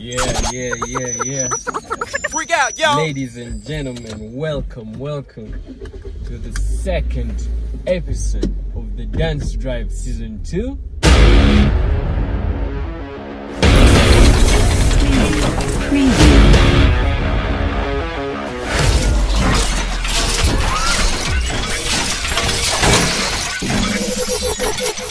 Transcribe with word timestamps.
Yeah, 0.00 0.50
yeah, 0.50 0.74
yeah, 0.86 1.22
yeah. 1.24 1.48
Freak 2.30 2.50
out, 2.52 2.78
yo! 2.78 2.96
Ladies 2.96 3.36
and 3.36 3.62
gentlemen, 3.62 4.34
welcome, 4.34 4.94
welcome 4.94 5.52
to 6.24 6.38
the 6.38 6.58
second 6.58 7.46
episode 7.86 8.56
of 8.74 8.96
the 8.96 9.04
Dance 9.04 9.52
Drive 9.52 9.92
Season 9.92 10.42
2. 10.42 10.78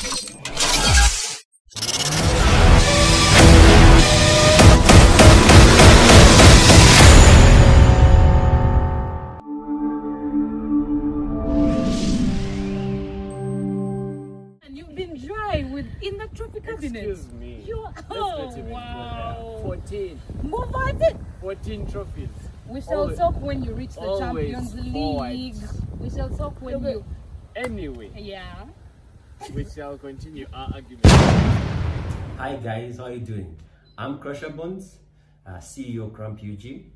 And 0.02 0.39
talk 23.20 23.36
when 23.42 23.62
you 23.62 23.74
reach 23.74 23.96
the 23.96 24.08
always 24.08 24.20
Champions 24.56 24.94
forward. 24.94 25.32
League. 25.36 25.56
We 26.00 26.10
shall 26.10 26.30
talk 26.30 26.56
when 26.62 26.76
Okay. 26.76 26.92
you 26.94 27.06
Anyway, 27.56 28.12
yeah. 28.16 28.64
we 29.54 29.66
shall 29.66 29.98
continue 29.98 30.48
our 30.54 30.72
argument. 30.74 31.06
Hi 32.40 32.56
guys, 32.64 32.96
how 32.98 33.06
are 33.06 33.12
you 33.12 33.20
doing? 33.20 33.58
I'm 33.98 34.20
Crusha 34.20 34.48
Bornz, 34.56 35.04
uh, 35.46 35.60
CEO 35.60 36.08
Krump 36.16 36.40
UG, 36.40 36.96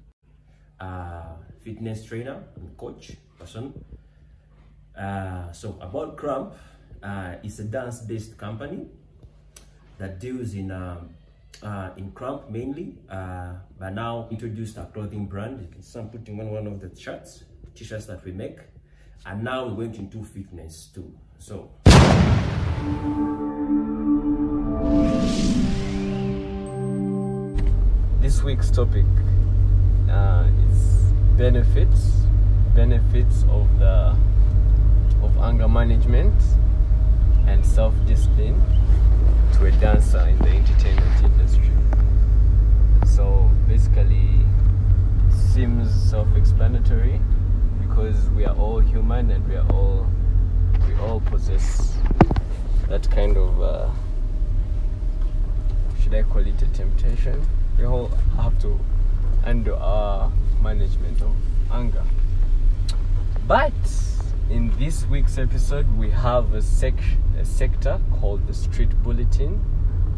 uh, 0.79 1.35
fitness 1.59 2.05
trainer 2.05 2.39
and 2.55 2.71
coach 2.77 3.11
person. 3.37 3.73
Uh, 4.95 5.51
so 5.51 5.75
about 5.81 6.15
Krump, 6.15 6.53
uh, 7.03 7.35
it's 7.43 7.59
a 7.59 7.65
dance-based 7.65 8.37
company 8.37 8.87
that 9.97 10.19
deals 10.21 10.53
in 10.53 10.71
um, 10.71 11.09
uh, 11.61 11.89
in 11.97 12.11
Krump 12.11 12.49
mainly, 12.49 12.97
uh, 13.09 13.53
but 13.79 13.91
now 13.91 14.27
introduced 14.31 14.77
a 14.77 14.85
clothing 14.85 15.25
brand. 15.25 15.61
You 15.61 15.67
can 15.67 15.81
see 15.81 15.99
I'm 15.99 16.09
putting 16.09 16.39
on 16.39 16.49
one 16.51 16.67
of 16.67 16.79
the 16.79 16.99
shirts, 16.99 17.43
t-shirts 17.75 18.05
that 18.07 18.23
we 18.25 18.31
make, 18.31 18.59
and 19.25 19.43
now 19.43 19.67
we 19.67 19.73
went 19.73 19.97
into 19.97 20.23
fitness 20.23 20.89
too. 20.93 21.13
So 21.37 21.71
This 28.19 28.41
week's 28.41 28.71
topic 28.71 29.05
uh, 30.09 30.47
is 30.69 30.79
benefits, 31.37 32.25
benefits 32.73 33.43
of 33.49 33.67
the 33.79 34.15
of 35.21 35.37
anger 35.37 35.67
management 35.67 36.33
and 37.47 37.65
self-discipline 37.65 38.61
to 39.53 39.65
a 39.65 39.71
dancer 39.73 40.19
in 40.19 40.37
the 40.39 40.49
entertainment 40.49 41.23
industry. 41.23 41.71
So 43.05 43.49
basically, 43.67 44.39
seems 45.53 45.93
self-explanatory 46.09 47.21
because 47.81 48.29
we 48.31 48.45
are 48.45 48.55
all 48.55 48.79
human 48.79 49.29
and 49.29 49.47
we 49.47 49.55
are 49.55 49.67
all 49.71 50.07
we 50.87 50.95
all 50.95 51.19
possess 51.21 51.95
that 52.89 53.09
kind 53.11 53.37
of. 53.37 53.61
Uh, 53.61 53.89
should 56.01 56.15
I 56.15 56.23
call 56.23 56.45
it 56.45 56.61
a 56.61 56.67
temptation? 56.67 57.47
We 57.77 57.85
all 57.85 58.07
have 58.35 58.59
to 58.61 58.79
handle 59.43 59.77
our 59.77 60.31
management 60.61 61.21
of 61.21 61.33
anger. 61.71 62.03
But 63.47 63.73
in 64.49 64.77
this 64.77 65.05
week's 65.05 65.37
episode, 65.37 65.97
we 65.97 66.09
have 66.11 66.53
a, 66.53 66.61
sec- 66.61 66.93
a 67.39 67.45
sector 67.45 67.99
called 68.19 68.45
the 68.47 68.53
Street 68.53 68.89
Bulletin 69.03 69.57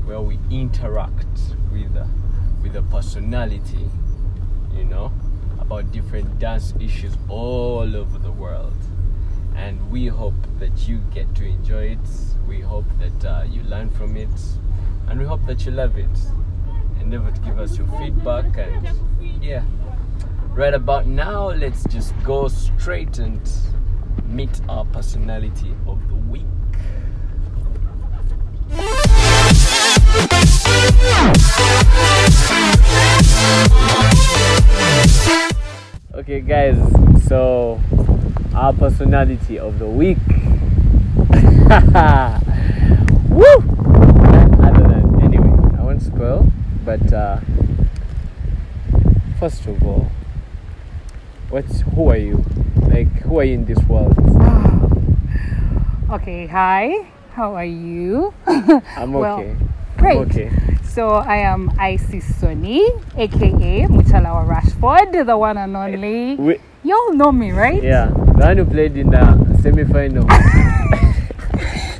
where 0.05 0.21
we 0.21 0.39
interact 0.49 1.25
with, 1.71 1.95
uh, 1.95 2.05
with 2.61 2.75
a 2.75 2.81
personality, 2.83 3.89
you 4.75 4.85
know, 4.85 5.11
about 5.59 5.91
different 5.91 6.39
dance 6.39 6.73
issues 6.79 7.15
all 7.29 7.95
over 7.95 8.17
the 8.17 8.31
world. 8.31 8.75
And 9.55 9.89
we 9.89 10.07
hope 10.07 10.35
that 10.59 10.87
you 10.87 10.97
get 11.13 11.33
to 11.35 11.45
enjoy 11.45 11.91
it. 11.91 12.09
We 12.47 12.59
hope 12.59 12.85
that 12.99 13.25
uh, 13.25 13.43
you 13.49 13.63
learn 13.63 13.89
from 13.91 14.17
it. 14.17 14.29
And 15.07 15.19
we 15.19 15.25
hope 15.25 15.45
that 15.45 15.65
you 15.65 15.71
love 15.71 15.97
it. 15.97 16.09
And 16.99 17.13
Endeavor 17.13 17.31
to 17.31 17.41
give 17.41 17.59
us 17.59 17.77
your 17.77 17.87
feedback. 17.99 18.57
And 18.57 19.43
yeah, 19.43 19.63
right 20.49 20.73
about 20.73 21.07
now, 21.07 21.49
let's 21.51 21.83
just 21.85 22.13
go 22.23 22.47
straight 22.47 23.17
and 23.17 23.39
meet 24.27 24.61
our 24.69 24.85
personality 24.85 25.73
of 25.87 26.07
the 26.07 26.15
week. 26.15 26.45
Okay, 36.13 36.41
guys, 36.41 36.77
so 37.27 37.79
our 38.55 38.73
personality 38.73 39.59
of 39.59 39.79
the 39.79 39.85
week. 39.85 40.17
Woo! 43.29 43.45
Other 44.63 44.87
than 44.87 45.21
anyway, 45.21 45.77
I 45.77 45.83
won't 45.83 46.01
spoil, 46.01 46.51
but 46.85 47.11
uh, 47.11 47.39
first 49.39 49.65
of 49.67 49.83
all, 49.83 50.09
what's 51.55 51.79
who 51.95 52.09
are 52.11 52.17
you? 52.17 52.43
Like, 52.91 53.07
who 53.23 53.39
are 53.39 53.45
you 53.45 53.53
in 53.53 53.65
this 53.65 53.79
world? 53.87 54.11
Okay, 56.05 56.45
hi. 56.45 57.09
How 57.33 57.55
are 57.55 57.65
you? 57.65 58.31
I'm 58.95 59.11
Well, 59.11 59.39
okay. 59.39 59.55
Great. 59.97 60.17
I'm 60.17 60.29
okay. 60.29 60.51
So 60.83 61.15
I 61.15 61.37
am 61.37 61.71
Icy 61.79 62.19
Sonie, 62.19 62.85
aka 63.17 63.87
Muchalawa 63.89 64.45
Rashford, 64.45 65.25
the 65.25 65.35
one 65.35 65.57
and 65.57 65.75
only. 65.75 66.33
Eh, 66.33 66.35
we, 66.35 66.59
You 66.83 66.93
all 66.93 67.13
know 67.13 67.31
me, 67.31 67.51
right? 67.51 67.81
yeah, 67.81 68.05
the 68.13 68.45
one 68.45 68.57
who 68.57 68.65
played 68.65 68.95
in 68.97 69.09
the 69.09 69.25
semi-final. 69.63 70.29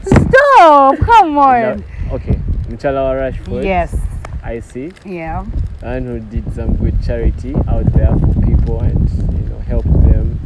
Stop! 0.06 1.00
Come 1.00 1.38
on. 1.40 1.82
The- 1.82 2.14
okay, 2.14 2.38
Mchalawa 2.70 3.18
Rashford. 3.18 3.64
Yes. 3.66 4.05
I 4.46 4.60
see. 4.62 4.92
Yeah. 5.04 5.44
and 5.82 6.06
who 6.08 6.20
did 6.20 6.54
some 6.54 6.76
good 6.78 7.02
charity 7.04 7.54
out 7.68 7.86
there 7.94 8.14
for 8.18 8.34
people 8.46 8.80
and 8.80 9.10
you 9.34 9.50
know 9.50 9.60
help 9.60 9.86
them 9.86 10.40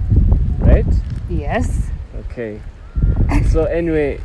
right 0.60 0.86
Yes. 1.30 1.90
okay 2.22 2.60
so 3.52 3.66
anyway 3.66 4.20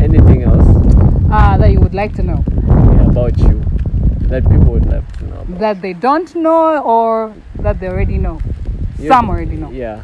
anything 0.00 0.42
else 0.44 0.66
Uh, 1.30 1.56
that 1.58 1.70
you 1.72 1.80
would 1.80 1.94
like 1.94 2.14
to 2.14 2.22
know. 2.22 2.44
yeah, 2.46 3.10
about 3.10 3.36
you 3.38 3.60
that 4.30 4.42
people 4.48 4.70
would 4.72 4.86
love 4.86 5.04
to 5.18 5.24
know 5.26 5.40
about 5.42 5.58
That 5.58 5.82
they 5.82 5.92
don't 5.92 6.30
know 6.36 6.78
or 6.82 7.34
that 7.58 7.80
they 7.80 7.88
already 7.88 8.18
know. 8.18 8.38
You- 8.98 9.08
Some 9.08 9.28
already 9.30 9.56
know. 9.56 9.70
yeah 9.70 10.02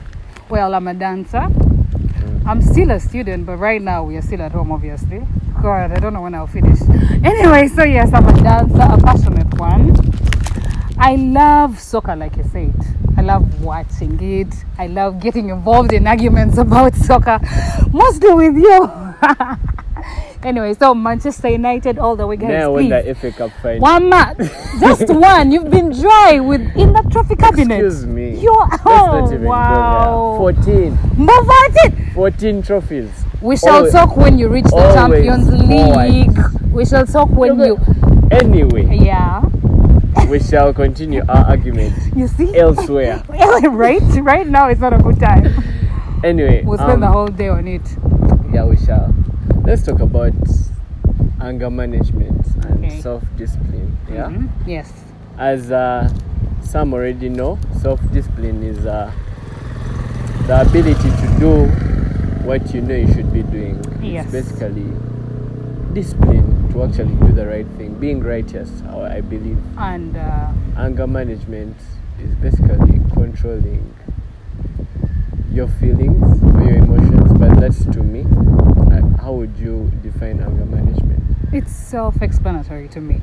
Well, 0.50 0.74
I'm 0.74 0.88
a 0.88 0.94
dancer. 0.94 1.46
Mm. 1.46 2.46
I'm 2.46 2.60
still 2.60 2.90
a 2.90 2.98
student, 2.98 3.46
but 3.46 3.56
right 3.58 3.80
now 3.80 4.02
we 4.02 4.16
are 4.16 4.22
still 4.22 4.42
at 4.42 4.50
home, 4.52 4.72
obviously. 4.72 5.22
God, 5.62 5.92
I 5.92 5.98
don't 6.00 6.14
know 6.14 6.22
when 6.22 6.34
I'll 6.34 6.46
finish. 6.46 6.80
Anyway, 7.22 7.68
so 7.68 7.84
yes, 7.84 8.12
I'm 8.14 8.26
a 8.26 8.42
dancer, 8.42 8.76
a 8.80 8.96
passionate 8.98 9.52
one. 9.58 9.94
I 10.98 11.16
love 11.16 11.78
soccer, 11.78 12.16
like 12.16 12.38
I 12.38 12.42
said. 12.42 12.74
I 13.18 13.22
love 13.22 13.62
watching 13.62 14.18
it. 14.22 14.54
I 14.78 14.86
love 14.86 15.20
getting 15.20 15.50
involved 15.50 15.92
in 15.92 16.06
arguments 16.06 16.56
about 16.66 16.94
soccer, 16.94 17.38
mostly 17.92 18.32
with 18.32 18.56
you. 18.56 18.90
anyway, 20.42 20.72
so 20.72 20.94
Manchester 20.94 21.48
United 21.50 21.98
all 21.98 22.16
the 22.16 22.26
way, 22.26 22.36
guys. 22.36 22.48
now 22.48 22.72
please. 22.72 22.88
the 22.88 23.14
FA 23.14 23.30
Cup 23.32 23.50
final 23.62 23.80
One 23.80 24.08
match, 24.08 24.38
just 24.80 25.08
one. 25.12 25.52
You've 25.52 25.70
been 25.70 25.90
dry 25.90 26.40
with 26.40 26.62
in 26.74 26.94
the 26.94 27.06
trophy 27.12 27.36
cabinet. 27.36 27.84
excuse 27.84 28.06
me 28.06 28.40
You're 28.40 28.66
Let's 28.66 28.82
oh 28.86 29.36
wow. 29.40 30.38
go 30.38 30.52
there 30.52 30.64
14 30.64 30.98
Move 31.18 31.30
on 31.30 31.70
it. 31.84 32.12
14 32.14 32.62
trophies 32.62 33.10
We 33.42 33.56
shall 33.56 33.76
Always- 33.76 33.92
talk 33.92 34.16
when 34.16 34.38
you 34.38 34.48
reach 34.48 34.64
the 34.66 34.92
Champions 34.94 35.48
forward. 35.48 36.10
League. 36.10 36.38
We 36.72 36.84
shall 36.84 37.06
talk 37.06 37.30
when 37.30 37.60
Okay. 37.60 37.66
you 37.68 37.78
anyway 38.30 38.96
yeah. 38.96 39.42
we 40.28 40.38
shall 40.38 40.72
continue 40.72 41.22
our 41.28 41.44
argument 41.46 41.94
You 42.16 42.28
see? 42.28 42.56
elsewhere 42.56 43.22
right? 43.28 44.00
Right 44.22 44.46
now 44.46 44.68
it's 44.68 44.80
not 44.80 44.92
a 44.92 44.98
good 44.98 45.18
time. 45.18 45.48
anyway 46.22 46.62
We'll 46.64 46.78
spend 46.78 46.92
um, 46.92 47.00
the 47.00 47.08
whole 47.08 47.26
day 47.26 47.48
on 47.48 47.66
it. 47.66 47.82
Yeah, 48.52 48.64
we 48.66 48.76
shall. 48.76 49.12
Let's 49.64 49.82
talk 49.82 49.98
about 50.00 50.32
anger 51.40 51.70
management 51.70 52.46
and 52.66 52.84
Okay. 52.84 53.00
self-discipline. 53.00 53.96
Yeah, 54.12 54.26
Mhm. 54.28 54.48
Yes. 54.66 54.92
as 55.38 55.72
uh, 55.72 56.08
some 56.62 56.92
already 56.94 57.28
know, 57.30 57.58
self-discipline 57.80 58.62
is 58.62 58.86
uh, 58.86 59.10
the 60.46 60.60
ability 60.62 61.10
to 61.10 61.26
do 61.40 61.66
what 62.44 62.72
you 62.74 62.80
know 62.80 62.94
you 62.94 63.12
should 63.12 63.32
be 63.32 63.42
doing. 63.42 63.82
Yes. 64.02 64.32
It's 64.32 64.50
basically 64.52 64.86
discipline. 65.92 66.68
to 66.72 66.84
actually 66.84 67.14
do 67.16 67.32
the 67.32 67.46
right 67.46 67.66
thing. 67.76 67.94
Being 67.94 68.20
righteous, 68.22 68.70
I 68.88 69.20
believe. 69.20 69.58
And 69.76 70.16
uh, 70.16 70.52
Anger 70.76 71.06
management 71.06 71.76
is 72.22 72.34
basically 72.36 73.00
controlling 73.12 73.94
your 75.50 75.66
feelings 75.68 76.42
or 76.54 76.62
your 76.62 76.76
emotions, 76.76 77.32
but 77.38 77.58
that's 77.60 77.84
to 77.86 78.02
me. 78.02 78.20
Uh, 78.22 79.16
How 79.22 79.32
would 79.32 79.56
you 79.58 79.90
define 80.02 80.40
anger 80.40 80.64
management? 80.64 81.20
it's 81.52 81.72
self-explanatory 81.72 82.86
to 82.88 83.00
me. 83.00 83.20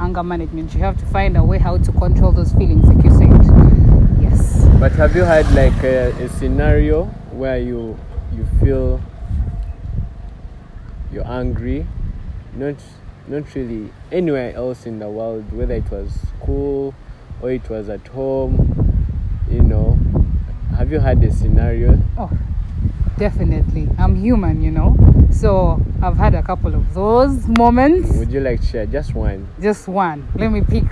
Anger 0.00 0.24
management. 0.24 0.74
You 0.74 0.80
have 0.80 0.98
to 0.98 1.06
find 1.06 1.36
a 1.36 1.44
way 1.44 1.58
how 1.58 1.78
to 1.78 1.92
control 1.92 2.32
those 2.32 2.52
feelings, 2.54 2.84
like 2.84 3.04
you 3.04 3.10
said. 3.10 4.20
Yes. 4.20 4.64
But 4.80 4.90
have 4.92 5.14
you 5.14 5.22
had 5.22 5.48
like 5.54 5.80
a, 5.84 6.10
a 6.24 6.28
scenario 6.30 7.04
where 7.30 7.58
you 7.58 7.96
feel 8.68 9.00
you're 11.10 11.26
angry, 11.26 11.86
not 12.54 12.74
not 13.26 13.54
really 13.54 13.90
anywhere 14.12 14.54
else 14.54 14.84
in 14.84 14.98
the 14.98 15.08
world, 15.08 15.50
whether 15.52 15.72
it 15.72 15.90
was 15.90 16.12
school 16.28 16.94
or 17.40 17.50
it 17.50 17.66
was 17.70 17.88
at 17.88 18.06
home, 18.08 18.54
you 19.50 19.62
know. 19.62 19.98
Have 20.76 20.92
you 20.92 21.00
had 21.00 21.24
a 21.24 21.32
scenario? 21.32 21.98
Oh, 22.18 22.30
definitely. 23.16 23.88
I'm 23.98 24.16
human, 24.16 24.60
you 24.62 24.70
know. 24.70 24.96
So 25.30 25.80
I've 26.02 26.18
had 26.18 26.34
a 26.34 26.42
couple 26.42 26.74
of 26.74 26.92
those 26.92 27.48
moments. 27.48 28.12
Would 28.16 28.32
you 28.32 28.40
like 28.40 28.60
to 28.60 28.66
share 28.66 28.86
just 28.86 29.14
one? 29.14 29.48
Just 29.62 29.88
one. 29.88 30.28
Let 30.34 30.52
me 30.52 30.60
pick 30.60 30.84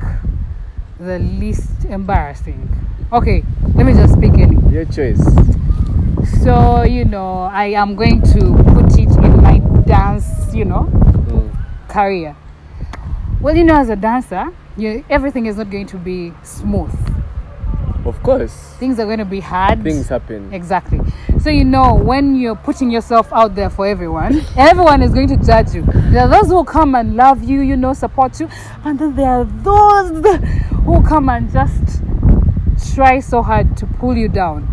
the 0.99 1.19
least 1.19 1.85
embarrassing. 1.85 2.71
Okay, 3.13 3.45
let 3.75 3.85
me 3.85 3.93
just 3.93 4.19
pick 4.19 4.33
any. 4.33 4.57
Your 4.73 4.87
choice. 4.87 5.56
So, 6.47 6.85
you 6.85 7.05
know, 7.05 7.51
I 7.53 7.67
am 7.75 7.97
going 7.97 8.23
to 8.23 8.39
put 8.73 8.97
it 8.97 9.11
in 9.17 9.43
my 9.43 9.59
dance, 9.85 10.55
you 10.55 10.65
know, 10.65 10.85
Mm. 11.27 11.51
career. 11.89 12.37
Well, 13.41 13.57
you 13.57 13.65
know, 13.65 13.75
as 13.75 13.89
a 13.89 13.97
dancer, 13.97 14.53
you, 14.77 15.05
everything 15.11 15.47
is 15.47 15.57
not 15.57 15.71
going 15.71 15.87
to 15.87 15.97
be 15.97 16.33
smooth. 16.45 16.95
Of 18.05 18.23
course, 18.23 18.53
Things 18.79 19.01
are 19.01 19.07
going 19.07 19.19
to 19.19 19.25
be 19.25 19.41
hard. 19.41 19.83
things 19.83 20.07
happen. 20.09 20.53
Exactly. 20.55 21.01
So 21.41 21.51
you 21.51 21.65
know 21.65 21.95
when 21.95 22.37
you're 22.37 22.55
putting 22.55 22.93
yourself 22.93 23.33
out 23.33 23.57
there 23.57 23.69
for 23.69 23.85
everyone, 23.85 24.41
everyone 24.57 25.03
is 25.03 25.13
going 25.13 25.27
to 25.31 25.37
judge 25.39 25.75
you. 25.75 25.83
There 26.13 26.23
are 26.23 26.29
those 26.29 26.47
who 26.47 26.63
come 26.63 26.95
and 26.95 27.17
love 27.17 27.43
you, 27.43 27.61
you 27.63 27.77
know, 27.77 27.93
support 27.93 28.39
you, 28.39 28.49
and 28.85 28.97
then 29.01 29.17
there 29.17 29.31
are 29.41 29.45
those 29.45 30.25
who 30.85 31.03
come 31.03 31.29
and 31.29 31.51
just 31.51 32.03
try 32.95 33.19
so 33.19 33.43
hard 33.43 33.77
to 33.79 33.87
pull 33.99 34.17
you 34.17 34.29
down. 34.29 34.69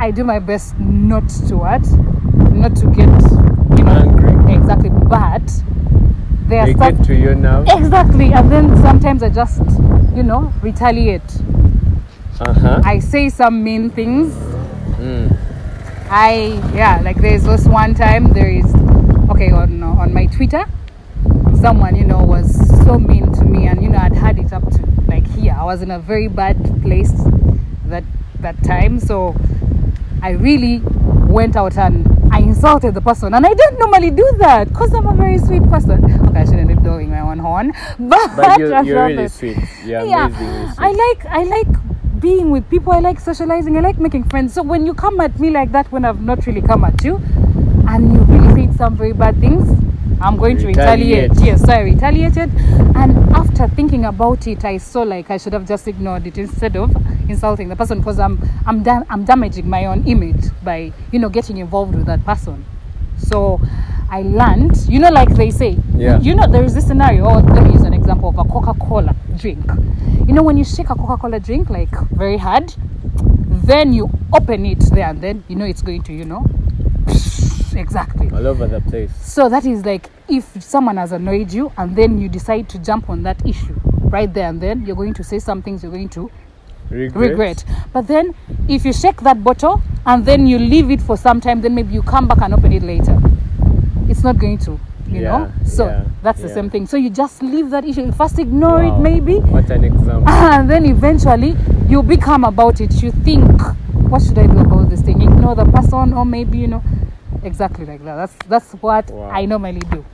I 0.00 0.10
do 0.10 0.24
my 0.24 0.38
best 0.38 0.78
not 0.78 1.28
to 1.48 1.56
what, 1.58 1.86
not 2.52 2.74
to 2.76 2.86
get, 2.86 3.08
you 3.78 3.84
know, 3.84 3.92
Angry. 3.92 4.54
exactly. 4.54 4.88
But 4.90 5.42
there 6.48 6.64
They 6.66 6.72
stuff 6.74 6.96
get 6.96 7.04
to 7.06 7.14
you 7.14 7.34
now. 7.34 7.62
exactly, 7.68 8.32
and 8.32 8.50
then 8.50 8.76
sometimes 8.82 9.22
I 9.22 9.28
just, 9.28 9.60
you 10.16 10.22
know, 10.22 10.52
retaliate. 10.62 11.22
Uh 12.40 12.52
huh. 12.54 12.80
I 12.84 12.98
say 12.98 13.28
some 13.28 13.62
mean 13.62 13.90
things 13.90 14.34
Mm. 15.00 15.34
I 16.10 16.60
yeah, 16.74 17.00
like 17.02 17.16
there's 17.18 17.44
this 17.44 17.66
one 17.66 17.94
time 17.94 18.32
there 18.34 18.50
is 18.50 18.66
okay 19.30 19.50
on 19.50 19.82
on 19.82 20.12
my 20.12 20.26
Twitter, 20.26 20.64
someone 21.60 21.96
you 21.96 22.04
know 22.04 22.18
was 22.22 22.46
so 22.84 22.98
mean 22.98 23.32
to 23.34 23.44
me, 23.44 23.66
and 23.66 23.82
you 23.82 23.88
know 23.88 23.98
I'd 23.98 24.14
had 24.14 24.38
it 24.38 24.52
up 24.52 24.62
to 24.72 24.82
like 25.08 25.26
here. 25.26 25.56
I 25.58 25.64
was 25.64 25.80
in 25.80 25.90
a 25.90 25.98
very 25.98 26.28
bad 26.28 26.56
place 26.82 27.12
that 27.86 28.04
that 28.40 28.62
time, 28.62 29.00
so 29.00 29.34
I 30.22 30.30
really 30.30 30.78
went 31.28 31.56
out 31.56 31.76
and 31.76 32.06
I 32.32 32.38
insulted 32.40 32.94
the 32.94 33.00
person, 33.00 33.34
and 33.34 33.44
I 33.44 33.52
don't 33.54 33.78
normally 33.78 34.10
do 34.10 34.28
that 34.38 34.68
because 34.68 34.94
I'm 34.94 35.06
a 35.06 35.14
very 35.14 35.38
sweet 35.38 35.62
person. 35.64 36.04
Okay, 36.28 36.40
I 36.40 36.44
shouldn't 36.44 36.68
be 36.68 36.74
blowing 36.74 37.10
my 37.10 37.20
own 37.20 37.38
horn, 37.38 37.72
but, 37.98 38.36
But 38.36 38.58
you're, 38.58 38.82
you're 38.84 39.06
really 39.06 39.24
it. 39.24 39.32
sweet. 39.32 39.56
You're 39.84 40.04
yeah, 40.04 40.28
sweet. 40.28 40.74
I 40.78 40.90
like 40.92 41.26
I 41.26 41.42
like 41.44 42.20
being 42.20 42.50
with 42.50 42.68
people. 42.70 42.92
I 42.92 43.00
like 43.00 43.18
socializing. 43.18 43.76
I 43.76 43.80
like 43.80 43.98
making 43.98 44.24
friends. 44.24 44.52
So 44.54 44.62
when 44.62 44.86
you 44.86 44.94
come 44.94 45.20
at 45.20 45.38
me 45.40 45.50
like 45.50 45.72
that, 45.72 45.90
when 45.90 46.04
I've 46.04 46.20
not 46.20 46.46
really 46.46 46.62
come 46.62 46.84
at 46.84 47.02
you, 47.02 47.16
and 47.88 48.12
you 48.12 48.20
really 48.20 48.66
said 48.66 48.76
some 48.76 48.96
very 48.96 49.12
bad 49.12 49.38
things, 49.40 49.68
I'm 50.20 50.36
going 50.36 50.58
to 50.58 50.66
retaliate. 50.66 51.30
Retaliate. 51.30 51.46
Yes, 51.46 51.64
so 51.64 51.72
I 51.72 51.80
retaliated, 51.80 52.50
and 52.94 53.16
after 53.34 53.68
thinking 53.68 54.04
about 54.04 54.46
it, 54.46 54.64
I 54.64 54.78
saw 54.78 55.02
like 55.02 55.30
I 55.30 55.36
should 55.36 55.52
have 55.52 55.66
just 55.66 55.88
ignored 55.88 56.26
it 56.26 56.38
instead 56.38 56.76
of 56.76 56.94
insulting 57.30 57.68
the 57.68 57.76
person 57.76 57.98
because 57.98 58.18
I'm 58.18 58.38
I'm 58.66 58.82
dam- 58.82 59.06
I'm 59.08 59.24
damaging 59.24 59.68
my 59.68 59.86
own 59.86 60.04
image 60.06 60.44
by 60.62 60.92
you 61.12 61.18
know 61.18 61.28
getting 61.28 61.56
involved 61.58 61.94
with 61.94 62.06
that 62.06 62.24
person. 62.24 62.64
So 63.18 63.60
I 64.10 64.22
learned, 64.22 64.76
you 64.88 64.98
know, 64.98 65.10
like 65.10 65.28
they 65.36 65.50
say, 65.52 65.78
Yeah. 65.94 66.18
you 66.20 66.34
know, 66.34 66.46
there 66.50 66.64
is 66.64 66.74
this 66.74 66.86
scenario. 66.86 67.26
Or 67.26 67.40
let 67.42 67.62
me 67.62 67.72
use 67.72 67.82
an 67.82 67.94
example 67.94 68.30
of 68.30 68.38
a 68.38 68.44
Coca 68.44 68.74
Cola 68.80 69.14
drink. 69.36 69.64
You 70.26 70.34
know, 70.34 70.42
when 70.42 70.56
you 70.56 70.64
shake 70.64 70.90
a 70.90 70.94
Coca 70.96 71.16
Cola 71.16 71.38
drink 71.38 71.70
like 71.70 71.90
very 72.10 72.36
hard, 72.36 72.74
then 73.66 73.92
you 73.92 74.10
open 74.32 74.66
it 74.66 74.80
there 74.92 75.08
and 75.08 75.20
then, 75.22 75.44
you 75.48 75.54
know, 75.54 75.64
it's 75.64 75.82
going 75.82 76.02
to, 76.04 76.12
you 76.12 76.24
know, 76.24 76.44
exactly. 77.74 78.30
All 78.30 78.46
over 78.46 78.66
the 78.66 78.80
place. 78.80 79.12
So 79.24 79.48
that 79.48 79.64
is 79.64 79.84
like 79.84 80.10
if 80.28 80.60
someone 80.62 80.96
has 80.96 81.12
annoyed 81.12 81.52
you 81.52 81.72
and 81.76 81.94
then 81.94 82.18
you 82.20 82.28
decide 82.28 82.68
to 82.70 82.78
jump 82.78 83.08
on 83.10 83.22
that 83.24 83.44
issue 83.46 83.78
right 84.04 84.32
there 84.32 84.48
and 84.48 84.60
then, 84.60 84.84
you're 84.86 84.96
going 84.96 85.14
to 85.14 85.22
say 85.24 85.38
some 85.38 85.62
things 85.62 85.82
you're 85.84 85.92
going 85.92 86.08
to 86.10 86.30
Regret. 86.90 87.30
regret. 87.30 87.64
But 87.92 88.06
then 88.08 88.34
if 88.68 88.84
you 88.84 88.92
shake 88.92 89.20
that 89.22 89.42
bottle 89.44 89.80
and 90.06 90.24
then 90.24 90.46
you 90.46 90.58
leave 90.58 90.90
it 90.90 91.00
for 91.00 91.16
some 91.16 91.40
time, 91.40 91.60
then 91.60 91.74
maybe 91.74 91.94
you 91.94 92.02
come 92.02 92.26
back 92.28 92.40
and 92.42 92.52
open 92.54 92.72
it 92.72 92.82
later. 92.82 93.18
It's 94.08 94.24
not 94.24 94.38
going 94.38 94.58
to, 94.58 94.72
you 95.08 95.22
Yeah, 95.22 95.38
know? 95.38 95.52
So 95.64 95.86
yeah, 95.86 96.04
that's 96.22 96.40
the 96.42 96.48
yeah. 96.48 96.54
same 96.54 96.70
thing. 96.70 96.86
So 96.86 96.96
you 96.96 97.10
just 97.10 97.42
leave 97.42 97.70
that 97.70 97.84
issue. 97.84 98.06
You 98.06 98.12
first 98.12 98.38
ignore 98.38 98.82
Wow. 98.82 98.98
it 98.98 99.00
maybe. 99.02 99.36
What 99.38 99.70
an 99.70 99.84
example. 99.84 100.24
And 100.28 100.68
then 100.68 100.84
eventually 100.84 101.54
you 101.88 102.02
become 102.02 102.44
about 102.44 102.80
it. 102.80 103.02
You 103.02 103.12
think, 103.12 103.60
what 104.10 104.22
should 104.22 104.38
I 104.38 104.46
do 104.46 104.58
about 104.58 104.90
this 104.90 105.00
thing? 105.02 105.22
Ignore 105.22 105.54
the 105.54 105.64
person 105.66 106.12
or 106.12 106.24
maybe, 106.24 106.58
you 106.58 106.66
know, 106.66 106.82
exactly 107.44 107.86
like 107.86 108.02
that. 108.04 108.16
That's 108.16 108.34
that's 108.48 108.72
what 108.82 109.10
Wow. 109.10 109.30
I 109.30 109.44
normally 109.46 109.80
do. 109.90 110.04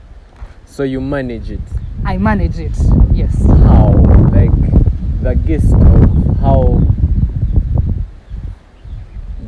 So 0.65 0.83
you 0.83 1.01
manage 1.01 1.49
it. 1.49 1.61
I 2.05 2.17
manage 2.17 2.59
it. 2.59 2.77
Yes. 3.13 3.35
How? 3.47 3.93
Like 4.31 4.51
the 5.23 5.33
gist 5.47 5.73
of 5.73 6.16
how 6.41 6.81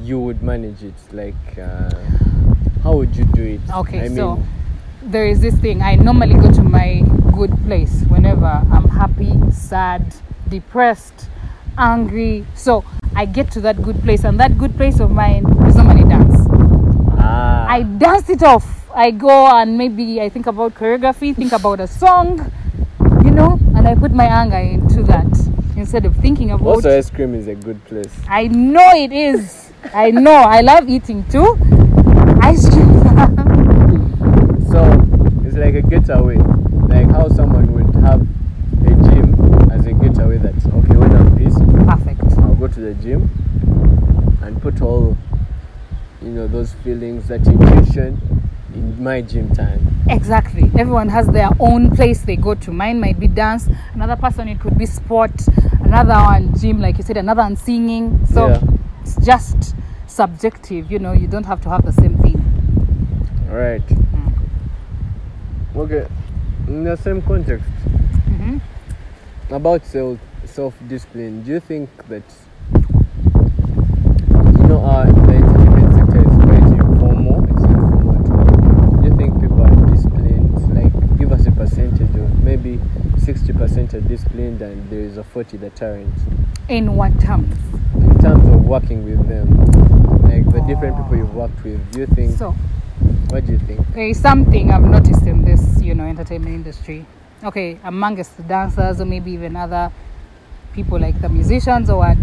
you 0.04 0.20
would 0.20 0.42
manage 0.42 0.84
it. 0.84 0.94
Like 1.12 1.58
uh, 1.58 1.90
how 2.84 2.94
would 2.96 3.16
you 3.16 3.26
do 3.26 3.44
it? 3.44 3.62
Okay, 3.74 4.00
I 4.00 4.08
mean, 4.10 4.16
so 4.16 4.44
there 5.04 5.26
is 5.26 5.40
this 5.42 5.56
thing. 5.56 5.82
I 5.82 5.96
normally 5.96 6.36
go 6.36 6.52
to 6.52 6.64
my 6.64 7.02
good 7.36 7.52
place 7.66 8.04
whenever 8.10 8.46
I'm 8.46 8.88
happy, 8.90 9.34
sad, 9.52 10.14
depressed, 10.50 11.30
angry. 11.78 12.46
So 12.56 12.84
I 13.16 13.26
get 13.26 13.52
to 13.52 13.62
that 13.62 13.82
good 13.82 14.02
place, 14.04 14.24
and 14.24 14.40
that 14.40 14.58
good 14.58 14.76
place 14.76 15.00
of 15.00 15.12
mine 15.12 15.46
is 15.68 15.76
normally 15.76 16.08
dance. 16.08 16.36
ah, 17.18 17.68
I 17.68 17.84
dance 17.84 18.30
it 18.30 18.44
off. 18.44 18.88
I 18.96 19.12
go 19.12 19.48
and 19.56 19.78
maybe 19.78 20.20
I 20.20 20.30
think 20.30 20.48
about 20.48 20.74
choreography, 20.74 21.36
think 21.36 21.52
about 21.52 21.80
a 21.80 21.88
song, 21.88 22.52
you 23.24 23.32
know, 23.32 23.60
and 23.76 23.88
I 23.88 23.94
put 23.96 24.12
my 24.12 24.26
anger 24.26 24.58
into 24.58 25.04
that 25.04 25.30
instead 25.80 26.06
of 26.06 26.16
thinking 26.18 26.52
about. 26.52 26.68
also 26.68 26.98
ice 26.98 27.10
cream 27.10 27.34
is 27.34 27.48
a 27.48 27.56
good 27.56 27.84
place. 27.86 28.14
I 28.28 28.48
know 28.48 28.92
it 28.96 29.12
is. 29.12 29.72
I 29.94 30.12
know. 30.12 30.34
I 30.34 30.62
love 30.62 30.90
eating 30.90 31.24
too. 31.30 31.58
Ice 32.42 32.70
cream. 32.70 33.00
So 34.70 34.86
it's 35.46 35.56
like 35.58 35.74
a 35.74 35.82
getaway, 35.82 36.38
like 36.38 37.10
how 37.10 37.28
someone 37.30 37.74
would 37.74 37.96
have 38.04 38.22
a 38.22 38.90
gym 39.10 39.72
as 39.72 39.84
a 39.88 39.94
getaway. 39.94 40.38
That's 40.38 40.64
okay. 40.68 40.96
When 40.96 41.12
I'm 41.16 41.36
pissed, 41.36 41.58
Perfect. 41.88 42.38
I'll 42.38 42.54
go 42.54 42.68
to 42.68 42.80
the 42.80 42.94
gym 42.94 43.32
and 44.44 44.62
put 44.62 44.80
all, 44.84 45.18
you 46.22 46.30
know, 46.30 46.46
those 46.46 46.74
feelings, 46.84 47.30
that 47.30 47.48
emotion 47.48 48.39
in 48.80 49.04
my 49.04 49.22
gym 49.22 49.54
time. 49.54 49.80
Exactly. 50.10 50.64
Everyone 50.78 51.10
has 51.10 51.28
their 51.28 51.50
own 51.60 51.96
place 51.96 52.22
they 52.22 52.36
go 52.36 52.56
to. 52.56 52.72
Mine 52.72 53.00
might 53.00 53.20
be 53.20 53.28
dance. 53.28 53.68
Another 53.94 54.16
person 54.16 54.48
it 54.48 54.60
could 54.60 54.78
be 54.78 54.86
sport. 54.86 55.32
Another 55.82 56.16
one 56.16 56.58
gym, 56.60 56.80
like 56.82 56.98
you 56.98 57.04
said. 57.04 57.18
Another 57.18 57.42
one 57.44 57.56
singing. 57.56 58.26
So 58.28 58.48
Yeah. 58.48 58.62
it's 59.02 59.16
just 59.26 59.76
subjective. 60.08 60.92
You 60.92 61.00
know, 61.00 61.12
you 61.14 61.28
don't 61.28 61.46
have 61.46 61.62
to 61.62 61.70
have 61.70 61.84
the 61.86 61.94
same 61.94 62.18
thing. 62.18 62.38
All 63.52 63.58
right. 63.58 63.86
Mm. 63.88 64.34
Okay. 65.76 66.06
In 66.68 66.84
the 66.84 66.96
same 66.98 67.22
context, 67.22 67.66
Mhm. 68.30 68.62
about 69.52 69.86
self 69.86 70.18
self 70.46 70.74
discipline, 70.88 71.44
do 71.44 71.52
you 71.52 71.60
think 71.60 71.90
that 72.10 72.24
you 74.60 74.68
know 74.68 74.82
uh, 74.84 75.06
the 75.06 75.34
entertainment 75.42 75.94
sector 75.96 76.20
is 76.20 76.36
quite 76.46 76.68
informal? 76.80 77.44
It's 77.50 77.64
informal 77.64 78.18
too. 78.26 79.02
Do 79.02 79.08
you 79.10 79.16
think 79.18 79.32
people 79.42 79.62
are 79.62 79.76
disciplined? 79.92 80.54
Like, 80.76 80.94
give 81.18 81.32
us 81.32 81.46
a 81.48 81.52
percentage 81.52 82.16
of 82.16 82.44
maybe 82.44 82.80
sixty 83.18 83.54
percent 83.54 83.79
are 83.94 84.02
disciplined 84.02 84.62
and 84.62 84.90
there 84.90 85.00
is 85.02 85.18
a 85.18 85.24
forty 85.24 85.58
that 85.58 85.82
aren't. 85.82 86.14
In 86.68 86.96
what 86.96 87.20
terms? 87.20 87.56
In 87.96 88.18
terms 88.20 88.48
of 88.48 88.66
working 88.66 89.04
with 89.06 89.28
them, 89.28 89.50
like 90.24 90.46
the 90.52 90.62
different 90.68 90.96
people 90.98 91.18
you've 91.18 91.36
worked 91.36 91.64
with, 91.64 91.92
do 91.92 92.00
you 92.02 92.08
think? 92.08 92.38
So 92.38 92.52
what 93.30 93.46
do 93.46 93.54
you 93.54 93.60
think? 93.60 93.80
there 93.94 94.08
is 94.08 94.20
something 94.20 94.72
I've 94.72 94.82
noticed 94.84 95.24
in 95.24 95.44
this, 95.44 95.82
you 95.82 95.96
know, 95.96 96.06
entertainment 96.06 96.54
industry. 96.54 97.06
Okay, 97.44 97.80
amongst 97.84 98.36
the 98.38 98.44
dancers 98.44 99.00
or 99.00 99.06
maybe 99.06 99.32
even 99.32 99.56
other 99.56 99.92
people 100.74 101.00
like 101.00 101.20
the 101.22 101.30
musicians 101.30 101.90
or 101.90 101.98
what. 102.00 102.18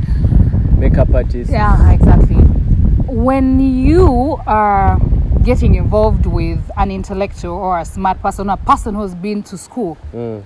Makeup 0.78 1.12
artists. 1.14 1.50
Yeah, 1.52 1.90
exactly. 1.92 2.36
When 2.36 3.58
you 3.60 4.38
are 4.46 4.98
getting 5.42 5.74
involved 5.76 6.26
with 6.26 6.70
an 6.76 6.90
intellectual 6.90 7.54
or 7.54 7.78
a 7.78 7.84
smart 7.84 8.20
person, 8.20 8.50
a 8.50 8.56
person 8.56 8.94
who's 8.94 9.14
been 9.14 9.42
to 9.44 9.56
school, 9.56 9.96
Mm. 10.12 10.42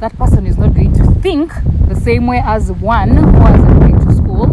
That 0.00 0.16
person 0.18 0.46
is 0.46 0.56
not 0.56 0.74
going 0.74 0.92
to 0.94 1.04
think 1.20 1.52
the 1.88 1.94
same 1.94 2.26
way 2.26 2.40
as 2.44 2.72
one 2.72 3.10
who 3.16 3.26
hasn't 3.30 3.80
been 3.80 4.06
to 4.06 4.14
school 4.14 4.44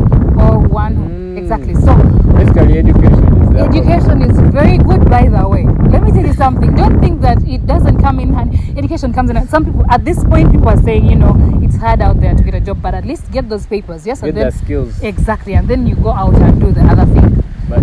or 0.42 0.60
one 0.60 0.96
who, 0.96 1.08
Mm. 1.08 1.38
exactly. 1.38 1.74
So 1.76 1.96
Basically, 2.38 2.78
education 2.80 3.42
is 3.42 3.58
education 3.58 4.22
is 4.22 4.38
very 4.52 4.78
good 4.78 5.10
by 5.10 5.28
the 5.28 5.48
way 5.48 5.64
let 5.90 6.04
me 6.04 6.12
tell 6.12 6.26
you 6.26 6.34
something 6.34 6.76
don't 6.76 7.00
think 7.00 7.22
that 7.22 7.38
it 7.48 7.66
doesn't 7.66 8.00
come 8.02 8.20
in 8.20 8.32
hand 8.34 8.54
education 8.78 9.12
comes 9.14 9.30
in 9.32 9.48
some 9.48 9.66
people 9.66 9.84
at 9.90 10.04
this 10.06 10.24
point 10.26 10.52
people 10.52 10.70
are 10.70 10.82
saying 10.84 11.10
you 11.10 11.16
know 11.16 11.34
it's 11.64 11.76
hard 11.78 12.00
out 12.02 12.20
there 12.20 12.36
to 12.36 12.44
get 12.44 12.54
a 12.54 12.60
job 12.60 12.80
but 12.82 12.94
at 12.94 13.04
least 13.06 13.32
get 13.32 13.50
those 13.50 13.66
papers 13.66 14.06
yes 14.06 14.22
Get 14.22 14.30
and 14.30 14.38
then 14.38 14.52
skills. 14.52 15.02
exactly 15.02 15.54
and 15.56 15.68
then 15.68 15.88
you 15.88 15.96
go 15.96 16.12
out 16.12 16.36
and 16.36 16.60
do 16.60 16.72
the 16.72 16.82
other 16.82 17.06
thing 17.14 17.44
But 17.70 17.82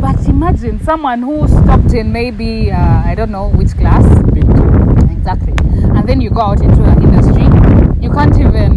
but 0.00 0.26
imagine 0.26 0.80
someone 0.82 1.22
who 1.22 1.46
stopped 1.46 1.92
in 1.92 2.10
maybe 2.12 2.72
uh, 2.72 3.02
i 3.10 3.14
don't 3.14 3.30
know 3.30 3.48
which 3.50 3.76
class 3.76 4.04
big. 4.32 4.46
Exactly. 5.28 5.52
And 5.96 6.08
then 6.08 6.20
you 6.20 6.30
go 6.30 6.40
out 6.40 6.60
into 6.62 6.76
the 6.76 6.92
industry. 7.02 7.44
You 8.02 8.10
can't 8.10 8.34
even 8.38 8.76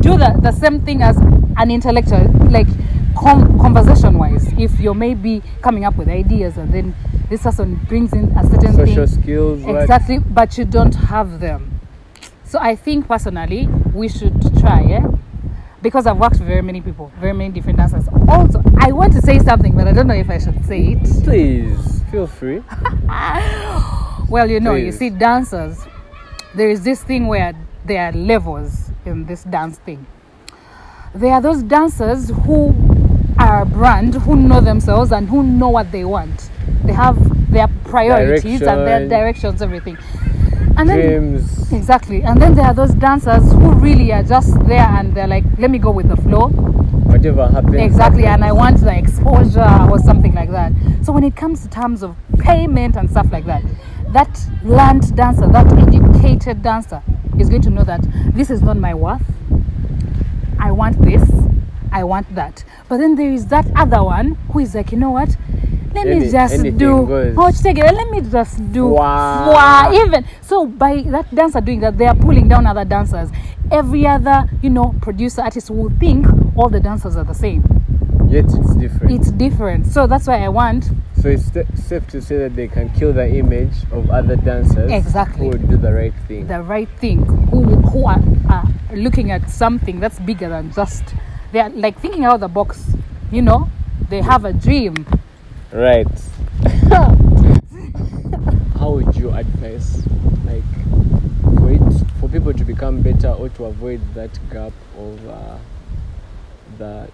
do 0.00 0.16
the, 0.16 0.38
the 0.42 0.52
same 0.52 0.80
thing 0.80 1.02
as 1.02 1.16
an 1.56 1.70
intellectual 1.70 2.24
like 2.50 2.66
com- 3.16 3.58
conversation 3.60 4.18
wise 4.18 4.52
if 4.58 4.78
you're 4.80 4.94
maybe 4.94 5.42
coming 5.62 5.84
up 5.84 5.96
with 5.96 6.08
ideas 6.08 6.56
and 6.58 6.72
then 6.74 6.94
this 7.30 7.42
person 7.42 7.76
brings 7.88 8.12
in 8.12 8.24
a 8.36 8.42
certain 8.50 8.74
Social 8.74 9.06
thing. 9.06 9.22
skills. 9.22 9.64
exactly 9.64 10.18
but 10.18 10.58
you 10.58 10.64
don't 10.64 10.94
have 10.94 11.40
them. 11.40 11.80
So 12.44 12.58
i 12.60 12.74
think 12.76 13.08
personally 13.08 13.66
we 13.94 14.08
should 14.08 14.34
try 14.60 14.82
yeah 14.82 15.06
because 15.80 16.06
i've 16.06 16.18
worked 16.18 16.38
with 16.38 16.48
very 16.48 16.62
many 16.62 16.80
people 16.82 17.10
very 17.18 17.32
many 17.32 17.50
different 17.52 17.78
dancers. 17.78 18.06
Also 18.28 18.62
i 18.80 18.92
want 18.92 19.12
to 19.14 19.22
say 19.22 19.38
something 19.38 19.74
but 19.74 19.86
i 19.88 19.92
don't 19.92 20.06
know 20.06 20.14
if 20.14 20.28
i 20.28 20.38
should 20.38 20.64
say 20.66 20.92
it. 20.98 21.24
Please 21.24 22.02
feel 22.10 22.26
free. 22.26 22.62
Well, 24.28 24.50
you 24.50 24.60
know, 24.60 24.74
you 24.74 24.92
see, 24.92 25.10
dancers, 25.10 25.78
there 26.54 26.70
is 26.70 26.82
this 26.82 27.02
thing 27.02 27.26
where 27.26 27.54
there 27.84 28.06
are 28.06 28.12
levels 28.12 28.90
in 29.04 29.26
this 29.26 29.44
dance 29.44 29.78
thing. 29.78 30.06
There 31.14 31.32
are 31.32 31.40
those 31.40 31.62
dancers 31.62 32.30
who 32.44 32.74
are 33.38 33.62
a 33.62 33.66
brand, 33.66 34.14
who 34.14 34.36
know 34.36 34.60
themselves 34.60 35.12
and 35.12 35.28
who 35.28 35.42
know 35.42 35.68
what 35.68 35.92
they 35.92 36.04
want. 36.04 36.50
They 36.84 36.92
have 36.92 37.16
their 37.52 37.68
priorities 37.84 38.62
and 38.62 38.86
their 38.86 39.08
directions, 39.08 39.62
everything. 39.62 39.98
And 40.76 40.88
then 40.88 41.00
Dreams. 41.00 41.72
exactly, 41.72 42.22
and 42.22 42.42
then 42.42 42.54
there 42.54 42.64
are 42.64 42.74
those 42.74 42.92
dancers 42.94 43.44
who 43.52 43.72
really 43.74 44.12
are 44.12 44.24
just 44.24 44.58
there 44.66 44.88
and 44.88 45.14
they're 45.14 45.28
like, 45.28 45.44
let 45.58 45.70
me 45.70 45.78
go 45.78 45.92
with 45.92 46.08
the 46.08 46.16
flow. 46.16 46.48
Whatever 46.48 47.46
happens. 47.46 47.76
Exactly, 47.76 48.24
and 48.24 48.44
I 48.44 48.50
want 48.50 48.80
the 48.80 48.96
exposure 48.96 49.88
or 49.88 50.00
something 50.00 50.34
like 50.34 50.50
that. 50.50 50.72
So 51.02 51.12
when 51.12 51.22
it 51.22 51.36
comes 51.36 51.62
to 51.62 51.68
terms 51.68 52.02
of 52.02 52.16
payment 52.38 52.96
and 52.96 53.08
stuff 53.08 53.30
like 53.30 53.46
that, 53.46 53.62
that 54.14 54.40
learned 54.62 55.14
dancer, 55.16 55.46
that 55.48 55.66
educated 55.76 56.62
dancer 56.62 57.02
is 57.38 57.48
going 57.50 57.62
to 57.62 57.70
know 57.70 57.84
that 57.84 58.00
this 58.32 58.48
is 58.50 58.62
not 58.62 58.76
my 58.76 58.94
worth. 58.94 59.22
I 60.58 60.70
want 60.72 61.00
this, 61.02 61.22
I 61.92 62.04
want 62.04 62.32
that. 62.34 62.64
But 62.88 62.98
then 62.98 63.16
there 63.16 63.30
is 63.30 63.46
that 63.48 63.66
other 63.76 64.02
one 64.02 64.36
who 64.52 64.60
is 64.60 64.74
like, 64.74 64.92
you 64.92 64.98
know 64.98 65.10
what? 65.10 65.36
Let 65.94 66.06
me 66.06 66.12
Any- 66.16 66.30
just 66.30 66.62
do 66.62 67.06
goes. 67.06 67.34
oh, 67.38 67.50
take 67.52 67.78
it. 67.78 67.84
Let 67.84 68.10
me 68.10 68.20
just 68.20 68.72
do 68.72 68.86
Wow. 68.88 69.52
Wow, 69.52 69.92
even 69.92 70.24
so 70.42 70.66
by 70.66 71.02
that 71.02 71.32
dancer 71.34 71.60
doing 71.60 71.80
that 71.80 71.96
they 71.98 72.06
are 72.06 72.16
pulling 72.16 72.48
down 72.48 72.66
other 72.66 72.84
dancers 72.84 73.30
every 73.70 74.06
other 74.06 74.48
you 74.60 74.70
know 74.70 74.94
producer 75.00 75.40
artist 75.42 75.70
will 75.70 75.90
think 76.00 76.26
all 76.56 76.68
the 76.68 76.80
dancers 76.80 77.16
are 77.16 77.24
the 77.24 77.32
same 77.34 77.62
Yet 78.28 78.44
it's 78.46 78.74
different. 78.74 79.12
it's 79.14 79.30
different 79.30 79.86
so 79.86 80.06
that's 80.06 80.26
why 80.26 80.44
i 80.44 80.48
want 80.48 80.84
so 81.24 81.30
it's 81.30 81.50
safe 81.88 82.06
to 82.08 82.20
say 82.20 82.36
that 82.36 82.54
they 82.54 82.68
can 82.68 82.90
kill 82.90 83.10
the 83.10 83.26
image 83.26 83.72
of 83.92 84.10
other 84.10 84.36
dancers 84.36 84.92
Exactly. 84.92 85.46
who 85.46 85.48
would 85.52 85.70
do 85.70 85.78
the 85.78 85.90
right 85.90 86.12
thing. 86.28 86.46
the 86.46 86.60
right 86.60 86.88
thing 87.00 87.24
who 87.50 87.62
who 87.64 88.06
are, 88.06 88.20
are 88.50 88.68
looking 88.94 89.30
at 89.30 89.48
something 89.48 90.00
that's 90.00 90.20
bigger 90.20 90.50
than 90.50 90.70
just 90.72 91.02
they 91.52 91.60
are 91.60 91.70
like 91.70 91.98
thinking 91.98 92.26
out 92.26 92.34
of 92.34 92.40
the 92.40 92.48
box 92.48 92.92
you 93.32 93.40
know 93.40 93.70
they 94.10 94.20
have 94.20 94.44
a 94.44 94.52
dream 94.52 94.94
Right. 95.72 96.06
How 98.78 98.90
would 98.92 99.16
you 99.16 99.30
advise, 99.32 100.06
like, 100.44 100.62
for 101.58 101.72
it 101.72 101.80
for 102.20 102.28
people 102.28 102.52
to 102.52 102.64
become 102.64 103.00
better 103.02 103.30
or 103.30 103.48
to 103.48 103.64
avoid 103.64 104.00
that 104.14 104.30
gap 104.52 104.72
of 104.96 105.28
uh, 105.28 105.58
the 106.78 107.08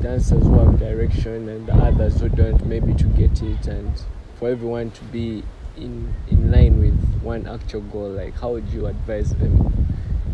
dancers 0.00 0.42
who 0.42 0.58
have 0.58 0.78
direction 0.78 1.48
and 1.48 1.66
the 1.66 1.74
others 1.74 2.20
who 2.20 2.28
don't, 2.28 2.64
maybe 2.66 2.94
to 2.94 3.04
get 3.04 3.42
it, 3.42 3.66
and 3.66 3.92
for 4.38 4.48
everyone 4.48 4.90
to 4.92 5.04
be 5.04 5.42
in 5.76 6.14
in 6.28 6.50
line 6.50 6.78
with 6.80 6.98
one 7.22 7.46
actual 7.46 7.80
goal? 7.82 8.10
Like, 8.10 8.34
how 8.40 8.52
would 8.52 8.68
you 8.68 8.86
advise 8.86 9.34
them 9.34 9.86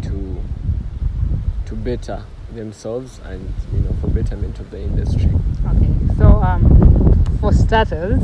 to 0.03 0.43
to 1.67 1.75
better 1.77 2.23
themselves 2.55 3.19
and 3.25 3.53
you 3.73 3.81
know 3.81 3.95
for 4.01 4.09
betterment 4.09 4.59
of 4.61 4.71
the 4.71 4.81
industry? 4.81 5.31
okay 5.67 5.93
so 6.19 6.27
um 6.43 6.63
for 7.41 7.53
starters 7.53 8.21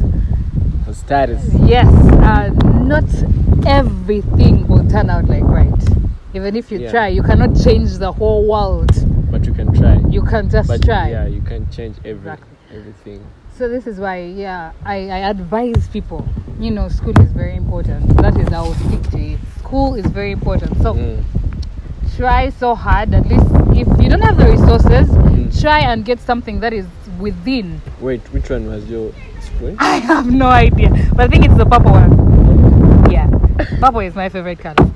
For 0.85 0.93
starters 0.95 1.43
Yes, 1.55 1.89
uh, 2.23 2.49
not 2.85 3.05
everything 3.67 4.67
will 4.69 4.89
turn 4.89 5.11
out 5.11 5.27
like 5.29 5.45
right. 5.45 5.73
Even 6.35 6.57
if 6.57 6.71
you 6.71 6.79
Yeah. 6.81 6.91
try, 6.91 7.09
you 7.09 7.23
cannot 7.23 7.57
change 7.57 7.99
the 7.99 8.13
whole 8.13 8.47
world. 8.49 8.91
But 9.31 9.45
you 9.47 9.53
can 9.53 9.73
try. 9.75 9.97
You 10.11 10.23
can 10.23 10.49
just 10.51 10.69
but 10.69 10.83
try. 10.83 11.11
yeah, 11.11 11.27
you 11.27 11.41
can 11.41 11.71
change 11.71 11.97
every 12.05 12.31
Exactly. 12.31 12.57
everything. 12.75 13.27
So 13.57 13.69
this 13.69 13.87
is 13.87 13.99
why, 13.99 14.23
yeah, 14.23 14.73
I, 14.85 15.09
I 15.11 15.19
advise 15.31 15.89
people. 15.89 16.27
You 16.61 16.71
know, 16.71 16.89
school 16.89 17.19
is 17.21 17.33
very 17.33 17.57
important. 17.57 18.17
That 18.19 18.37
is 18.37 18.49
will 18.51 18.75
stick 18.75 19.03
to 19.11 19.19
it. 19.19 19.39
School 19.59 19.95
is 19.97 20.07
very 20.07 20.33
important. 20.33 20.81
So 20.83 20.95
Mm. 20.95 21.25
try 22.17 22.51
so 22.51 22.75
hard. 22.75 23.15
At 23.15 23.27
least 23.27 23.47
if 23.77 23.89
you 24.03 24.09
don't 24.09 24.21
have 24.23 24.39
the 24.39 24.47
resources, 24.47 25.09
Mm. 25.09 25.61
try 25.61 25.81
and 25.81 26.05
get 26.05 26.21
something 26.21 26.61
that 26.61 26.73
is 26.73 26.87
within. 27.19 27.81
Wait, 28.01 28.21
which 28.33 28.49
one 28.51 28.67
was 28.69 28.89
your 28.89 29.13
spoon? 29.41 29.77
I 29.81 29.97
have 29.99 30.31
no 30.31 30.47
idea, 30.47 30.91
but 31.15 31.21
I 31.27 31.29
think 31.29 31.45
it's 31.45 31.57
the 31.57 31.67
purple 31.67 31.93
one. 31.93 33.11
Yeah, 33.11 33.27
purple 33.81 34.01
is 34.01 34.15
my 34.15 34.29
favorite 34.29 34.59
color. 34.61 34.89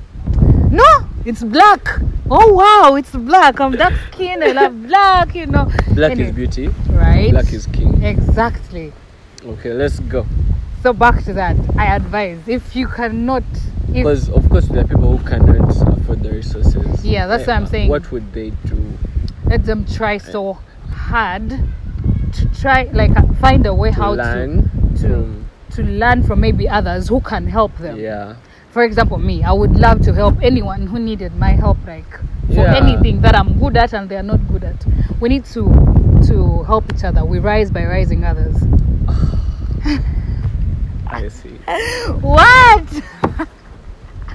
No, 0.71 1.02
it's 1.25 1.43
black. 1.43 1.87
Oh 2.29 2.53
wow, 2.53 2.95
it's 2.95 3.11
black. 3.11 3.59
I'm 3.59 3.73
dark 3.73 3.93
skin. 4.11 4.41
I 4.43 4.51
love 4.51 4.87
black. 4.87 5.35
You 5.35 5.45
know. 5.47 5.65
Black 5.93 6.11
Anyway, 6.11 6.29
is 6.29 6.35
beauty. 6.35 6.67
right. 6.89 7.31
Black 7.31 7.51
is 7.53 7.67
king. 7.67 8.03
exactly. 8.03 8.93
Okay, 9.45 9.73
let's 9.73 9.99
go. 9.99 10.25
So 10.81 10.93
back 10.93 11.23
to 11.25 11.33
that. 11.33 11.55
I 11.77 11.95
advise 11.95 12.39
if 12.47 12.75
you 12.75 12.87
cannot, 12.87 13.43
if 13.89 13.93
Because 13.93 14.29
of 14.29 14.49
course 14.49 14.67
there 14.67 14.83
are 14.83 14.87
people 14.87 15.17
who 15.17 15.29
cannot 15.29 15.69
afford 15.97 16.23
the 16.23 16.31
resources. 16.31 17.03
Yeah, 17.05 17.27
that's 17.27 17.47
what 17.47 17.55
I'm 17.55 17.67
saying. 17.67 17.89
What 17.89 18.11
would 18.11 18.33
they 18.33 18.51
do? 18.65 18.97
let 19.45 19.65
them 19.65 19.85
try 19.85 20.17
so 20.17 20.57
hard 20.89 21.49
to 22.31 22.45
try 22.59 22.83
like 22.93 23.11
uh, 23.15 23.27
find 23.35 23.65
a 23.65 23.73
way 23.73 23.89
To 23.89 23.95
how 23.95 24.13
learn 24.13 24.63
to 24.95 25.01
from 25.01 25.49
to 25.71 25.83
learn 25.83 26.23
from 26.23 26.39
maybe 26.39 26.67
others 26.69 27.09
who 27.09 27.19
can 27.19 27.45
help 27.47 27.75
them. 27.77 27.99
yeah. 27.99 28.35
For 28.73 28.83
example, 28.83 29.19
me, 29.19 29.43
I 29.43 29.51
would 29.53 29.75
love 29.75 30.01
to 30.01 30.13
help 30.13 30.41
anyone 30.41 30.87
who 30.87 30.97
needed 30.97 31.35
my 31.37 31.51
help, 31.51 31.77
like 31.85 32.09
for 32.47 32.65
Yeah. 32.65 32.75
anything 32.75 33.21
that 33.21 33.35
I'm 33.35 33.59
good 33.59 33.77
at 33.77 33.93
and 33.93 34.09
they 34.09 34.15
are 34.17 34.23
not 34.23 34.39
good 34.47 34.63
at. 34.63 34.83
We 35.21 35.29
need 35.29 35.45
to 35.53 35.63
to 36.27 36.63
help 36.63 36.85
each 36.91 37.03
other. 37.03 37.23
We 37.23 37.37
rise 37.37 37.69
by 37.69 37.85
rising 37.85 38.23
others. 38.25 38.55
I 41.07 41.27
see. 41.27 41.59
What? 42.21 42.89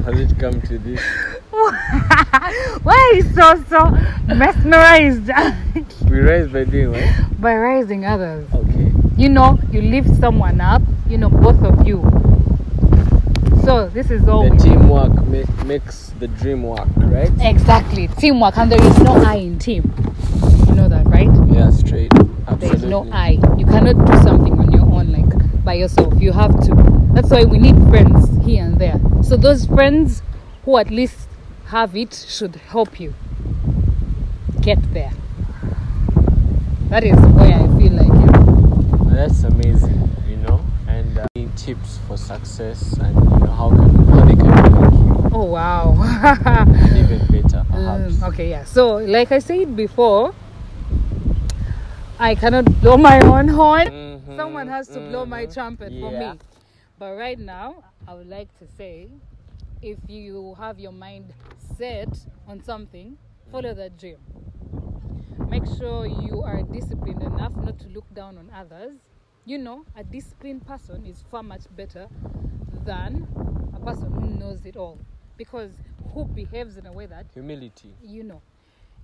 Has 0.04 0.21
it 0.21 0.38
come 0.38 0.61
to 0.62 0.78
this? 0.78 1.00
Why 1.50 2.95
are 3.11 3.14
you 3.16 3.23
so 3.35 3.61
so 3.68 3.90
mesmerized 4.33 5.28
We 6.09 6.21
rise 6.21 6.47
by 6.47 6.62
doing 6.62 6.92
what? 6.92 7.40
by 7.40 7.57
rising 7.57 8.04
others? 8.07 8.47
Okay. 8.54 8.92
You 9.16 9.30
know, 9.30 9.59
you 9.73 9.83
lift 9.83 10.14
someone 10.21 10.61
up. 10.61 10.83
You 11.09 11.18
know, 11.18 11.28
both 11.28 11.61
of 11.64 11.85
you. 11.88 11.99
So 13.68 13.87
this 13.90 14.10
is 14.10 14.26
all. 14.26 14.48
The 14.48 14.56
teamwork 14.56 15.26
make, 15.26 15.64
makes 15.66 16.14
the 16.18 16.26
dream 16.26 16.62
work, 16.62 16.88
right? 16.96 17.30
Exactly, 17.38 18.08
teamwork, 18.08 18.56
and 18.56 18.72
there 18.72 18.82
is 18.82 18.98
no 19.00 19.12
I 19.12 19.34
in 19.34 19.58
team. 19.58 19.92
You 20.68 20.75
know 20.75 20.88
that, 20.88 21.04
right? 21.04 21.28
Yeah, 21.52 21.68
straight. 21.68 22.10
Absolutely. 22.14 22.66
There 22.66 22.75
is 22.76 22.84
no 22.84 23.06
I. 23.12 23.32
You 23.58 23.66
cannot 23.66 24.06
do 24.06 24.22
something 24.22 24.58
on 24.58 24.72
your 24.72 24.87
own, 24.87 25.12
like 25.12 25.64
by 25.64 25.75
yourself. 25.75 26.14
You 26.18 26.32
have 26.32 26.58
to. 26.64 27.10
That's 27.12 27.28
why 27.28 27.44
we 27.44 27.58
need 27.58 27.76
friends 27.90 28.30
here 28.42 28.64
and 28.64 28.78
there. 28.80 28.98
So 29.22 29.37
those 29.37 29.66
friends 29.66 30.22
who 30.64 30.78
at 30.78 30.90
least 30.90 31.28
have 31.66 31.94
it 31.94 32.14
should 32.26 32.56
help 32.56 32.98
you 32.98 33.12
get 34.62 34.78
there. 34.94 35.12
That 36.88 37.04
is 37.04 37.18
where 37.37 37.52
I 37.52 37.66
feel 37.78 37.92
like. 37.92 38.08
Yeah. 38.08 39.14
That's 39.14 39.44
amazing, 39.44 40.10
you 40.26 40.38
know. 40.38 40.64
And 40.87 41.18
uh, 41.18 41.26
any 41.37 41.50
tips 41.68 41.98
for 42.08 42.16
success 42.16 42.96
and 42.96 43.14
you 43.14 43.38
know, 43.44 43.52
how 43.52 43.68
they 43.68 44.34
can 44.34 44.48
help 44.48 44.92
you. 44.94 45.30
Oh 45.37 45.44
wow. 45.44 45.92
even 46.96 47.20
better, 47.28 47.62
perhaps. 47.68 48.16
Mm, 48.25 48.28
okay, 48.32 48.48
yeah. 48.48 48.64
So, 48.64 48.96
like 48.96 49.30
I 49.32 49.38
said 49.38 49.76
before, 49.76 50.32
I 52.18 52.34
cannot 52.34 52.64
blow 52.80 52.96
my 52.96 53.20
own 53.20 53.48
horn. 53.48 53.88
Mhm, 53.88 54.37
Someone 54.37 54.68
has 54.68 54.88
to 54.88 55.00
blow 55.12 55.26
my 55.26 55.44
mhm. 55.44 55.52
trumpet 55.52 55.92
for 56.00 56.10
me. 56.10 56.40
But 56.98 57.18
right 57.20 57.38
now, 57.38 57.84
I 58.08 58.14
would 58.14 58.30
like 58.30 58.48
to 58.60 58.66
say 58.78 59.08
if 59.82 59.98
you 60.08 60.56
have 60.56 60.80
your 60.80 60.92
mind 60.96 61.34
set 61.76 62.08
on 62.48 62.64
something, 62.64 63.18
follow 63.52 63.75
that 63.75 63.98
dream. 64.00 64.16
Make 65.46 65.66
sure 65.66 66.06
you 66.06 66.40
are 66.40 66.62
disciplined 66.62 67.22
enough 67.22 67.52
not 67.60 67.78
to 67.80 67.88
look 67.92 68.08
down 68.14 68.38
on 68.38 68.48
others. 68.56 68.96
You 69.49 69.57
know, 69.57 69.87
a 69.97 70.05
disciplined 70.05 70.67
person 70.67 71.07
is 71.07 71.23
far 71.31 71.43
much 71.43 71.62
better 71.71 72.09
than 72.85 73.25
a 73.75 73.81
person 73.81 74.12
who 74.12 74.23
knows 74.23 74.67
it 74.67 74.76
all. 74.76 74.99
Because 75.38 75.78
who 76.12 76.26
behaves 76.26 76.76
in 76.76 76.85
a 76.85 76.93
way 76.93 77.07
that 77.07 77.28
Humility. 77.33 77.95
you 78.02 78.25
know 78.25 78.43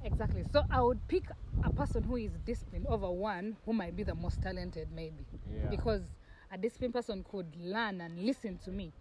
exactly 0.03 0.45
so 0.53 0.63
i 0.71 0.83
would 0.83 0.99
pick 1.09 1.25
a 1.63 1.71
person 1.71 2.03
who 2.05 2.17
is 2.17 2.33
disciplined 2.45 2.87
over 2.89 3.11
one 3.11 3.57
who 3.65 3.73
might 3.73 3.97
be 3.97 4.03
the 4.03 4.15
most 4.15 4.43
talented 4.43 4.89
maybe 4.93 5.25
Yeah. 5.51 5.71
because 5.71 6.03
a 6.51 6.59
disciplined 6.59 6.93
person 6.93 7.25
could 7.31 7.47
learn 7.57 8.01
and 8.03 8.19
listen 8.27 8.59
to 8.65 8.71
me 8.71 8.93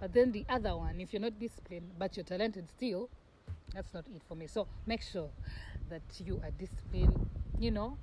but 0.00 0.12
then 0.12 0.32
the 0.32 0.44
other 0.50 0.76
one 0.76 1.00
if 1.00 1.12
you're 1.14 1.22
not 1.22 1.38
disciplined 1.38 1.92
but 1.98 2.14
you're 2.16 2.24
talented 2.24 2.68
still 2.68 3.08
that's 3.74 3.94
not 3.94 4.04
it 4.14 4.22
for 4.28 4.34
me 4.34 4.46
so 4.46 4.66
make 4.86 5.02
sure 5.02 5.30
that 5.88 6.02
you 6.18 6.38
are 6.44 6.50
disciplined 6.50 7.16
you 7.58 7.70
know 7.70 7.96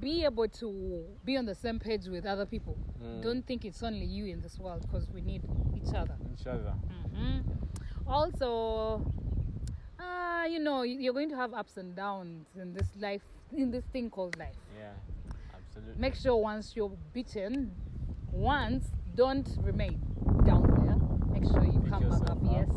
be 0.00 0.24
able 0.24 0.48
to 0.48 1.04
be 1.24 1.36
on 1.36 1.44
the 1.46 1.54
same 1.54 1.78
page 1.78 2.06
with 2.06 2.24
other 2.26 2.46
people 2.46 2.76
Mm. 3.02 3.22
don't 3.22 3.46
think 3.46 3.64
it's 3.64 3.82
only 3.82 4.04
you 4.06 4.26
in 4.26 4.40
this 4.40 4.58
world 4.58 4.82
because 4.82 5.08
we 5.10 5.20
need 5.20 5.42
each 5.76 5.94
other 5.94 6.16
Each 6.32 6.46
other. 6.46 6.72
hmm 7.14 7.40
Also, 8.06 9.02
uh, 10.00 10.44
you 10.48 10.58
know, 10.58 10.82
you're 10.82 11.12
going 11.12 11.28
to 11.30 11.36
have 11.36 11.52
ups 11.54 11.76
and 11.76 11.94
downs 11.94 12.46
in 12.56 12.72
this 12.72 12.88
life, 12.98 13.22
in 13.56 13.70
this 13.70 13.84
thing 13.92 14.08
called 14.10 14.36
life. 14.38 14.56
Yeah. 14.76 14.92
Absolutely. 15.54 16.00
Make 16.00 16.14
sure 16.14 16.36
once 16.36 16.74
you're 16.76 16.96
beaten, 17.12 17.72
once, 18.32 18.86
don't 19.14 19.48
remain 19.62 20.00
down 20.46 20.64
there. 20.84 20.96
Make 21.32 21.44
sure 21.52 21.64
you 21.64 21.80
Pick 21.80 21.90
come 21.90 22.08
back 22.08 22.22
up, 22.22 22.30
up. 22.30 22.38
yes, 22.50 22.70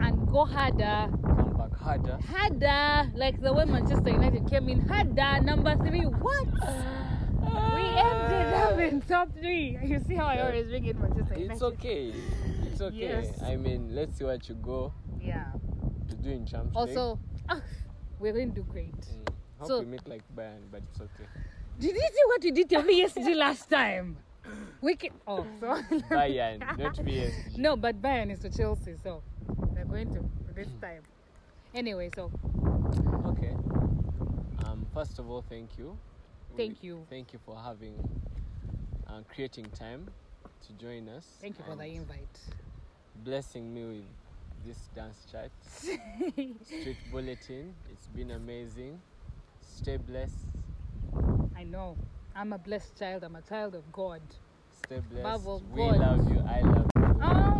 and 0.00 0.26
go 0.28 0.44
harder, 0.44 1.08
Come 1.22 1.54
back 1.56 1.74
harder. 1.78 2.18
harder, 2.30 3.10
like 3.14 3.40
the 3.40 3.52
way 3.52 3.64
Manchester 3.64 4.10
United 4.10 4.48
came 4.48 4.68
in 4.68 4.80
harder. 4.88 5.40
Number 5.44 5.76
three, 5.76 6.02
what? 6.02 6.46
We 7.40 7.82
ended 7.84 8.52
up 8.54 8.78
in 8.78 9.00
top 9.02 9.32
three. 9.32 9.78
You 9.82 10.00
see 10.06 10.14
how 10.16 10.26
I 10.26 10.40
always 10.42 10.66
bring 10.66 10.84
in 10.84 11.00
Manchester 11.00 11.34
United? 11.34 11.52
It's 11.52 11.62
okay. 11.62 12.12
It's 12.70 12.80
okay. 12.80 12.96
Yes. 12.96 13.42
I 13.42 13.56
mean, 13.56 13.94
let's 13.94 14.18
see 14.18 14.24
what 14.24 14.46
you 14.48 14.54
go 14.56 14.92
Yeah. 15.20 15.44
to 16.08 16.14
do 16.16 16.30
in 16.30 16.44
Champions 16.46 16.76
League. 16.76 16.98
Also, 16.98 17.18
ah, 17.48 17.60
we're 18.18 18.32
going 18.32 18.50
to 18.50 18.56
do 18.60 18.66
great. 18.68 18.92
Mm. 19.00 19.32
Hope 19.58 19.68
so- 19.68 19.80
we 19.80 19.86
make 19.86 20.06
like 20.06 20.22
Bayern, 20.36 20.62
but 20.70 20.82
it's 20.90 21.00
okay. 21.00 21.28
Did 21.80 21.94
you 21.94 22.00
see 22.00 22.24
what 22.26 22.44
you 22.44 22.52
did 22.52 22.68
to 22.70 22.80
PSG 22.82 23.34
last 23.36 23.70
time? 23.70 24.16
We 24.80 24.96
can. 24.96 25.10
Oh, 25.26 25.46
so 25.60 25.66
Bayern, 26.10 26.58
not 26.78 26.96
PSG. 26.96 27.56
No, 27.58 27.76
but 27.76 28.00
Bayern 28.02 28.30
is 28.32 28.40
to 28.40 28.50
Chelsea, 28.50 28.94
so 29.02 29.22
going 29.88 30.12
to 30.14 30.20
this 30.54 30.68
time. 30.80 31.02
Anyway, 31.74 32.10
so 32.14 32.30
Okay. 33.26 33.54
Um, 34.64 34.86
first 34.92 35.18
of 35.18 35.28
all, 35.30 35.42
thank 35.42 35.78
you. 35.78 35.96
Thank 36.56 36.82
We- 36.82 36.88
you. 36.88 37.06
Thank 37.08 37.32
you 37.32 37.38
for 37.38 37.56
having, 37.56 37.94
uh, 39.06 39.22
creating 39.34 39.66
time 39.66 40.08
to 40.66 40.72
join 40.74 41.08
us. 41.08 41.24
thank 41.40 41.58
you 41.58 41.64
for 41.64 41.76
the 41.76 41.86
invite. 41.86 42.54
Blessing 43.24 43.72
me 43.74 43.84
with 43.84 44.06
this 44.64 44.88
dance 44.94 45.26
chat. 45.30 45.50
Street 46.64 46.96
Bulletin. 47.10 47.74
It's 47.92 48.08
been 48.08 48.30
amazing. 48.30 49.00
Stay 49.60 49.96
blessed. 49.96 50.46
I 51.56 51.64
know. 51.64 51.96
I'm 52.34 52.52
a 52.52 52.58
blessed 52.58 52.98
child. 52.98 53.24
I'm 53.24 53.36
a 53.36 53.42
child 53.42 53.74
of 53.74 53.90
God. 53.92 54.20
Stay 54.84 55.00
blessed. 55.00 55.42
Above 55.42 55.70
we 55.70 55.76
God. 55.82 55.98
love 55.98 56.30
you. 56.30 56.40
I 56.40 56.62
love 56.62 56.90
you. 56.96 57.20
Oh. 57.22 57.57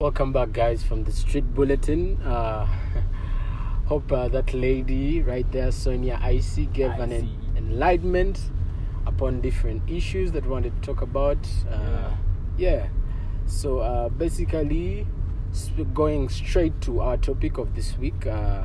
Welcome 0.00 0.32
back, 0.32 0.52
guys, 0.52 0.82
from 0.82 1.04
the 1.04 1.12
Street 1.12 1.54
Bulletin. 1.54 2.20
Uh, 2.22 2.66
hope 3.86 4.12
uh, 4.12 4.28
that 4.28 4.54
lady 4.54 5.22
right 5.22 5.50
there, 5.52 5.72
Sonia 5.72 6.18
Icy, 6.22 6.66
gave 6.66 6.92
an 6.92 7.12
en- 7.12 7.54
enlightenment 7.56 8.40
upon 9.06 9.40
different 9.40 9.82
issues 9.90 10.32
that 10.32 10.44
we 10.44 10.50
wanted 10.50 10.80
to 10.80 10.86
talk 10.86 11.02
about. 11.02 11.38
Uh, 11.70 12.14
yeah. 12.56 12.88
So 13.46 13.78
uh, 13.80 14.08
basically, 14.08 15.06
going 15.94 16.28
straight 16.28 16.80
to 16.82 17.00
our 17.00 17.16
topic 17.16 17.58
of 17.58 17.74
this 17.74 17.96
week 17.96 18.26
uh, 18.26 18.64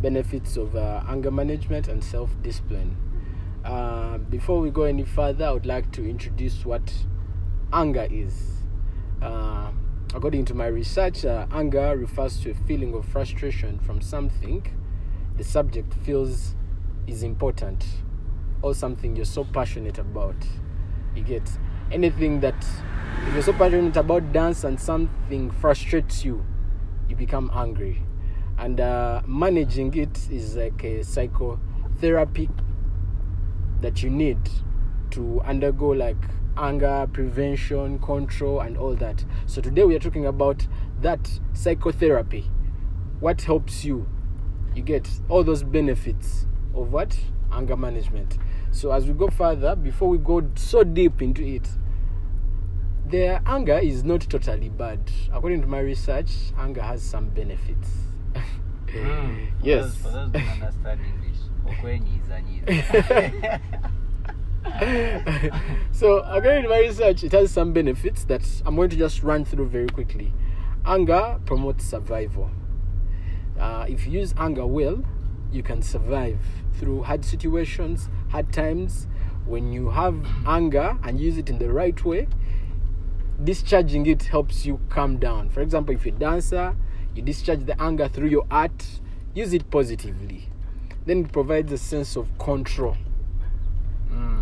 benefits 0.00 0.56
of 0.56 0.76
uh, 0.76 1.02
anger 1.08 1.30
management 1.30 1.88
and 1.88 2.02
self 2.02 2.30
discipline. 2.42 2.96
Uh, 3.68 4.16
before 4.16 4.60
we 4.60 4.70
go 4.70 4.84
any 4.84 5.04
further, 5.04 5.44
I 5.44 5.50
would 5.50 5.66
like 5.66 5.92
to 5.92 6.08
introduce 6.08 6.64
what 6.64 6.90
anger 7.70 8.08
is. 8.10 8.64
Uh, 9.20 9.72
according 10.14 10.46
to 10.46 10.54
my 10.54 10.68
research, 10.68 11.26
uh, 11.26 11.44
anger 11.52 11.94
refers 11.94 12.40
to 12.40 12.52
a 12.52 12.54
feeling 12.54 12.94
of 12.94 13.04
frustration 13.04 13.78
from 13.80 14.00
something 14.00 14.66
the 15.36 15.44
subject 15.44 15.92
feels 15.92 16.54
is 17.06 17.22
important 17.22 17.84
or 18.62 18.74
something 18.74 19.14
you're 19.14 19.26
so 19.26 19.44
passionate 19.44 19.98
about. 19.98 20.34
You 21.14 21.22
get 21.22 21.48
anything 21.92 22.40
that, 22.40 22.56
if 23.26 23.34
you're 23.34 23.42
so 23.42 23.52
passionate 23.52 23.98
about 23.98 24.32
dance 24.32 24.64
and 24.64 24.80
something 24.80 25.50
frustrates 25.50 26.24
you, 26.24 26.42
you 27.06 27.16
become 27.16 27.50
angry. 27.54 28.02
And 28.56 28.80
uh, 28.80 29.20
managing 29.26 29.94
it 29.94 30.30
is 30.30 30.56
like 30.56 30.82
a 30.84 31.04
psychotherapy 31.04 32.48
that 33.80 34.02
you 34.02 34.10
need 34.10 34.38
to 35.10 35.40
undergo 35.42 35.88
like 35.88 36.16
anger 36.56 37.08
prevention 37.12 37.98
control 38.00 38.60
and 38.60 38.76
all 38.76 38.94
that. 38.96 39.24
So 39.46 39.60
today 39.60 39.84
we 39.84 39.94
are 39.94 40.00
talking 40.00 40.26
about 40.26 40.66
that 41.00 41.40
psychotherapy. 41.52 42.50
What 43.20 43.42
helps 43.42 43.84
you? 43.84 44.08
You 44.74 44.82
get 44.82 45.08
all 45.28 45.44
those 45.44 45.62
benefits 45.62 46.46
of 46.74 46.92
what? 46.92 47.18
Anger 47.52 47.76
management. 47.76 48.38
So 48.70 48.92
as 48.92 49.06
we 49.06 49.12
go 49.14 49.28
further 49.28 49.74
before 49.74 50.08
we 50.08 50.18
go 50.18 50.48
so 50.56 50.84
deep 50.84 51.22
into 51.22 51.42
it 51.42 51.68
their 53.08 53.40
anger 53.46 53.78
is 53.78 54.04
not 54.04 54.20
totally 54.20 54.68
bad. 54.68 55.00
According 55.32 55.62
to 55.62 55.66
my 55.66 55.78
research 55.80 56.30
anger 56.58 56.82
has 56.82 57.02
some 57.02 57.30
benefits. 57.30 57.88
Hmm. 58.90 59.44
Yes 59.62 59.96
For 59.96 60.08
those, 60.08 60.30
for 60.30 60.38
those 60.60 60.74
so 65.92 66.18
according 66.18 66.62
to 66.62 66.68
my 66.68 66.80
research 66.80 67.24
it 67.24 67.32
has 67.32 67.50
some 67.50 67.72
benefits 67.72 68.24
that 68.24 68.42
i'm 68.66 68.76
going 68.76 68.90
to 68.90 68.96
just 68.96 69.22
run 69.22 69.44
through 69.44 69.66
very 69.66 69.88
quickly. 69.88 70.32
Anger 70.84 71.38
promotes 71.44 71.84
survival. 71.84 72.50
Uh, 73.58 73.86
if 73.88 74.06
you 74.06 74.20
use 74.20 74.34
anger 74.38 74.66
well 74.66 75.04
you 75.50 75.62
can 75.62 75.82
survive 75.82 76.38
through 76.74 77.02
hard 77.02 77.24
situations 77.24 78.08
hard 78.30 78.52
times. 78.52 79.06
When 79.46 79.72
you 79.72 79.90
have 79.90 80.26
anger 80.46 80.98
and 81.02 81.18
use 81.18 81.38
it 81.38 81.48
in 81.48 81.58
the 81.58 81.72
right 81.72 82.04
way 82.04 82.28
discharging 83.42 84.06
it 84.06 84.24
helps 84.24 84.66
you 84.66 84.80
calm 84.90 85.16
down. 85.16 85.48
For 85.48 85.62
example 85.62 85.94
if 85.94 86.04
you're 86.04 86.14
a 86.14 86.18
dancer 86.18 86.76
you 87.14 87.22
discharge 87.22 87.64
the 87.64 87.80
anger 87.80 88.08
through 88.08 88.28
your 88.28 88.46
art. 88.50 88.84
Use 89.34 89.52
it 89.52 89.70
positively 89.70 90.47
then 91.08 91.24
it 91.24 91.32
provides 91.32 91.72
a 91.72 91.78
sense 91.78 92.16
of 92.16 92.26
control 92.38 92.96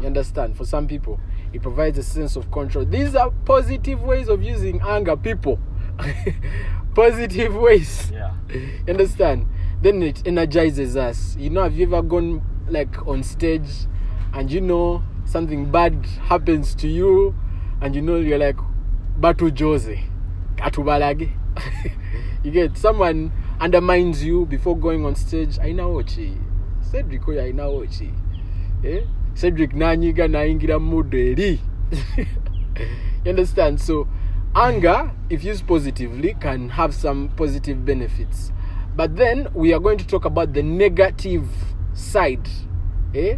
you 0.00 0.06
understand? 0.06 0.56
For 0.56 0.64
some 0.64 0.86
people, 0.86 1.20
it 1.52 1.62
provides 1.62 1.98
a 1.98 2.02
sense 2.02 2.36
of 2.36 2.50
control. 2.50 2.84
These 2.84 3.14
are 3.14 3.30
positive 3.44 4.02
ways 4.02 4.28
of 4.28 4.42
using 4.42 4.80
anger, 4.82 5.16
people. 5.16 5.58
positive 6.94 7.54
ways. 7.54 8.10
Yeah. 8.12 8.34
You 8.52 8.84
understand? 8.88 9.46
Then 9.82 10.02
it 10.02 10.26
energizes 10.26 10.96
us. 10.96 11.36
You 11.38 11.50
know, 11.50 11.62
have 11.62 11.76
you 11.76 11.86
ever 11.86 12.02
gone 12.02 12.42
like 12.68 13.06
on 13.06 13.22
stage 13.22 13.68
and 14.32 14.50
you 14.50 14.60
know 14.60 15.02
something 15.24 15.70
bad 15.70 16.04
happens 16.22 16.74
to 16.74 16.88
you 16.88 17.34
and 17.80 17.94
you 17.94 18.02
know 18.02 18.16
you're 18.16 18.38
like 18.38 18.56
Batu 19.16 19.50
Jose. 19.58 20.04
Katubalage. 20.56 21.30
you 22.44 22.50
get 22.50 22.76
someone 22.76 23.32
undermines 23.60 24.22
you 24.22 24.46
before 24.46 24.76
going 24.76 25.04
on 25.06 25.14
stage. 25.14 25.58
Aina 25.58 25.84
ochi. 25.84 26.36
Cedric 26.96 27.28
oyo 27.28 27.42
aina 27.42 27.66
ochi. 27.66 28.10
Eh? 28.84 29.04
Cedric 29.34 29.74
nanyiga 29.74 30.28
nayingira 30.28 30.80
mood 30.80 31.14
eri. 31.14 31.60
you 32.16 33.30
understand? 33.30 33.78
So 33.78 34.08
anger, 34.54 35.12
if 35.28 35.44
used 35.44 35.66
positively, 35.66 36.34
can 36.40 36.70
have 36.70 36.94
some 36.94 37.28
positive 37.36 37.84
benefits. 37.84 38.50
But 38.96 39.16
then 39.16 39.48
we 39.52 39.74
are 39.74 39.78
going 39.78 39.98
to 39.98 40.06
talk 40.06 40.24
about 40.24 40.54
the 40.54 40.62
negative 40.62 41.44
side 41.92 42.48
eh? 43.14 43.36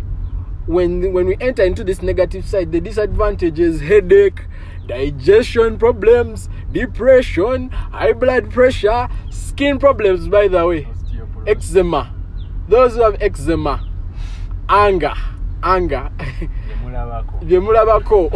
When 0.67 1.13
when 1.13 1.27
we 1.27 1.37
enter 1.41 1.65
into 1.65 1.83
this 1.83 2.01
negative 2.01 2.47
side, 2.47 2.71
the 2.71 2.81
disadvantages 2.81 3.81
headache, 3.81 4.45
digestion 4.87 5.79
problems, 5.79 6.49
depression, 6.71 7.71
high 7.71 8.13
blood 8.13 8.53
pressure, 8.53 9.09
skin 9.31 9.81
problems. 9.81 10.29
By 10.29 10.47
the 10.47 10.65
way, 10.65 10.87
eczema. 11.45 12.18
Those 12.69 12.95
who 12.97 13.03
have 13.03 13.17
eczema, 13.23 13.89
anger, 14.69 15.15
anger. 15.63 16.11
byemulabako 16.81 17.41
bye 17.49 17.61
mulabako 17.61 18.31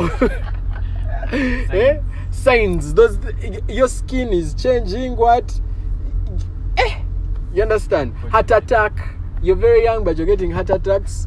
eh? 1.73 2.01
signs 2.31 2.95
those 2.95 3.19
your 3.69 3.89
skin 3.89 4.33
is 4.33 4.55
changing 4.55 5.17
what 5.17 5.61
eh? 6.77 7.01
you 7.55 7.63
understand 7.63 8.15
heart 8.31 8.51
attack 8.51 8.93
you're 9.43 9.57
very 9.57 9.85
young 9.85 10.05
but 10.05 10.17
you're 10.17 10.27
getting 10.27 10.51
heart 10.51 10.71
attacks 10.71 11.27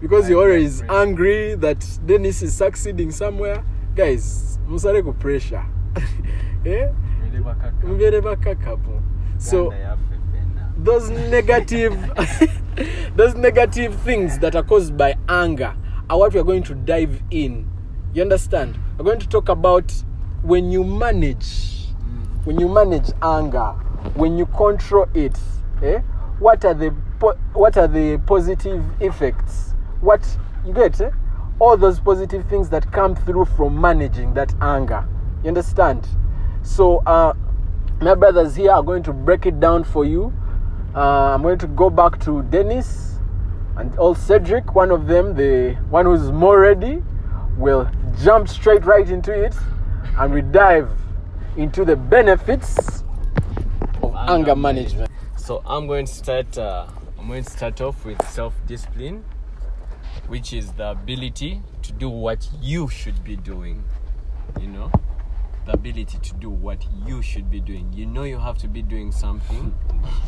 because 0.00 0.28
you're 0.28 0.42
always 0.42 0.82
angry 0.88 1.54
that 1.54 1.84
dennis 2.06 2.42
is 2.42 2.54
succeeding 2.54 3.10
somewhere 3.10 3.62
guys 3.94 4.58
musale 4.68 5.02
ku 5.02 5.12
pressure 5.12 5.64
eh? 6.66 6.88
Bakaka. 7.38 8.20
bakakapo 8.22 9.02
so 9.38 9.70
Ganda. 9.70 9.98
Those 10.78 11.10
negative 11.10 11.92
those 13.16 13.34
negative 13.34 14.00
things 14.02 14.38
that 14.38 14.54
are 14.54 14.62
caused 14.62 14.96
by 14.96 15.16
anger 15.28 15.74
are 16.08 16.18
what 16.18 16.32
we 16.32 16.40
are 16.40 16.44
going 16.44 16.62
to 16.62 16.74
dive 16.74 17.20
in. 17.30 17.68
You 18.14 18.22
understand? 18.22 18.78
We're 18.96 19.04
going 19.04 19.18
to 19.20 19.28
talk 19.28 19.48
about 19.48 19.92
when 20.42 20.70
you 20.70 20.84
manage 20.84 21.88
when 22.44 22.60
you 22.60 22.68
manage 22.68 23.10
anger 23.20 23.72
when 24.14 24.38
you 24.38 24.46
control 24.46 25.06
it 25.12 25.36
eh, 25.82 25.98
what 26.38 26.64
are 26.64 26.74
the 26.74 26.94
po- 27.18 27.36
what 27.52 27.76
are 27.76 27.88
the 27.88 28.22
positive 28.26 28.84
effects? 29.00 29.74
What 30.00 30.24
you 30.64 30.72
get 30.72 31.00
eh? 31.00 31.10
all 31.58 31.76
those 31.76 31.98
positive 31.98 32.48
things 32.48 32.70
that 32.70 32.90
come 32.92 33.16
through 33.16 33.46
from 33.46 33.80
managing 33.80 34.34
that 34.34 34.54
anger. 34.60 35.06
You 35.42 35.48
understand? 35.48 36.06
So 36.62 36.98
uh, 36.98 37.34
my 38.00 38.14
brothers 38.14 38.54
here 38.54 38.70
are 38.70 38.82
going 38.82 39.02
to 39.02 39.12
break 39.12 39.44
it 39.44 39.58
down 39.58 39.82
for 39.82 40.04
you 40.04 40.32
uh, 40.94 41.34
i'm 41.34 41.42
going 41.42 41.58
to 41.58 41.66
go 41.68 41.90
back 41.90 42.18
to 42.20 42.42
dennis 42.44 43.18
and 43.76 43.96
old 43.98 44.16
cedric 44.16 44.74
one 44.74 44.90
of 44.90 45.06
them 45.06 45.34
the 45.34 45.74
one 45.90 46.06
who's 46.06 46.30
more 46.32 46.60
ready 46.60 47.02
will 47.56 47.90
jump 48.22 48.48
straight 48.48 48.84
right 48.84 49.08
into 49.10 49.32
it 49.32 49.54
and 50.18 50.32
we 50.32 50.42
dive 50.42 50.90
into 51.56 51.84
the 51.84 51.96
benefits 51.96 53.04
of 54.02 54.14
Anger 54.14 54.32
anger 54.32 54.56
management 54.56 55.10
So 55.36 55.62
I'm 55.64 55.86
going 55.86 56.04
to 56.04 56.12
start. 56.12 56.58
Uh, 56.58 56.86
I'm 57.18 57.26
going 57.26 57.42
to 57.42 57.50
start 57.50 57.80
off 57.80 58.04
with 58.04 58.22
self-discipline, 58.28 59.24
which 60.26 60.52
is 60.52 60.72
the 60.72 60.90
ability 60.90 61.62
to 61.84 61.92
do 61.92 62.10
what 62.10 62.46
you 62.60 62.90
should 62.90 63.24
be 63.24 63.34
doing. 63.34 63.82
You 64.60 64.66
know, 64.66 64.92
the 65.68 65.74
ability 65.74 66.16
to 66.22 66.34
do 66.36 66.48
what 66.48 66.82
you 67.06 67.20
should 67.20 67.50
be 67.50 67.60
doing. 67.60 67.92
You 67.92 68.06
know 68.06 68.22
you 68.22 68.38
have 68.38 68.56
to 68.58 68.68
be 68.68 68.80
doing 68.80 69.12
something, 69.12 69.74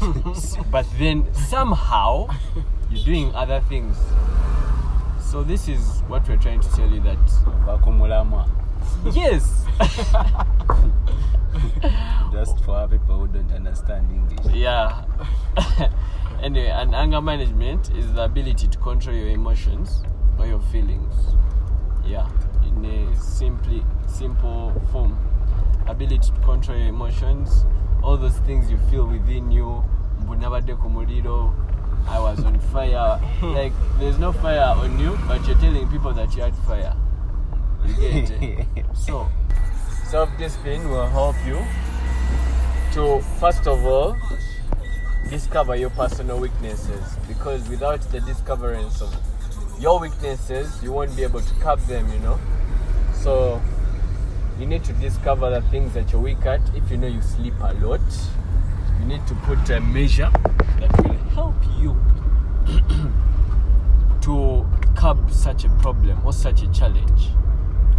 but 0.70 0.86
then 0.98 1.32
somehow 1.32 2.28
you're 2.90 3.04
doing 3.06 3.34
other 3.34 3.60
things. 3.60 3.96
So 5.18 5.42
this 5.42 5.66
is 5.66 6.02
what 6.08 6.28
we're 6.28 6.36
trying 6.36 6.60
to 6.60 6.68
tell 6.72 6.90
you 6.90 7.00
that 7.00 7.16
yes, 9.14 9.64
Just 12.32 12.62
for 12.64 12.86
people 12.88 13.20
who 13.20 13.28
don't 13.28 13.50
understand 13.52 14.10
English. 14.10 14.54
yeah 14.54 15.04
anyway 16.42 16.68
and 16.68 16.94
anger 16.94 17.20
management 17.20 17.90
is 17.96 18.12
the 18.12 18.24
ability 18.24 18.68
to 18.68 18.78
control 18.78 19.16
your 19.16 19.28
emotions 19.28 20.02
or 20.38 20.46
your 20.46 20.60
feelings 20.60 21.14
yeah 22.04 22.28
in 22.66 22.84
a 22.84 23.16
simply 23.16 23.82
simple 24.06 24.72
form 24.92 25.16
ability 25.86 26.18
to 26.18 26.40
control 26.40 26.78
your 26.78 26.88
emotions 26.88 27.64
all 28.02 28.16
those 28.16 28.38
things 28.40 28.70
you 28.70 28.78
feel 28.90 29.06
within 29.06 29.50
you. 29.50 29.84
I 32.08 32.18
was 32.18 32.42
on 32.44 32.58
fire. 32.72 33.20
Like 33.42 33.72
there's 33.98 34.18
no 34.18 34.32
fire 34.32 34.74
on 34.76 34.98
you 34.98 35.18
but 35.26 35.46
you're 35.46 35.58
telling 35.58 35.88
people 35.88 36.12
that 36.14 36.34
you 36.34 36.42
had 36.42 36.54
fire. 36.66 36.96
You 37.84 37.94
get 37.94 38.30
it 38.30 38.66
eh? 38.76 38.82
so 38.94 39.28
self-discipline 40.06 40.88
will 40.90 41.06
help 41.06 41.36
you 41.46 41.58
to 42.94 43.20
first 43.38 43.66
of 43.66 43.84
all 43.84 44.16
discover 45.28 45.76
your 45.76 45.90
personal 45.90 46.40
weaknesses. 46.40 47.16
Because 47.28 47.68
without 47.68 48.00
the 48.12 48.20
discoverance 48.20 49.02
of 49.02 49.14
your 49.78 50.00
weaknesses 50.00 50.82
you 50.82 50.92
won't 50.92 51.14
be 51.16 51.22
able 51.22 51.40
to 51.40 51.54
curb 51.54 51.80
them 51.80 52.10
you 52.12 52.18
know 52.20 52.38
you 54.60 54.66
need 54.66 54.84
to 54.84 54.92
discover 54.94 55.48
the 55.48 55.62
things 55.70 55.94
that 55.94 56.12
you're 56.12 56.20
weak 56.20 56.44
at. 56.44 56.60
If 56.76 56.90
you 56.90 56.98
know 56.98 57.06
you 57.06 57.22
sleep 57.22 57.54
a 57.62 57.72
lot 57.74 58.00
you 59.00 59.06
need 59.06 59.26
to 59.26 59.34
put 59.46 59.70
a 59.70 59.80
measure 59.80 60.30
that 60.78 61.02
will 61.02 61.14
help 61.34 61.54
you 61.78 61.96
to 64.20 64.66
curb 64.94 65.30
such 65.32 65.64
a 65.64 65.70
problem 65.80 66.20
or 66.26 66.34
such 66.34 66.62
a 66.62 66.70
challenge. 66.72 67.28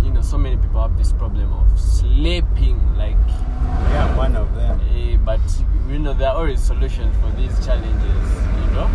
You 0.04 0.12
know 0.12 0.22
so 0.22 0.38
many 0.38 0.58
people 0.58 0.82
have 0.82 0.96
this 0.98 1.12
problem 1.14 1.52
of 1.52 1.80
sleeping 1.80 2.96
like 2.96 3.18
Yeah, 3.28 4.16
one 4.16 4.36
of 4.36 4.54
them. 4.54 4.80
Eh, 4.96 5.18
but 5.18 5.42
you 5.90 5.98
know 5.98 6.14
there 6.14 6.30
are 6.30 6.38
always 6.38 6.62
solutions 6.62 7.16
for 7.18 7.32
these 7.38 7.66
challenges 7.66 7.96
you 8.66 8.72
know? 8.74 8.90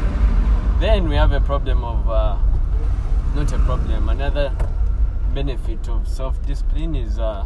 Then 0.79 1.09
we 1.09 1.17
have 1.17 1.33
a 1.33 1.41
problem 1.41 1.83
of 1.83 2.09
uh, 2.09 2.37
not 3.35 3.53
a 3.53 3.59
problem 3.59 4.09
another 4.09 4.53
benefit 5.37 5.87
of 5.91 6.09
self-discipline 6.09 6.95
is 6.97 7.19
uh, 7.19 7.45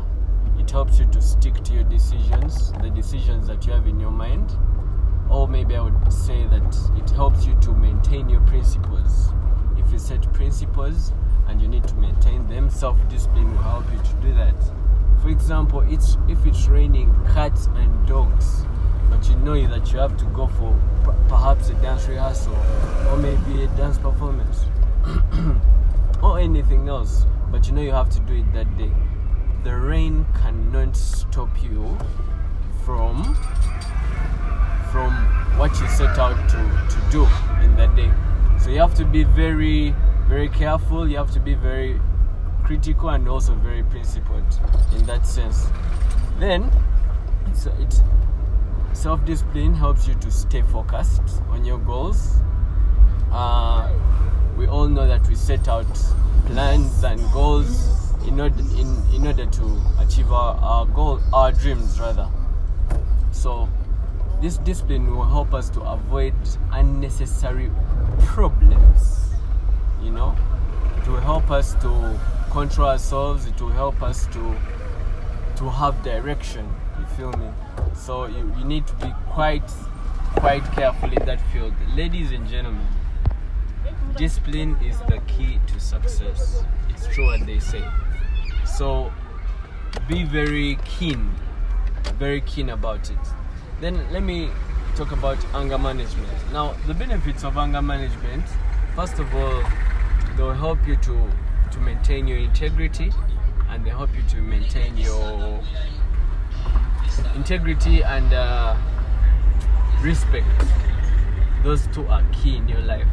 it 0.61 0.71
helps 0.71 1.01
you 1.01 1.07
to 1.07 1.21
stick 1.21 1.55
to 1.65 1.73
your 1.73 1.83
decisions 1.83 2.71
the 2.83 2.91
decisions 2.91 3.49
that 3.49 3.67
you 3.67 3.73
have 3.73 3.85
in 3.89 3.99
your 3.99 4.13
mind. 4.13 4.53
Or 5.29 5.49
maybe 5.49 5.75
i 5.75 5.81
would 5.81 6.13
say 6.13 6.47
that 6.47 6.77
it 6.97 7.11
helps 7.11 7.47
you 7.47 7.57
to 7.63 7.73
maintain 7.73 8.29
your 8.29 8.43
principles. 8.43 9.33
If 9.77 9.91
you 9.91 9.99
set 9.99 10.23
principles 10.33 11.13
and 11.49 11.61
you 11.61 11.67
need 11.67 11.83
to 11.89 11.97
maintain 11.97 12.47
them 12.47 12.71
self-discipline 12.71 13.51
will 13.51 13.63
help 13.63 13.91
you 13.93 13.99
to 13.99 14.15
do 14.23 14.35
that. 14.35 14.55
For 15.21 15.31
example 15.31 15.81
it's 15.81 16.17
if 16.29 16.47
it's 16.47 16.69
raining 16.69 17.13
cats 17.35 17.67
and 17.75 18.07
dogs 18.07 18.67
but 19.11 19.29
you 19.29 19.35
know 19.39 19.67
that 19.67 19.93
you 19.93 19.99
have 19.99 20.17
to 20.19 20.27
go 20.27 20.47
for 20.47 20.81
perhaps 21.27 21.71
a 21.71 21.75
dance 21.83 22.07
rehearsal 22.07 22.55
or 23.09 23.17
maybe 23.17 23.65
a 23.65 23.67
dance 23.77 23.99
performance. 23.99 24.67
Or 26.23 26.39
anything 26.39 26.87
else 26.91 27.25
but 27.51 27.67
you 27.67 27.73
know 27.73 27.83
you 27.83 27.93
have 27.93 28.11
to 28.11 28.21
do 28.21 28.35
it 28.35 28.53
that 28.53 28.79
day 28.79 28.91
the 29.65 29.77
rain 29.77 30.25
cannot 30.41 30.97
stop 30.97 31.51
you 31.63 31.99
from 32.85 33.23
from 34.91 35.13
what 35.57 35.71
you 35.81 35.87
set 35.89 36.19
out 36.19 36.37
to, 36.49 36.57
to 36.57 37.11
do 37.11 37.23
in 37.63 37.77
that 37.77 37.95
day. 37.95 38.11
So 38.63 38.71
you 38.71 38.81
have 38.81 38.95
to 38.97 39.05
be 39.05 39.25
very, 39.25 39.95
very 40.27 40.49
careful. 40.49 41.09
You 41.09 41.17
have 41.19 41.31
to 41.33 41.41
be 41.41 41.55
very 41.55 42.01
critical 42.65 43.11
and 43.11 43.29
also 43.29 43.55
very 43.55 43.85
principled 43.85 44.45
in 44.97 45.07
that 45.07 45.27
sense. 45.27 45.69
Then, 46.39 46.71
so 47.55 47.73
it's 47.79 48.03
self-discipline 48.93 49.75
helps 49.75 50.09
you 50.09 50.15
to 50.15 50.31
stay 50.31 50.63
focused 50.63 51.23
on 51.51 51.65
your 51.65 51.79
goals. 51.79 52.39
Uh, 53.31 53.93
we 54.61 54.67
all 54.67 54.87
know 54.87 55.09
that 55.09 55.27
we 55.27 55.35
set 55.35 55.69
out 55.69 55.87
plans 56.45 57.03
and 57.03 57.19
goals 57.33 58.13
in 58.29 58.39
order 58.39 58.61
in, 58.77 59.03
in 59.15 59.27
order 59.27 59.47
to 59.47 59.81
achieve 59.99 60.31
our, 60.31 60.55
our 60.57 60.85
goal, 60.85 61.19
our 61.33 61.51
dreams 61.51 61.99
rather. 61.99 62.29
So 63.33 63.71
this 64.43 64.59
discipline 64.59 65.17
will 65.17 65.25
help 65.25 65.55
us 65.55 65.71
to 65.71 65.81
avoid 65.81 66.35
unnecessary 66.73 67.71
problems. 68.27 69.31
You 70.03 70.11
know, 70.11 70.37
it 70.99 71.09
will 71.09 71.21
help 71.21 71.51
us 71.51 71.73
to 71.77 72.21
control 72.51 72.89
ourselves. 72.89 73.47
It 73.47 73.59
will 73.63 73.71
help 73.71 74.03
us 74.03 74.27
to 74.27 74.57
to 75.57 75.71
have 75.71 76.03
direction. 76.03 76.69
You 76.99 77.07
feel 77.17 77.33
me? 77.33 77.49
So 77.95 78.27
you, 78.27 78.55
you 78.59 78.65
need 78.67 78.87
to 78.89 78.95
be 78.97 79.11
quite 79.31 79.71
quite 80.37 80.65
careful 80.73 81.11
in 81.11 81.25
that 81.25 81.41
field, 81.51 81.73
ladies 81.97 82.31
and 82.31 82.47
gentlemen. 82.47 82.87
Discipline 84.17 84.77
is 84.85 84.99
the 85.09 85.21
key 85.27 85.59
to 85.67 85.81
success. 85.81 86.63
It's 86.89 87.07
true 87.07 87.27
what 87.27 87.47
they 87.47 87.59
say. 87.59 87.83
So 88.67 89.13
be 90.09 90.25
very 90.25 90.79
keen, 90.85 91.35
very 92.19 92.41
keen 92.43 92.71
about 92.71 93.11
it. 93.11 93.19
Then 93.81 94.07
let 94.13 94.23
me 94.23 94.51
talk 94.95 95.13
about 95.13 95.39
anger 95.55 95.79
management. 95.79 96.29
Now, 96.53 96.75
the 96.87 96.95
benefits 96.95 97.45
of 97.45 97.57
anger 97.57 97.83
management, 97.83 98.45
first 98.95 99.19
of 99.19 99.35
all, 99.35 99.63
they 100.37 100.43
will 100.43 100.55
help 100.55 100.87
you 100.87 100.97
to 100.97 101.31
to 101.73 101.79
maintain 101.79 102.27
your 102.27 102.39
integrity, 102.39 103.13
and 103.69 103.85
they 103.85 103.91
help 103.91 104.11
you 104.15 104.23
to 104.29 104.37
maintain 104.43 104.97
your 104.97 105.61
integrity 107.35 108.03
and 108.03 108.33
uh, 108.33 108.77
respect. 110.03 110.47
Those 111.63 111.87
two 111.89 112.07
are 112.07 112.25
key 112.33 112.57
in 112.57 112.69
your 112.69 112.81
life. 112.81 113.07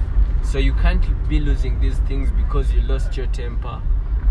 So 0.49 0.59
you 0.59 0.73
can't 0.75 1.05
be 1.27 1.41
losing 1.41 1.77
these 1.81 1.97
things 2.07 2.31
because 2.31 2.73
you 2.73 2.79
lost 2.81 3.17
your 3.17 3.27
temper, 3.27 3.81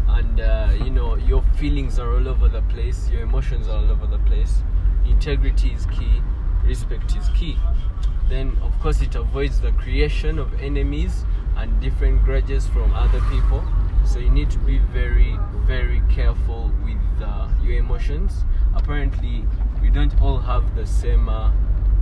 and 0.08 0.40
uh, 0.40 0.72
you 0.82 0.88
know 0.88 1.16
your 1.16 1.42
feelings 1.58 1.98
are 1.98 2.10
all 2.10 2.26
over 2.26 2.48
the 2.48 2.62
place, 2.62 3.10
your 3.10 3.20
emotions 3.20 3.68
are 3.68 3.76
all 3.76 3.90
over 3.90 4.06
the 4.06 4.18
place. 4.20 4.62
Integrity 5.04 5.72
is 5.72 5.84
key, 5.86 6.22
respect 6.64 7.14
is 7.14 7.28
key. 7.36 7.58
Then 8.30 8.56
of 8.62 8.72
course 8.80 9.02
it 9.02 9.14
avoids 9.14 9.60
the 9.60 9.72
creation 9.72 10.38
of 10.38 10.54
enemies 10.58 11.26
and 11.54 11.78
different 11.82 12.24
grudges 12.24 12.66
from 12.66 12.94
other 12.94 13.20
people. 13.30 13.62
So 14.06 14.18
you 14.18 14.30
need 14.30 14.50
to 14.52 14.58
be 14.60 14.78
very, 14.78 15.38
very 15.66 16.00
careful 16.08 16.72
with 16.82 17.22
uh, 17.22 17.48
your 17.62 17.76
emotions. 17.76 18.46
Apparently, 18.74 19.44
we 19.82 19.90
don't 19.90 20.18
all 20.22 20.38
have 20.38 20.74
the 20.76 20.86
same 20.86 21.28
uh, 21.28 21.52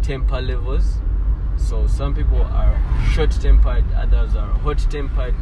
temper 0.03 0.41
levels. 0.41 0.99
So 1.65 1.87
some 1.87 2.15
people 2.15 2.43
are 2.43 2.79
short-tempered, 3.13 3.85
others 3.95 4.37
are 4.37 4.49
hot-tempered. 4.59 5.35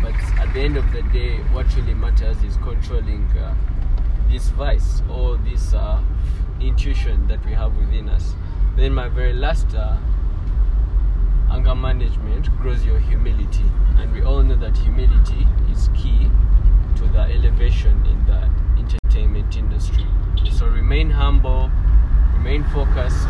But 0.00 0.14
at 0.38 0.54
the 0.54 0.60
end 0.60 0.76
of 0.76 0.92
the 0.92 1.02
day, 1.02 1.38
what 1.52 1.66
really 1.74 1.94
matters 1.94 2.40
is 2.44 2.56
controlling 2.58 3.24
uh, 3.36 3.52
this 4.30 4.50
vice 4.50 5.02
or 5.10 5.38
this 5.38 5.74
uh, 5.74 6.00
intuition 6.60 7.26
that 7.26 7.44
we 7.44 7.52
have 7.54 7.76
within 7.76 8.08
us. 8.08 8.34
Then 8.76 8.94
my 8.94 9.08
very 9.08 9.32
last 9.32 9.74
uh, 9.74 9.98
anger 11.50 11.74
management 11.74 12.48
grows 12.60 12.84
your 12.84 13.00
humility, 13.00 13.64
and 13.98 14.12
we 14.12 14.22
all 14.22 14.44
know 14.44 14.56
that 14.56 14.76
humility 14.76 15.44
is 15.72 15.88
key 15.88 16.30
to 16.96 17.02
the 17.08 17.20
elevation 17.20 18.06
in 18.06 18.24
the 18.26 18.48
entertainment 18.80 19.56
industry. 19.56 20.06
So 20.52 20.68
remain 20.68 21.10
humble, 21.10 21.68
remain 22.36 22.62
focused, 22.64 23.26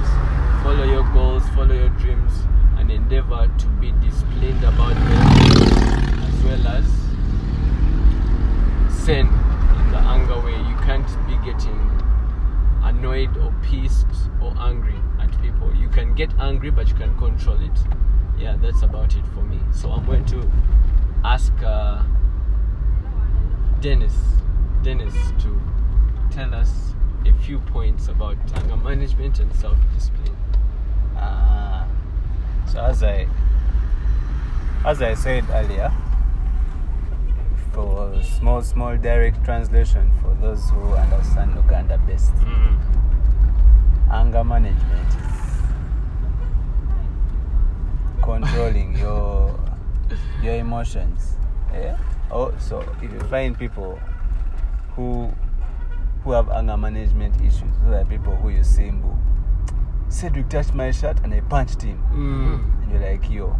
follow 0.63 0.85
your 0.85 1.03
goals, 1.13 1.43
follow 1.51 1.75
your 1.75 1.89
dreams, 1.91 2.33
and 2.79 2.91
endeavor 2.91 3.51
to 3.59 3.67
be 3.81 3.91
disciplined 3.93 4.63
about 4.63 4.95
them, 4.95 6.23
as 6.23 6.45
well 6.45 6.67
as 6.69 6.87
send 9.05 9.29
in 9.29 9.91
the 9.91 9.99
anger 9.99 10.41
way. 10.41 10.57
You 10.57 10.77
can't 10.87 11.07
be 11.27 11.35
getting 11.45 11.91
annoyed 12.85 13.37
or 13.39 13.53
pissed 13.63 14.07
or 14.41 14.55
angry 14.59 14.95
at 15.21 15.41
people. 15.43 15.75
You 15.75 15.89
can 15.89 16.15
get 16.15 16.33
angry, 16.39 16.71
but 16.71 16.89
you 16.89 16.95
can 16.95 17.17
control 17.19 17.61
it. 17.61 17.79
Yeah, 18.39 18.57
that's 18.61 18.83
about 18.83 19.17
it 19.17 19.27
for 19.35 19.43
me. 19.43 19.59
So 19.73 19.91
I'm 19.91 20.07
going 20.07 20.25
to 20.27 20.51
ask 21.25 21.53
uh, 21.63 22.03
Dennis, 23.81 24.15
Dennis, 24.83 25.15
to 25.43 25.61
tell 26.31 26.55
us 26.55 26.95
a 27.27 27.33
few 27.45 27.59
points 27.59 28.09
about 28.09 28.37
anger 28.55 28.77
management 28.77 29.39
and 29.41 29.55
self-discipline. 29.55 30.37
Ah, 31.23 31.87
so 32.67 32.81
as 32.81 33.03
I 33.03 33.27
as 34.85 35.01
I 35.01 35.15
said 35.15 35.45
earlier, 35.51 35.93
for 37.73 38.21
small 38.23 38.61
small 38.63 38.97
direct 38.97 39.45
translation 39.45 40.11
for 40.21 40.35
those 40.41 40.69
who 40.71 40.95
understand 40.95 41.55
Uganda 41.55 41.99
best, 42.07 42.33
anger 44.11 44.43
management 44.45 45.09
is 45.09 45.63
controlling 48.23 48.97
your 48.99 49.55
your 50.43 50.55
emotions. 50.57 51.37
Yeah. 51.73 51.97
Oh, 52.31 52.53
so 52.59 52.81
if 53.03 53.13
you 53.13 53.21
find 53.31 53.57
people 53.59 53.99
who 54.97 55.31
who 56.25 56.33
have 56.33 56.51
anger 56.51 56.77
management 56.77 57.35
issues, 57.41 57.73
those 57.85 57.95
are 57.95 58.05
people 58.05 58.35
who 58.37 58.51
you 58.51 58.63
see, 58.65 58.91
"Mbu, 58.91 59.17
Cedric 60.13 60.49
touched 60.49 60.75
my 60.75 60.91
shirt 60.91 61.19
and 61.25 61.33
I 61.35 61.41
punched 61.41 61.83
him. 61.83 61.99
Mm. 62.13 62.83
And 62.83 62.93
you're 62.93 63.01
like, 63.11 63.31
yo, 63.31 63.57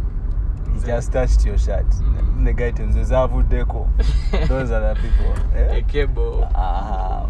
he 0.67 0.73
Exactly. 0.73 0.87
just 0.93 1.11
touched 1.11 1.45
your 1.45 1.57
shirt. 1.57 1.85
Mm. 1.89 2.45
The 2.45 2.53
guy 2.53 2.71
turns 2.71 2.95
deco. 2.95 3.89
Those 4.47 4.71
are 4.71 4.93
the 4.93 4.99
people. 5.01 5.33
A 5.55 5.75
Yeah? 5.77 5.81
cable. 5.87 6.43
Aha. 6.55 7.27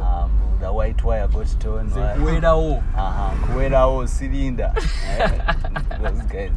Aha, 0.00 0.28
mbu, 0.28 0.60
the 0.60 0.72
white 0.72 1.02
wire 1.04 1.26
got 1.28 1.46
torn. 1.60 1.88
right? 1.90 2.16
Zikuwerawo. 2.18 2.82
Aha, 2.96 3.34
kuwerawo 3.46 4.06
cylinder. 4.08 4.72
Eh, 5.18 5.98
Those 6.00 6.22
guys. 6.22 6.52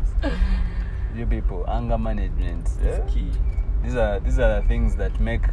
You 1.16 1.26
people, 1.26 1.66
anger 1.70 1.98
management. 1.98 2.70
eh? 2.84 3.00
Key. 3.08 3.32
These 3.84 3.96
are 3.96 4.20
these 4.20 4.40
are 4.40 4.62
the 4.62 4.68
things 4.68 4.96
that 4.98 5.20
make 5.20 5.44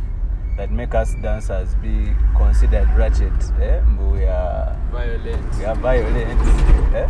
that 0.57 0.71
make 0.71 0.95
us 0.95 1.15
dancers 1.17 1.75
be 1.77 2.13
considered 2.37 2.89
ratchet. 2.97 3.33
Eh? 3.61 3.81
We 4.11 4.25
are 4.25 4.77
Violent. 4.91 5.59
we 5.59 5.65
are 5.65 5.75
violent. 5.77 6.95
Eh? 6.95 7.09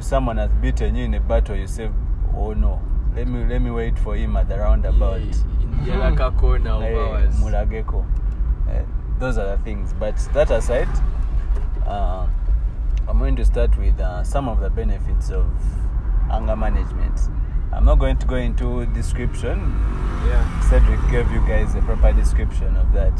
Someone 0.00 0.36
has 0.36 0.50
beaten 0.60 0.94
you 0.94 1.04
in 1.04 1.14
a 1.14 1.20
battle, 1.20 1.56
you 1.56 1.66
say, 1.66 1.90
"Oh 2.36 2.52
no, 2.52 2.82
let 3.16 3.26
me 3.26 3.44
let 3.44 3.62
me 3.62 3.70
wait 3.70 3.98
for 3.98 4.14
him 4.16 4.36
at 4.36 4.48
the 4.48 4.58
roundabout." 4.58 5.20
Mulageko. 7.40 8.04
Eh, 8.70 8.82
those 9.18 9.38
are 9.38 9.56
the 9.56 9.62
things. 9.64 9.94
But 9.98 10.16
that 10.34 10.50
aside, 10.50 10.88
uh, 11.86 12.26
I'm 13.08 13.18
going 13.18 13.36
to 13.36 13.44
start 13.44 13.76
with 13.78 13.98
uh, 14.00 14.22
some 14.24 14.48
of 14.48 14.60
the 14.60 14.70
benefits 14.70 15.30
of 15.30 15.46
anger 16.30 16.56
management. 16.56 17.20
I'm 17.74 17.84
not 17.84 17.98
going 17.98 18.16
to 18.18 18.26
go 18.26 18.36
into 18.36 18.86
description. 18.86 19.58
Yeah. 20.26 20.60
Cedric 20.70 21.00
gave 21.10 21.30
you 21.32 21.40
guys 21.40 21.74
a 21.74 21.82
proper 21.82 22.12
description 22.12 22.76
of 22.76 22.92
that. 22.92 23.12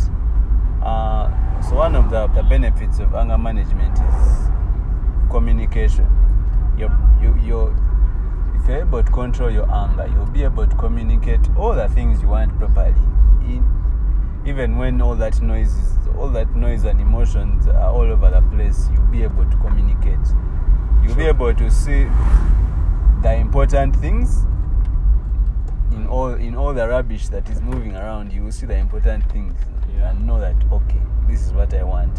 Uh, 0.82 1.60
so 1.60 1.76
one 1.76 1.96
of 1.96 2.10
the, 2.10 2.28
the 2.28 2.42
benefits 2.44 2.98
of 2.98 3.14
anger 3.14 3.36
management 3.36 3.98
is 3.98 4.48
communication. 5.30 6.06
You 6.78 6.90
you 7.20 7.36
you 7.42 7.76
if 8.54 8.68
you're 8.68 8.80
able 8.80 9.02
to 9.02 9.10
control 9.10 9.50
your 9.50 9.70
anger, 9.72 10.06
you'll 10.06 10.26
be 10.26 10.44
able 10.44 10.66
to 10.66 10.76
communicate 10.76 11.40
all 11.56 11.74
the 11.74 11.88
things 11.88 12.22
you 12.22 12.28
want 12.28 12.56
properly. 12.58 12.94
In, 13.46 13.64
even 14.46 14.76
when 14.76 15.00
all 15.00 15.16
that 15.16 15.40
noise 15.42 15.74
is 15.74 16.08
all 16.16 16.28
that 16.28 16.54
noise 16.54 16.84
and 16.84 17.00
emotions 17.00 17.66
are 17.66 17.90
all 17.90 18.02
over 18.02 18.30
the 18.30 18.42
place, 18.54 18.88
you'll 18.92 19.02
be 19.06 19.22
able 19.24 19.44
to 19.50 19.56
communicate. 19.56 20.18
You'll 21.02 21.16
be 21.16 21.24
able 21.24 21.54
to 21.54 21.70
see 21.70 22.08
the 23.24 23.34
important 23.34 23.96
things 23.96 24.44
in 25.92 26.06
all 26.08 26.34
in 26.34 26.54
all 26.54 26.74
the 26.74 26.86
rubbish 26.86 27.28
that 27.28 27.48
is 27.48 27.62
moving 27.62 27.96
around 27.96 28.30
you 28.30 28.42
will 28.44 28.52
see 28.52 28.66
the 28.66 28.76
important 28.76 29.24
things 29.32 29.54
Yeah. 29.96 30.10
and 30.10 30.26
know 30.26 30.38
that 30.40 30.54
okay 30.70 31.00
this 31.26 31.40
is 31.40 31.52
what 31.54 31.72
i 31.72 31.82
want 31.82 32.18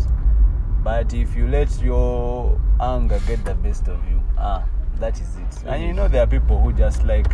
but 0.83 1.13
if 1.13 1.35
you 1.35 1.47
let 1.47 1.69
your 1.79 2.59
anger 2.81 3.19
get 3.27 3.45
the 3.45 3.53
best 3.53 3.87
of 3.87 3.99
you 4.09 4.19
ah 4.39 4.65
that 4.99 5.21
is 5.21 5.37
it 5.37 5.63
and 5.67 5.83
you 5.83 5.93
know 5.93 6.07
there 6.07 6.23
are 6.23 6.27
people 6.27 6.59
who 6.59 6.73
just 6.73 7.03
like 7.03 7.27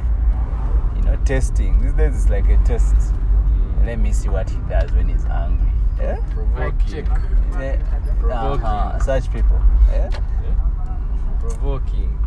you 0.98 1.02
know 1.04 1.18
testing 1.24 1.80
these 1.82 1.94
days 1.94 2.14
is 2.16 2.30
like 2.30 2.50
a 2.50 2.58
test 2.66 2.96
let 3.86 3.98
me 4.00 4.12
see 4.12 4.28
what 4.28 4.50
he 4.50 4.58
does 4.70 4.92
when 4.92 5.08
he's 5.08 5.24
angry 5.26 5.72
yeah? 5.98 6.18
Provoking. 6.34 7.06
yeah. 7.54 7.78
Provoking. 8.20 8.66
uh-huh, 8.66 9.00
such 9.00 9.32
people 9.32 9.62
yeah? 9.94 10.10
Provoking. 11.40 12.18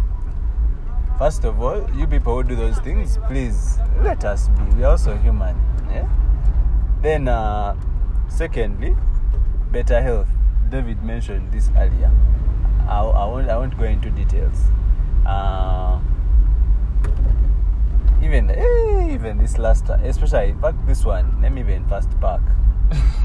First 1.18 1.44
of 1.44 1.60
all, 1.62 1.88
you 1.94 2.06
people 2.08 2.42
who 2.42 2.48
do 2.48 2.56
those 2.56 2.78
things, 2.78 3.18
please 3.28 3.78
let 4.02 4.24
us 4.24 4.48
be. 4.48 4.62
We 4.76 4.82
are 4.84 4.92
also 4.92 5.16
human. 5.16 5.56
Yeah? 5.88 6.08
Then, 7.02 7.28
uh, 7.28 7.76
secondly, 8.28 8.96
better 9.70 10.02
health. 10.02 10.28
David 10.70 11.04
mentioned 11.04 11.52
this 11.52 11.70
earlier. 11.76 12.10
I, 12.88 12.98
I, 12.98 13.24
won't, 13.26 13.48
I 13.48 13.56
won't 13.56 13.78
go 13.78 13.84
into 13.84 14.10
details. 14.10 14.60
Uh, 15.24 16.00
even 18.20 18.50
eh, 18.50 19.14
even 19.14 19.38
this 19.38 19.56
last 19.58 19.88
one, 19.88 20.00
especially 20.00 20.48
in 20.50 20.60
fact 20.60 20.84
this 20.86 21.04
one, 21.04 21.40
let 21.40 21.52
me 21.52 21.60
even 21.60 21.86
first 21.88 22.10
park 22.20 22.42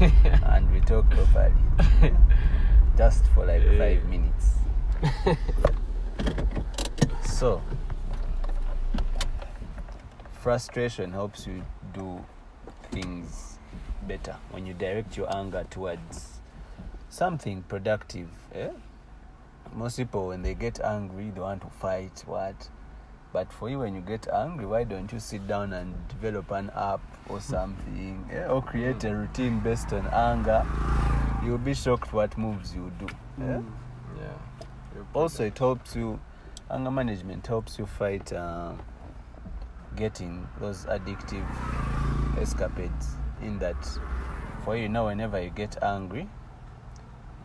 and 0.00 0.70
we 0.72 0.80
talk 0.80 1.10
properly. 1.10 1.54
Just 2.96 3.24
for 3.34 3.46
like 3.46 3.62
five 3.78 4.04
minutes. 4.04 4.50
So, 7.40 7.62
frustration 10.42 11.12
helps 11.12 11.46
you 11.46 11.62
do 11.92 12.24
things 12.90 13.58
better 14.06 14.36
when 14.50 14.66
you 14.66 14.74
direct 14.74 15.16
your 15.16 15.34
anger 15.36 15.66
towards 15.70 16.40
something 17.08 17.62
productive. 17.62 18.28
Eh? 18.54 18.68
Most 19.74 19.96
people, 19.98 20.28
when 20.28 20.42
they 20.42 20.54
get 20.54 20.80
angry, 20.80 21.30
they 21.30 21.40
want 21.40 21.60
to 21.62 21.68
fight. 21.68 22.22
What? 22.26 22.68
But 23.32 23.52
for 23.52 23.68
you, 23.70 23.78
when 23.80 23.94
you 23.94 24.00
get 24.00 24.26
angry, 24.28 24.66
why 24.66 24.84
don't 24.84 25.12
you 25.12 25.20
sit 25.20 25.46
down 25.46 25.72
and 25.72 25.94
develop 26.08 26.50
an 26.50 26.70
app 26.74 27.00
or 27.28 27.40
something, 27.40 28.28
eh? 28.32 28.46
or 28.46 28.60
create 28.62 29.04
a 29.04 29.14
routine 29.14 29.60
based 29.60 29.92
on 29.92 30.06
anger? 30.08 30.66
You'll 31.44 31.58
be 31.58 31.74
shocked 31.74 32.12
what 32.12 32.36
moves 32.36 32.74
you 32.74 32.90
do. 32.98 33.06
eh? 33.44 33.60
Yeah. 34.18 35.02
also 35.14 35.44
it 35.44 35.56
helps 35.56 35.94
you 35.96 36.18
anger 36.70 36.90
management 36.90 37.46
helps 37.46 37.78
you 37.78 37.86
fight 37.86 38.32
uh, 38.32 38.72
getting 39.96 40.46
those 40.60 40.84
addictive 40.86 41.46
escapades 42.40 43.08
in 43.42 43.58
that 43.58 43.76
for 44.64 44.76
you 44.76 44.88
know 44.88 45.06
whenever 45.06 45.40
you 45.42 45.50
get 45.50 45.82
angry 45.82 46.28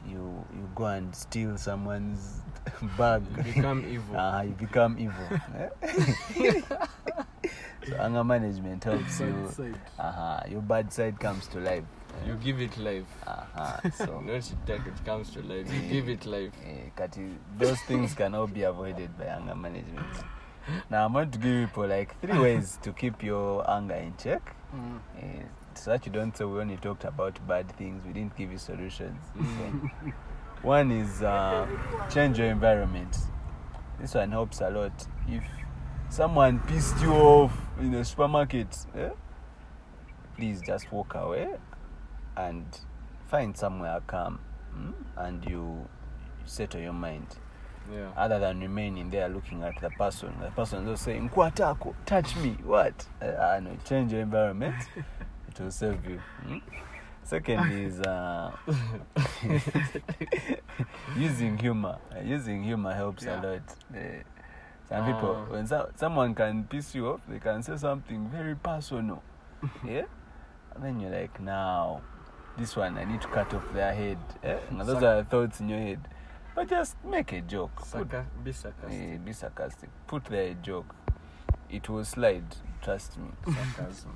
you 0.07 0.45
you 0.53 0.69
go 0.75 0.85
and 0.85 1.15
steal 1.15 1.57
someone's 1.57 2.41
bag. 2.97 3.23
You 3.37 3.43
become 3.53 3.85
evil. 3.89 4.15
Ah, 4.17 4.41
you 4.41 4.51
become 4.51 4.97
evil. 4.99 5.39
eh? 5.57 6.61
so 7.87 7.95
anger 7.99 8.23
management 8.23 8.83
helps 8.83 9.19
you. 9.19 9.27
Bad 9.33 9.53
side. 9.53 9.79
Uh-huh, 9.99 10.39
your 10.49 10.61
bad 10.61 10.91
side 10.93 11.19
comes 11.19 11.47
to 11.47 11.59
life. 11.59 11.83
You 12.25 12.35
give 12.35 12.59
it 12.61 12.77
life. 12.77 13.05
Uh-huh, 13.27 13.89
so 13.95 14.19
Not 14.21 14.49
you 14.49 14.57
take 14.65 14.85
it 14.85 15.05
comes 15.05 15.31
to 15.31 15.41
life. 15.41 15.71
You 15.73 15.89
give 16.01 16.09
it 16.09 16.25
life. 16.25 16.51
eh, 16.65 16.89
those 17.57 17.79
things 17.81 18.13
can 18.13 18.35
all 18.35 18.47
be 18.47 18.63
avoided 18.63 19.17
by 19.17 19.25
anger 19.25 19.55
management. 19.55 20.05
Now 20.89 21.05
I'm 21.05 21.13
going 21.13 21.31
to 21.31 21.37
give 21.37 21.69
people 21.69 21.87
like 21.87 22.19
three 22.21 22.39
ways 22.39 22.79
to 22.83 22.91
keep 22.93 23.23
your 23.23 23.69
anger 23.69 23.95
in 23.95 24.15
check. 24.17 24.55
Mm. 24.75 24.97
uh, 25.17 25.45
so 25.75 25.91
that 25.91 26.05
you 26.05 26.11
don't 26.11 26.35
say 26.35 26.45
we 26.45 26.59
only 26.59 26.77
talked 26.77 27.03
about 27.03 27.45
bad 27.47 27.69
things, 27.77 28.03
we 28.05 28.13
didn't 28.13 28.35
give 28.35 28.51
you 28.51 28.57
solutions. 28.57 29.21
Okay. 29.39 30.13
one 30.61 30.91
is 30.91 31.21
uh, 31.21 31.67
change 32.11 32.39
your 32.39 32.47
environment. 32.47 33.17
This 33.99 34.13
one 34.13 34.31
helps 34.31 34.61
a 34.61 34.69
lot. 34.69 35.07
If 35.27 35.43
someone 36.09 36.59
pissed 36.59 36.99
you 37.01 37.13
off 37.13 37.57
in 37.79 37.93
a 37.93 38.03
supermarket, 38.03 38.85
eh, 38.95 39.09
please 40.35 40.61
just 40.61 40.91
walk 40.91 41.15
away 41.15 41.55
and 42.35 42.65
find 43.27 43.55
somewhere 43.57 44.01
calm 44.07 44.39
mm, 44.75 44.93
and 45.17 45.45
you 45.49 45.87
settle 46.45 46.81
your 46.81 46.93
mind 46.93 47.37
Yeah. 47.93 48.09
other 48.17 48.39
than 48.39 48.59
remaining 48.61 49.09
there 49.11 49.29
looking 49.29 49.63
at 49.63 49.79
the 49.81 49.89
person. 49.91 50.33
The 50.41 50.49
person 50.51 50.85
just 50.87 51.03
saying 51.03 51.29
kwatako 51.29 51.93
touch 52.05 52.35
me. 52.37 52.57
What? 52.63 53.05
Uh, 53.21 53.25
uh, 53.25 53.59
no, 53.63 53.71
change 53.85 54.11
your 54.11 54.21
environment. 54.21 54.75
it 55.49 55.59
will 55.59 55.71
save 55.71 56.03
you. 56.09 56.19
hmm? 56.45 56.57
Second 57.23 57.71
is 57.71 57.99
uh, 58.01 58.51
using 61.17 61.57
humor. 61.57 61.97
Uh, 62.15 62.21
using 62.21 62.63
humor 62.63 62.93
helps 62.93 63.23
Yeah. 63.23 63.41
a 63.41 63.45
lot. 63.45 63.61
Uh, 63.93 63.99
some 64.89 65.05
people, 65.05 65.35
Ah. 65.47 65.51
when 65.51 65.65
so, 65.67 65.89
someone 65.95 66.35
can 66.35 66.63
piss 66.65 66.93
you 66.93 67.07
off, 67.09 67.21
they 67.27 67.39
can 67.39 67.63
say 67.63 67.77
something 67.77 68.29
very 68.29 68.55
personal. 68.55 69.23
yeah? 69.85 70.03
And 70.75 70.83
then 70.83 70.99
you're 70.99 71.11
like, 71.11 71.39
now, 71.39 72.01
this 72.57 72.75
one, 72.75 72.97
I 72.97 73.05
need 73.05 73.21
to 73.21 73.27
cut 73.29 73.53
off 73.53 73.63
their 73.73 73.93
head. 73.93 74.17
Eh? 74.43 74.57
Those 74.71 75.01
are 75.03 75.23
thoughts 75.23 75.59
in 75.59 75.69
your 75.69 75.79
head. 75.79 76.07
But 76.55 76.69
just 76.69 76.95
make 77.03 77.33
a 77.33 77.41
joke. 77.41 77.75
Put, 77.91 78.09
be 78.43 78.51
sarcastic. 78.53 78.91
eh, 79.01 79.17
be 79.17 79.33
sarcastic. 79.33 79.89
Put 80.07 80.25
there 80.25 80.47
a 80.51 80.53
joke. 80.53 80.95
It 81.69 81.89
will 81.89 82.05
slide. 82.05 82.45
Trust 82.81 83.17
me. 83.17 83.27
Sarcasm. 83.75 84.13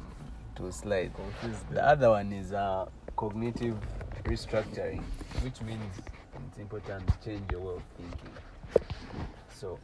It 0.55 0.61
will 0.61 0.71
slide. 0.71 1.11
Confuse 1.15 1.63
The 1.71 1.85
other 1.85 2.09
one 2.11 2.31
is 2.31 2.53
uh, 2.53 2.85
cognitive 3.17 3.75
restructuring, 4.23 5.01
which 5.43 5.61
means 5.61 5.83
it's 5.97 6.59
important 6.59 7.07
to 7.07 7.13
change 7.29 7.51
your 7.51 7.59
way 7.61 7.73
of 7.75 7.83
thinking. 7.97 8.29
So, 9.53 9.79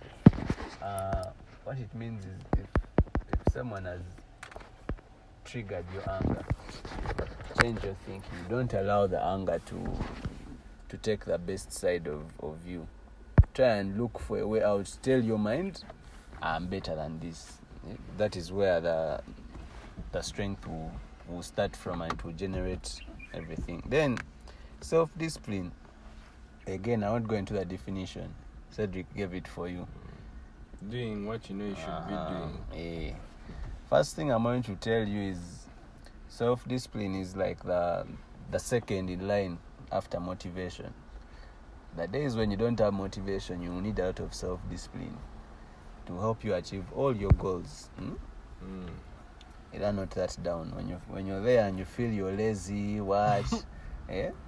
uh, 0.82 1.24
what 1.66 1.78
it 1.78 1.94
means 1.96 2.24
is 2.26 2.42
if, 2.54 2.68
if 3.34 3.54
someone 3.54 3.84
has 3.86 4.02
triggered 5.44 5.86
your 5.94 6.10
anger, 6.10 6.46
change 7.62 7.84
your 7.84 7.96
thinking. 8.06 8.30
Don't 8.50 8.74
allow 8.74 9.08
the 9.08 9.22
anger 9.22 9.60
to 9.66 9.98
to 10.90 10.98
take 10.98 11.26
the 11.26 11.38
best 11.38 11.72
side 11.72 12.08
of, 12.08 12.24
of 12.42 12.58
you. 12.68 12.88
Try 13.54 13.76
and 13.78 13.98
look 14.00 14.20
for 14.20 14.38
a 14.40 14.48
way 14.48 14.64
out. 14.64 14.92
Tell 15.02 15.20
your 15.22 15.38
mind, 15.40 15.84
I'm 16.42 16.68
better 16.68 16.96
than 16.96 17.20
this. 17.20 17.58
That 18.18 18.36
is 18.36 18.52
where 18.52 18.82
the 18.82 19.22
the 20.12 20.22
strength 20.22 20.68
will, 20.68 20.92
will 21.28 21.44
start 21.44 21.76
from 21.76 22.02
and 22.02 22.12
it 22.14 22.24
will 22.24 22.34
generate 22.34 23.00
everything. 23.34 23.84
Then 23.88 24.18
self 24.82 25.10
discipline. 25.18 25.72
Again, 26.68 27.04
I 27.04 27.12
won't 27.12 27.28
go 27.28 27.36
into 27.36 27.54
the 27.54 27.64
definition. 27.66 28.34
Cedric 28.72 29.14
gave 29.16 29.34
it 29.34 29.48
for 29.48 29.68
you. 29.68 29.88
Doing 30.90 31.26
what 31.26 31.50
you 31.50 31.56
know 31.56 31.66
you 31.66 31.76
should 31.76 31.86
Uh-huh. 31.90 32.48
be 32.70 32.76
doing. 32.78 33.12
Eh. 33.12 33.14
First 33.90 34.16
thing 34.16 34.32
I'm 34.32 34.44
going 34.44 34.64
to 34.64 34.76
tell 34.76 35.08
you 35.08 35.32
is 35.32 35.38
self 36.28 36.68
discipline 36.68 37.16
is 37.16 37.36
like 37.36 37.64
the 37.64 38.06
the 38.52 38.60
second 38.60 39.10
in 39.10 39.28
line 39.28 39.58
after 39.92 40.20
motivation. 40.20 40.94
The 41.96 42.08
days 42.08 42.36
when 42.36 42.52
you 42.52 42.58
don't 42.58 42.78
have 42.80 42.94
motivation, 42.94 43.62
you 43.62 43.72
need 43.72 43.98
a 44.00 44.08
lot 44.08 44.20
of 44.20 44.34
self 44.34 44.60
discipline 44.70 45.18
to 46.08 46.20
help 46.20 46.44
you 46.44 46.54
achieve 46.54 46.86
all 46.94 47.16
your 47.16 47.32
goals. 47.32 47.90
hmm? 47.98 48.14
Mm. 48.64 48.90
You 49.74 49.80
don't 49.80 49.96
note 49.96 50.12
that 50.12 50.38
down 50.44 50.74
when 50.76 50.88
you 50.90 51.02
when 51.08 51.26
you're 51.26 51.42
there 51.42 51.66
and 51.68 51.78
you 51.80 51.86
feel 51.86 52.10
you're 52.12 52.32
lazy, 52.32 53.02
what? 53.02 53.46
yeah? 54.10 54.32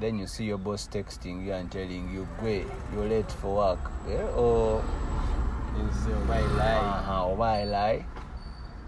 Then 0.00 0.16
you 0.18 0.28
see 0.28 0.44
your 0.44 0.58
boss 0.58 0.86
texting 0.86 1.44
you 1.44 1.52
and 1.52 1.72
telling 1.72 2.12
you, 2.14 2.28
"Gwe, 2.40 2.64
you're 2.94 3.08
late 3.08 3.32
for 3.32 3.56
work." 3.56 3.80
Yeah? 4.08 4.22
Or 4.36 4.80
Why 6.26 6.40
lie? 6.40 6.76
uh-huh, 6.76 7.34
why 7.34 7.64
lie? 7.64 8.04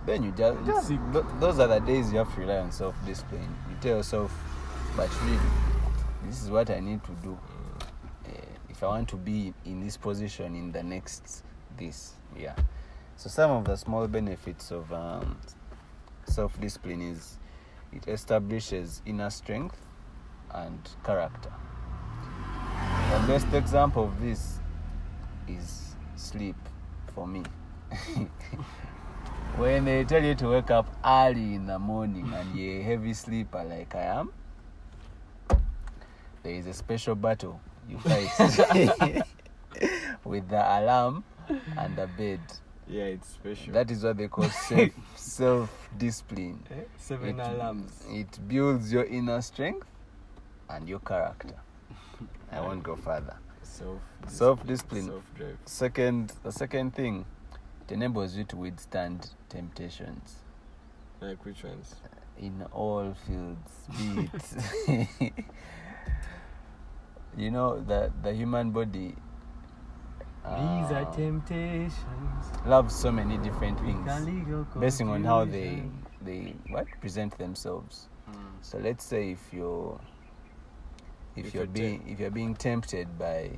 Then 0.07 0.23
you 0.23 0.33
just, 0.33 0.65
just 0.67 0.89
sick. 0.89 0.99
th- 1.13 1.25
those 1.41 1.59
are 1.59 1.69
the 1.69 1.81
days 1.81 2.13
you 2.13 2.19
have 2.19 2.33
to 2.35 2.41
rely 2.41 2.59
on 2.59 2.73
self 2.73 2.95
discipline. 3.05 3.55
You 3.69 3.77
tell 3.81 3.97
yourself, 3.99 4.33
but 4.97 5.11
really, 5.25 5.39
this 6.25 6.43
is 6.43 6.51
what 6.51 6.71
I 6.71 6.81
need 6.81 7.03
to 7.05 7.13
do. 7.23 7.39
Uh, 8.27 8.31
if 8.69 8.83
I 8.83 8.87
want 8.87 9.09
to 9.11 9.17
be 9.17 9.53
in 9.65 9.81
this 9.81 9.97
position 9.97 10.55
in 10.55 10.73
the 10.73 10.83
next 10.83 11.45
this, 11.77 12.15
yeah. 12.39 12.55
So 13.17 13.29
some 13.29 13.51
of 13.51 13.65
the 13.65 13.77
small 13.77 14.07
benefits 14.07 14.71
of 14.71 14.93
um, 14.93 15.39
self 16.25 16.59
discipline 16.61 17.03
is 17.03 17.39
it 17.93 18.09
establishes 18.09 19.03
inner 19.05 19.31
strength 19.31 19.77
and 20.53 20.79
character. 21.05 21.53
The 23.13 23.27
best 23.27 23.53
example 23.53 24.05
of 24.05 24.21
this 24.21 24.61
is 25.49 25.97
sleep 26.17 26.57
for 27.15 27.27
me. 27.27 27.43
when 29.57 29.85
they 29.85 30.05
tell 30.05 30.23
you 30.23 30.35
to 30.37 30.49
wake 30.49 30.71
up 30.71 30.87
early 31.05 31.55
in 31.55 31.67
the 31.67 31.79
morning 31.79 32.33
and 32.33 32.55
you're 32.57 32.81
a 32.81 32.83
heavy 32.83 33.13
sleeper 33.13 33.65
like 33.65 33.95
I 33.95 34.03
am, 34.03 34.33
there 36.43 36.55
is 36.55 36.67
a 36.67 36.75
special 36.75 37.15
battle 37.15 37.61
you 37.89 37.99
fight 38.01 38.29
with 40.25 40.49
the 40.49 40.79
alarm 40.81 41.25
and 41.77 41.97
the 41.97 42.07
bed. 42.07 42.41
Yeah, 42.89 43.05
it's 43.05 43.29
special. 43.29 43.73
That 43.73 43.91
is 43.91 44.03
what 44.03 44.17
they 44.17 44.29
call 44.29 44.49
self 44.69 44.91
self 45.17 45.89
discipline. 45.97 46.63
Eh? 46.71 46.83
Seven 46.99 47.39
It- 47.41 47.47
alarms. 47.47 48.05
It 48.09 48.39
builds 48.49 48.93
your 48.93 49.05
inner 49.05 49.41
strength 49.43 49.87
and 50.69 50.89
your 50.89 50.99
character. 51.01 51.55
I 52.53 52.61
won't 52.61 52.83
go 52.83 52.97
further. 52.97 53.37
Self. 53.63 53.99
Self-discipline. 54.27 55.07
Self 55.07 55.23
drive. 55.37 55.57
Second, 55.65 56.33
the 56.43 56.53
second 56.53 56.95
thing, 56.95 57.25
it 57.89 57.93
enables 57.93 58.37
you 58.37 58.45
to 58.45 58.57
withstand 58.57 59.31
temptations 59.49 60.37
Like 61.21 61.45
which 61.45 61.63
ones? 61.65 61.95
in 62.39 62.63
all 62.73 63.15
fields. 63.27 63.71
Be 63.99 64.31
it, 65.27 65.33
you 67.37 67.51
know, 67.51 67.81
the 67.81 68.11
the 68.23 68.33
human 68.35 68.71
body. 68.71 69.15
These 70.43 70.91
are 70.91 71.07
uh, 71.07 71.13
temptations. 71.13 71.95
loves 72.67 72.95
so 72.95 73.13
many 73.13 73.37
different 73.39 73.79
things, 73.81 74.11
Illegal 74.23 74.67
basing 74.81 75.09
on 75.11 75.23
how 75.23 75.45
they 75.45 75.83
they 76.25 76.55
what 76.71 76.87
present 77.01 77.37
themselves. 77.39 78.09
Mm. 78.29 78.35
So 78.63 78.79
let's 78.79 79.05
say 79.05 79.31
if 79.33 79.53
you're 79.53 80.01
if, 81.37 81.47
If 81.47 81.55
you're 81.55 81.65
you're 81.65 81.73
being 81.73 82.09
if 82.09 82.19
you're 82.21 82.31
being 82.31 82.55
tempted 82.57 83.19
by 83.19 83.51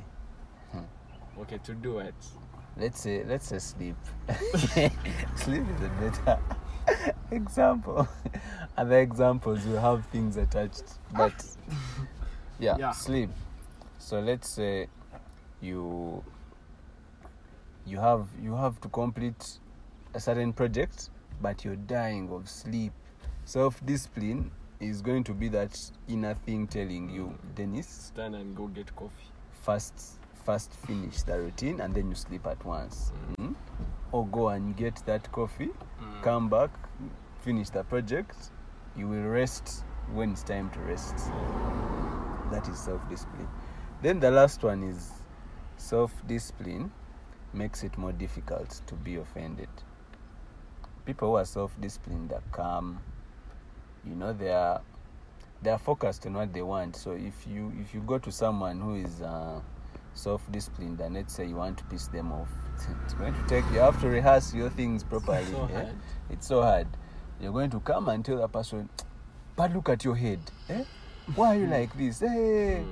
Okay, 1.40 1.58
to 1.64 1.74
do 1.74 1.98
it. 1.98 2.14
let's 2.76 3.00
say 3.00 3.24
let's 3.24 3.46
say 3.48 3.58
sleep. 3.58 3.96
sleep 5.36 5.64
is 5.74 5.82
a 5.82 5.90
better 6.00 6.38
example. 7.30 8.06
Other 8.76 9.00
examples 9.00 9.64
will 9.64 9.80
have 9.80 10.04
things 10.06 10.36
attached, 10.36 10.84
but 11.16 11.32
yeah, 12.58 12.76
Yeah. 12.76 12.90
sleep. 12.90 13.30
So 14.02 14.18
let's 14.18 14.48
say 14.48 14.88
you 15.60 16.24
you 17.86 17.98
have 17.98 18.26
you 18.42 18.56
have 18.56 18.80
to 18.80 18.88
complete 18.88 19.60
a 20.12 20.18
certain 20.20 20.52
project, 20.52 21.10
but 21.40 21.64
you're 21.64 21.76
dying 21.76 22.28
of 22.32 22.48
sleep. 22.48 22.92
Self 23.44 23.80
discipline 23.86 24.50
is 24.80 25.02
going 25.02 25.22
to 25.24 25.32
be 25.32 25.48
that 25.50 25.78
inner 26.08 26.34
thing 26.34 26.66
telling 26.66 27.10
you, 27.10 27.32
Dennis, 27.54 27.86
Stand 28.12 28.34
and 28.34 28.56
go 28.56 28.66
get 28.66 28.94
coffee. 28.96 29.30
first 29.62 30.18
first 30.44 30.72
finish 30.84 31.22
the 31.22 31.38
routine 31.38 31.80
and 31.80 31.94
then 31.94 32.08
you 32.08 32.16
sleep 32.16 32.44
at 32.48 32.62
once 32.64 33.12
mm? 33.38 33.54
or 34.10 34.26
go 34.26 34.48
and 34.48 34.76
get 34.76 34.96
that 35.06 35.30
coffee 35.30 35.70
come 36.22 36.48
back 36.48 36.70
finish 37.42 37.70
the 37.70 37.84
project 37.84 38.50
you 38.96 39.06
will 39.06 39.22
rest 39.28 39.84
when 40.12 40.32
it's 40.32 40.42
time 40.42 40.68
to 40.70 40.80
rest 40.80 41.14
that 42.50 42.68
is 42.68 42.76
self-discipline 42.76 43.46
then 44.02 44.20
the 44.20 44.30
last 44.30 44.62
one 44.62 44.82
is 44.82 45.10
self-discipline 45.76 46.90
makes 47.52 47.82
it 47.82 47.96
more 47.98 48.12
difficult 48.12 48.82
to 48.86 48.94
be 48.94 49.16
offended 49.16 49.68
people 51.04 51.30
who 51.30 51.36
are 51.36 51.44
self-disciplined 51.44 52.32
are 52.32 52.42
calm 52.52 53.00
you 54.04 54.14
know 54.14 54.32
they 54.32 54.50
are 54.50 54.80
they 55.62 55.70
are 55.70 55.78
focused 55.78 56.26
on 56.26 56.34
what 56.34 56.52
they 56.52 56.62
want. 56.62 56.96
So 56.96 57.12
if 57.12 57.46
you 57.46 57.72
if 57.80 57.94
you 57.94 58.00
go 58.00 58.18
to 58.18 58.32
someone 58.32 58.80
who 58.80 58.96
is 58.96 59.22
uh, 59.22 59.60
self-disciplined 60.14 61.00
and 61.00 61.14
let's 61.14 61.34
say 61.34 61.46
you 61.46 61.56
want 61.56 61.78
to 61.78 61.84
piss 61.84 62.08
them 62.08 62.32
off, 62.32 62.48
it's 63.04 63.14
going 63.14 63.34
to 63.34 63.46
take 63.46 63.64
you 63.72 63.78
have 63.78 64.00
to 64.00 64.08
rehearse 64.08 64.52
your 64.54 64.70
things 64.70 65.04
properly. 65.04 65.44
so 65.46 65.68
eh? 65.74 65.90
It's 66.30 66.46
so 66.46 66.62
hard. 66.62 66.88
You're 67.40 67.52
going 67.52 67.70
to 67.70 67.80
come 67.80 68.08
and 68.08 68.24
tell 68.24 68.38
the 68.38 68.48
person, 68.48 68.88
but 69.56 69.72
look 69.72 69.88
at 69.88 70.04
your 70.04 70.16
head. 70.16 70.40
Eh? 70.68 70.84
Why 71.34 71.56
are 71.56 71.58
you 71.58 71.66
like 71.66 71.96
this? 71.96 72.20
Hey. 72.20 72.84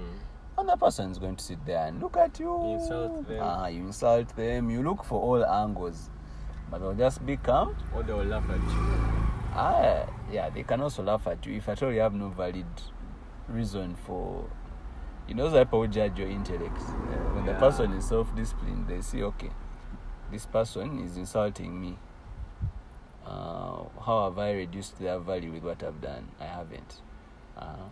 And 0.61 0.69
the 0.69 0.77
person 0.77 1.11
is 1.11 1.19
going 1.19 1.37
to 1.37 1.43
sit 1.43 1.65
there 1.65 1.87
and 1.87 2.03
look 2.03 2.19
at 2.19 2.39
you. 2.39 2.47
You 2.47 2.75
insult 2.75 3.27
them. 3.27 3.39
Ah, 3.41 3.69
you 3.69 3.81
insult 3.87 4.37
them. 4.37 4.69
You 4.69 4.83
look 4.83 5.03
for 5.05 5.19
all 5.19 5.43
angles. 5.43 6.11
But 6.71 6.81
they'll 6.81 6.93
just 6.93 7.25
be 7.25 7.39
calm. 7.39 7.75
Or 7.95 8.03
they 8.03 8.13
will 8.13 8.25
laugh 8.25 8.45
at 8.51 8.61
you. 8.61 9.11
Ah, 9.55 10.07
yeah, 10.31 10.51
they 10.51 10.63
can 10.63 10.83
also 10.83 11.03
laugh 11.03 11.27
at 11.27 11.47
you 11.47 11.55
if 11.57 11.67
at 11.71 11.83
all 11.83 11.91
you 11.91 12.01
have 12.01 12.13
no 12.13 12.29
valid 12.29 12.67
reason 13.49 13.97
for. 14.07 14.51
You 15.27 15.35
know, 15.35 15.49
the 15.49 15.65
people 15.65 15.87
judge 15.87 16.19
your 16.19 16.29
intellect. 16.29 16.77
Uh, 16.77 17.17
when 17.35 17.47
the 17.47 17.55
person 17.55 17.93
is 17.95 18.07
self 18.07 18.37
disciplined, 18.37 18.87
they 18.87 19.01
see, 19.01 19.23
okay, 19.23 19.51
this 20.31 20.45
person 20.45 21.03
is 21.03 21.17
insulting 21.17 21.81
me. 21.81 21.97
Uh, 23.25 23.85
how 24.05 24.25
have 24.29 24.39
I 24.39 24.53
reduced 24.53 24.99
their 24.99 25.19
value 25.21 25.53
with 25.53 25.63
what 25.63 25.83
I've 25.83 26.03
done? 26.03 26.29
I 26.39 26.45
haven't. 26.45 27.01
Uh, 27.57 27.89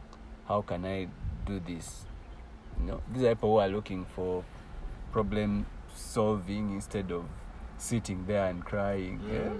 how 0.46 0.60
can 0.60 0.84
I 0.84 1.08
do 1.46 1.60
this? 1.60 2.04
You 2.80 2.86
know, 2.86 3.00
these 3.12 3.24
are 3.24 3.34
people 3.34 3.52
who 3.52 3.58
are 3.58 3.68
looking 3.68 4.04
for 4.04 4.44
problem 5.12 5.66
solving 5.94 6.72
instead 6.74 7.10
of 7.10 7.24
sitting 7.76 8.24
there 8.26 8.46
and 8.46 8.64
crying. 8.64 9.20
yeah. 9.32 9.52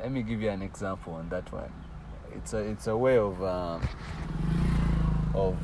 Let 0.00 0.12
me 0.12 0.22
give 0.22 0.42
you 0.42 0.50
an 0.50 0.62
example 0.62 1.14
on 1.14 1.28
that 1.30 1.50
one. 1.52 1.72
It's 2.34 2.52
a 2.52 2.58
it's 2.58 2.86
a 2.86 2.96
way 2.96 3.16
of 3.18 3.42
um, 3.42 3.88
of 5.34 5.56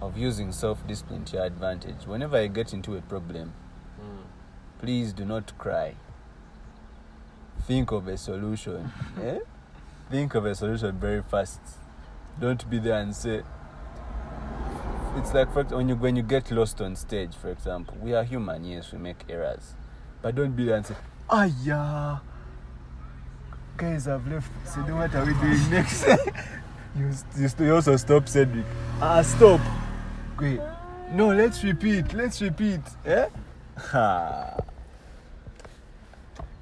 of 0.00 0.16
using 0.16 0.52
self 0.52 0.84
discipline 0.86 1.24
to 1.26 1.36
your 1.36 1.44
advantage. 1.44 2.06
Whenever 2.06 2.42
you 2.42 2.48
get 2.48 2.72
into 2.72 2.96
a 2.96 3.00
problem, 3.02 3.52
please 4.78 5.12
do 5.12 5.24
not 5.24 5.56
cry. 5.58 5.94
Think 7.66 7.92
of 7.92 8.08
a 8.08 8.16
solution. 8.16 8.90
eh? 9.22 9.40
Think 10.10 10.34
of 10.34 10.46
a 10.46 10.54
solution 10.54 10.98
very 10.98 11.22
fast. 11.22 11.60
Don't 12.40 12.68
be 12.70 12.78
there 12.78 13.00
and 13.00 13.14
say. 13.14 13.42
It's 15.16 15.34
like 15.34 15.52
for, 15.52 15.64
when 15.64 15.88
you 15.88 15.96
when 15.96 16.14
you 16.14 16.22
get 16.22 16.50
lost 16.50 16.80
on 16.80 16.94
stage, 16.94 17.34
for 17.34 17.50
example. 17.50 17.96
We 18.00 18.14
are 18.14 18.22
human, 18.22 18.64
yes, 18.64 18.92
we 18.92 18.98
make 18.98 19.24
errors, 19.28 19.74
but 20.22 20.34
don't 20.36 20.54
be 20.54 20.66
there 20.66 20.76
and 20.76 20.86
say, 20.86 20.94
"Ah 21.28 21.48
yeah, 21.62 22.18
guys, 23.76 24.06
I've 24.06 24.26
left. 24.28 24.50
So 24.68 24.82
then 24.82 24.96
what 24.96 25.12
are 25.14 25.24
we 25.24 25.34
doing 25.34 25.70
next?" 25.70 26.06
you, 26.96 27.10
you, 27.36 27.48
you 27.58 27.74
also 27.74 27.96
stop 27.96 28.28
Cedric. 28.28 28.64
Ah, 29.00 29.22
stop. 29.22 29.60
Wait. 30.38 30.60
No, 31.12 31.28
let's 31.28 31.64
repeat. 31.64 32.12
Let's 32.12 32.40
repeat. 32.42 32.80
Eh? 33.04 33.28
Ha. 33.90 34.56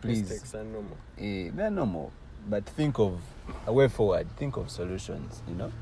Please. 0.00 0.20
Mistakes 0.20 0.54
are 0.54 0.64
normal. 0.64 0.96
Eh, 1.18 1.50
they're 1.52 1.70
normal. 1.70 2.12
But 2.48 2.64
think 2.64 2.98
of 2.98 3.20
a 3.66 3.72
way 3.72 3.88
forward. 3.88 4.28
Think 4.36 4.56
of 4.56 4.70
solutions, 4.70 5.42
you 5.48 5.54
know? 5.54 5.72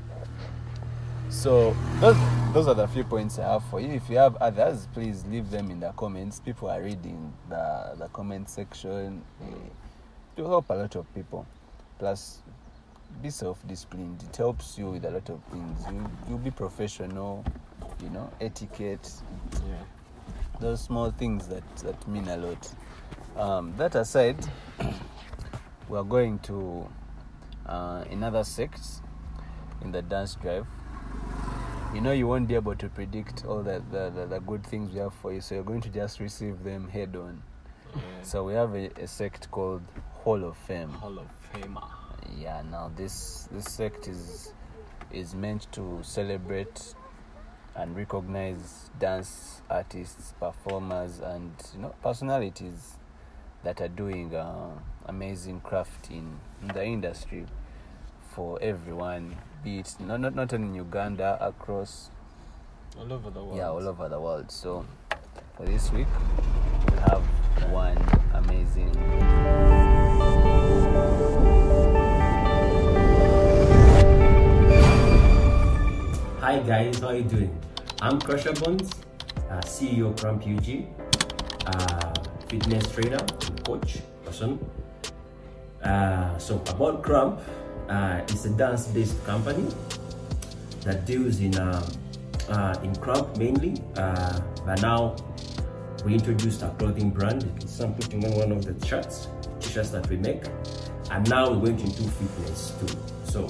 So 1.29 1.75
those 1.99 2.17
those 2.53 2.67
are 2.67 2.75
the 2.75 2.87
few 2.87 3.03
points 3.03 3.39
I 3.39 3.51
have 3.53 3.63
for 3.65 3.79
you. 3.81 3.89
If 3.89 4.09
you 4.09 4.17
have 4.17 4.35
others, 4.37 4.87
please 4.93 5.25
leave 5.25 5.49
them 5.49 5.71
in 5.71 5.79
the 5.79 5.91
comments. 5.93 6.39
People 6.39 6.69
are 6.69 6.81
reading 6.81 7.33
the 7.49 7.95
the 7.97 8.07
comment 8.09 8.47
section. 8.49 9.23
It 10.37 10.41
will 10.41 10.49
help 10.49 10.69
a 10.69 10.73
lot 10.73 10.95
of 10.95 11.11
people. 11.15 11.45
Plus, 11.97 12.41
be 13.21 13.29
self-disciplined. 13.29 14.23
It 14.29 14.35
helps 14.35 14.77
you 14.77 14.91
with 14.91 15.05
a 15.05 15.09
lot 15.09 15.29
of 15.29 15.41
things. 15.45 15.79
You 15.89 16.05
you'll 16.29 16.37
be 16.37 16.51
professional, 16.51 17.43
you 18.03 18.09
know, 18.09 18.29
etiquette, 18.39 19.11
Yeah. 19.67 19.75
those 20.59 20.81
small 20.81 21.11
things 21.11 21.47
that 21.47 21.63
that 21.77 22.07
mean 22.07 22.27
a 22.27 22.37
lot. 22.37 22.69
Um, 23.35 23.73
that 23.77 23.95
aside, 23.95 24.37
we 25.89 25.97
are 25.97 26.03
going 26.03 26.39
to 26.39 26.87
uh, 27.65 28.03
another 28.11 28.43
sect 28.43 28.81
in 29.81 29.91
the 29.91 30.01
dance 30.01 30.35
drive. 30.35 30.65
You 31.93 32.01
know, 32.01 32.11
you 32.11 32.27
won't 32.27 32.47
be 32.47 32.55
able 32.55 32.75
to 32.75 32.89
predict 32.89 33.45
all 33.45 33.63
the, 33.63 33.81
the, 33.91 34.09
the, 34.09 34.25
the 34.25 34.39
good 34.39 34.65
things 34.65 34.93
we 34.93 34.99
have 34.99 35.13
for 35.13 35.31
you, 35.33 35.39
so 35.41 35.55
you're 35.55 35.63
going 35.63 35.81
to 35.81 35.89
just 35.89 36.19
receive 36.19 36.63
them 36.63 36.89
head 36.89 37.15
on. 37.15 37.41
yeah. 37.95 38.01
So 38.21 38.43
we 38.43 38.53
have 38.53 38.75
a, 38.75 38.89
a 39.01 39.07
sect 39.07 39.49
called 39.49 39.83
Hall 40.11 40.43
of 40.43 40.57
Fame. 40.57 40.89
Hall 40.89 41.19
of 41.19 41.27
Famer. 41.53 41.87
Yeah, 42.37 42.63
now 42.69 42.91
this 42.95 43.47
this 43.51 43.65
sect 43.65 44.07
is 44.07 44.51
is 45.11 45.35
meant 45.35 45.71
to 45.73 45.99
celebrate 46.01 46.95
and 47.75 47.95
recognize 47.95 48.89
dance 48.99 49.61
artists, 49.69 50.33
performers, 50.39 51.19
and 51.19 51.51
you 51.73 51.81
know 51.81 51.95
personalities 52.03 52.97
that 53.63 53.79
are 53.79 53.87
doing 53.87 54.33
uh, 54.35 54.71
amazing 55.07 55.61
craft 55.61 56.09
in, 56.09 56.39
in 56.61 56.67
the 56.69 56.83
industry 56.83 57.45
for 58.33 58.57
everyone. 58.61 59.35
Be 59.63 59.79
it 59.79 59.95
not, 59.99 60.19
not 60.19 60.35
not 60.35 60.53
only 60.53 60.67
in 60.67 60.75
Uganda, 60.75 61.37
across 61.41 62.09
All 62.99 63.11
over 63.11 63.29
the 63.29 63.43
world. 63.43 63.57
yeah 63.57 63.69
all 63.69 63.87
over 63.87 64.09
the 64.09 64.19
world. 64.19 64.51
So 64.51 64.85
for 65.57 65.65
this 65.65 65.91
week, 65.91 66.07
we 66.91 66.97
have 67.09 67.23
one 67.71 67.97
amazing 68.33 68.91
Hi 76.41 76.59
guys, 76.59 76.99
how 76.99 77.07
are 77.07 77.15
you 77.15 77.23
doing? 77.23 77.61
I'm 78.01 78.19
Crusha 78.19 78.53
Bornz, 78.53 78.91
uh, 79.49 79.61
CEO 79.61 80.13
Krump 80.15 80.45
UG, 80.45 80.85
uh, 81.65 82.13
fitness 82.47 82.91
trainer 82.91 83.17
and 83.17 83.65
coach 83.65 83.97
person. 84.23 84.59
Uh, 85.85 86.35
so 86.39 86.55
about 86.55 87.03
Krump, 87.03 87.39
uh, 87.89 88.21
it's 88.27 88.45
a 88.45 88.49
dance-based 88.49 89.23
company 89.23 89.67
that 90.81 91.05
deals 91.05 91.39
in 91.39 91.55
uh, 91.55 91.85
in 92.83 92.93
Krump 92.95 93.37
mainly. 93.37 93.81
But 93.93 94.81
now 94.81 95.15
we 96.03 96.15
introduced 96.15 96.63
our 96.63 96.73
clothing 96.75 97.11
brand. 97.11 97.43
It's 97.61 97.79
I'm 97.79 97.93
putting 97.93 98.25
on 98.25 98.31
one 98.33 98.51
of 98.51 98.65
the 98.65 98.85
shirts, 98.85 99.27
t-shirts 99.59 99.91
that 99.91 100.09
we 100.09 100.17
make, 100.17 100.43
and 101.11 101.29
now 101.29 101.51
we're 101.51 101.69
went 101.69 101.81
into 101.81 102.03
fitness 102.03 102.73
too. 102.79 102.97
So 103.25 103.47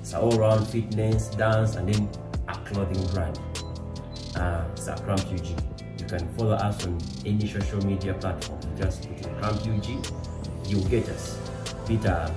it's 0.00 0.12
an 0.12 0.20
all-round 0.20 0.68
fitness, 0.68 1.28
dance, 1.28 1.74
and 1.74 1.92
then 1.92 2.08
a 2.46 2.54
clothing 2.58 3.04
brand. 3.08 3.40
It's 4.72 4.86
a 4.86 4.94
Krump 4.94 5.26
UG. 5.34 5.60
You 5.98 6.06
can 6.06 6.28
follow 6.36 6.54
us 6.54 6.86
on 6.86 6.98
any 7.24 7.48
social 7.48 7.84
media 7.84 8.14
platform. 8.14 8.60
Just 8.76 9.08
put 9.08 9.26
in 9.26 9.34
Krump 9.34 9.66
UG, 9.66 10.68
you'll 10.68 10.88
get 10.88 11.08
us. 11.08 11.38
It 11.88 12.04
uh, 12.04 12.28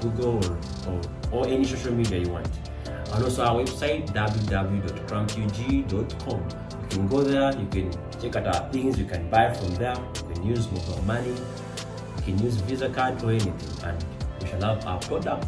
Google 0.00 0.44
or, 0.86 1.00
or, 1.32 1.48
any 1.48 1.64
social 1.64 1.94
media 1.94 2.18
you 2.18 2.28
want. 2.28 2.46
And 2.86 3.24
also 3.24 3.42
our 3.44 3.62
website 3.62 4.06
www.krumpug.com. 4.10 6.48
You 6.82 6.88
can 6.88 7.08
go 7.08 7.22
there, 7.22 7.58
you 7.58 7.66
can 7.68 7.90
check 8.20 8.36
out 8.36 8.46
our 8.54 8.68
things, 8.70 8.98
you 8.98 9.06
can 9.06 9.30
buy 9.30 9.54
from 9.54 9.74
there, 9.76 9.96
you 9.96 10.34
can 10.34 10.44
use 10.44 10.70
mobile 10.70 11.00
money, 11.04 11.30
you 11.30 12.22
can 12.24 12.38
use 12.38 12.56
Visa 12.56 12.90
card 12.90 13.22
or 13.22 13.30
anything, 13.30 13.54
and 13.84 14.04
you 14.40 14.48
shall 14.48 14.60
have 14.60 14.86
our 14.86 14.98
product 15.00 15.46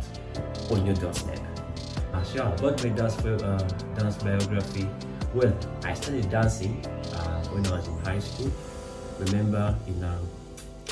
on 0.70 0.86
your 0.86 0.94
doorstep. 0.94 1.38
So 2.24 2.36
yeah, 2.36 2.55
about 2.55 2.82
my 2.82 2.88
dance, 2.90 3.18
uh, 3.18 3.59
dance 3.98 4.16
biography. 4.22 4.88
Well, 5.34 5.55
I 5.84 5.94
started 5.94 6.30
dancing 6.30 6.84
uh, 7.14 7.44
when 7.46 7.66
I 7.66 7.72
was 7.76 7.88
in 7.88 7.98
high 7.98 8.20
school. 8.20 8.53
Remember, 9.18 9.76
in 9.86 10.05
um, 10.05 10.28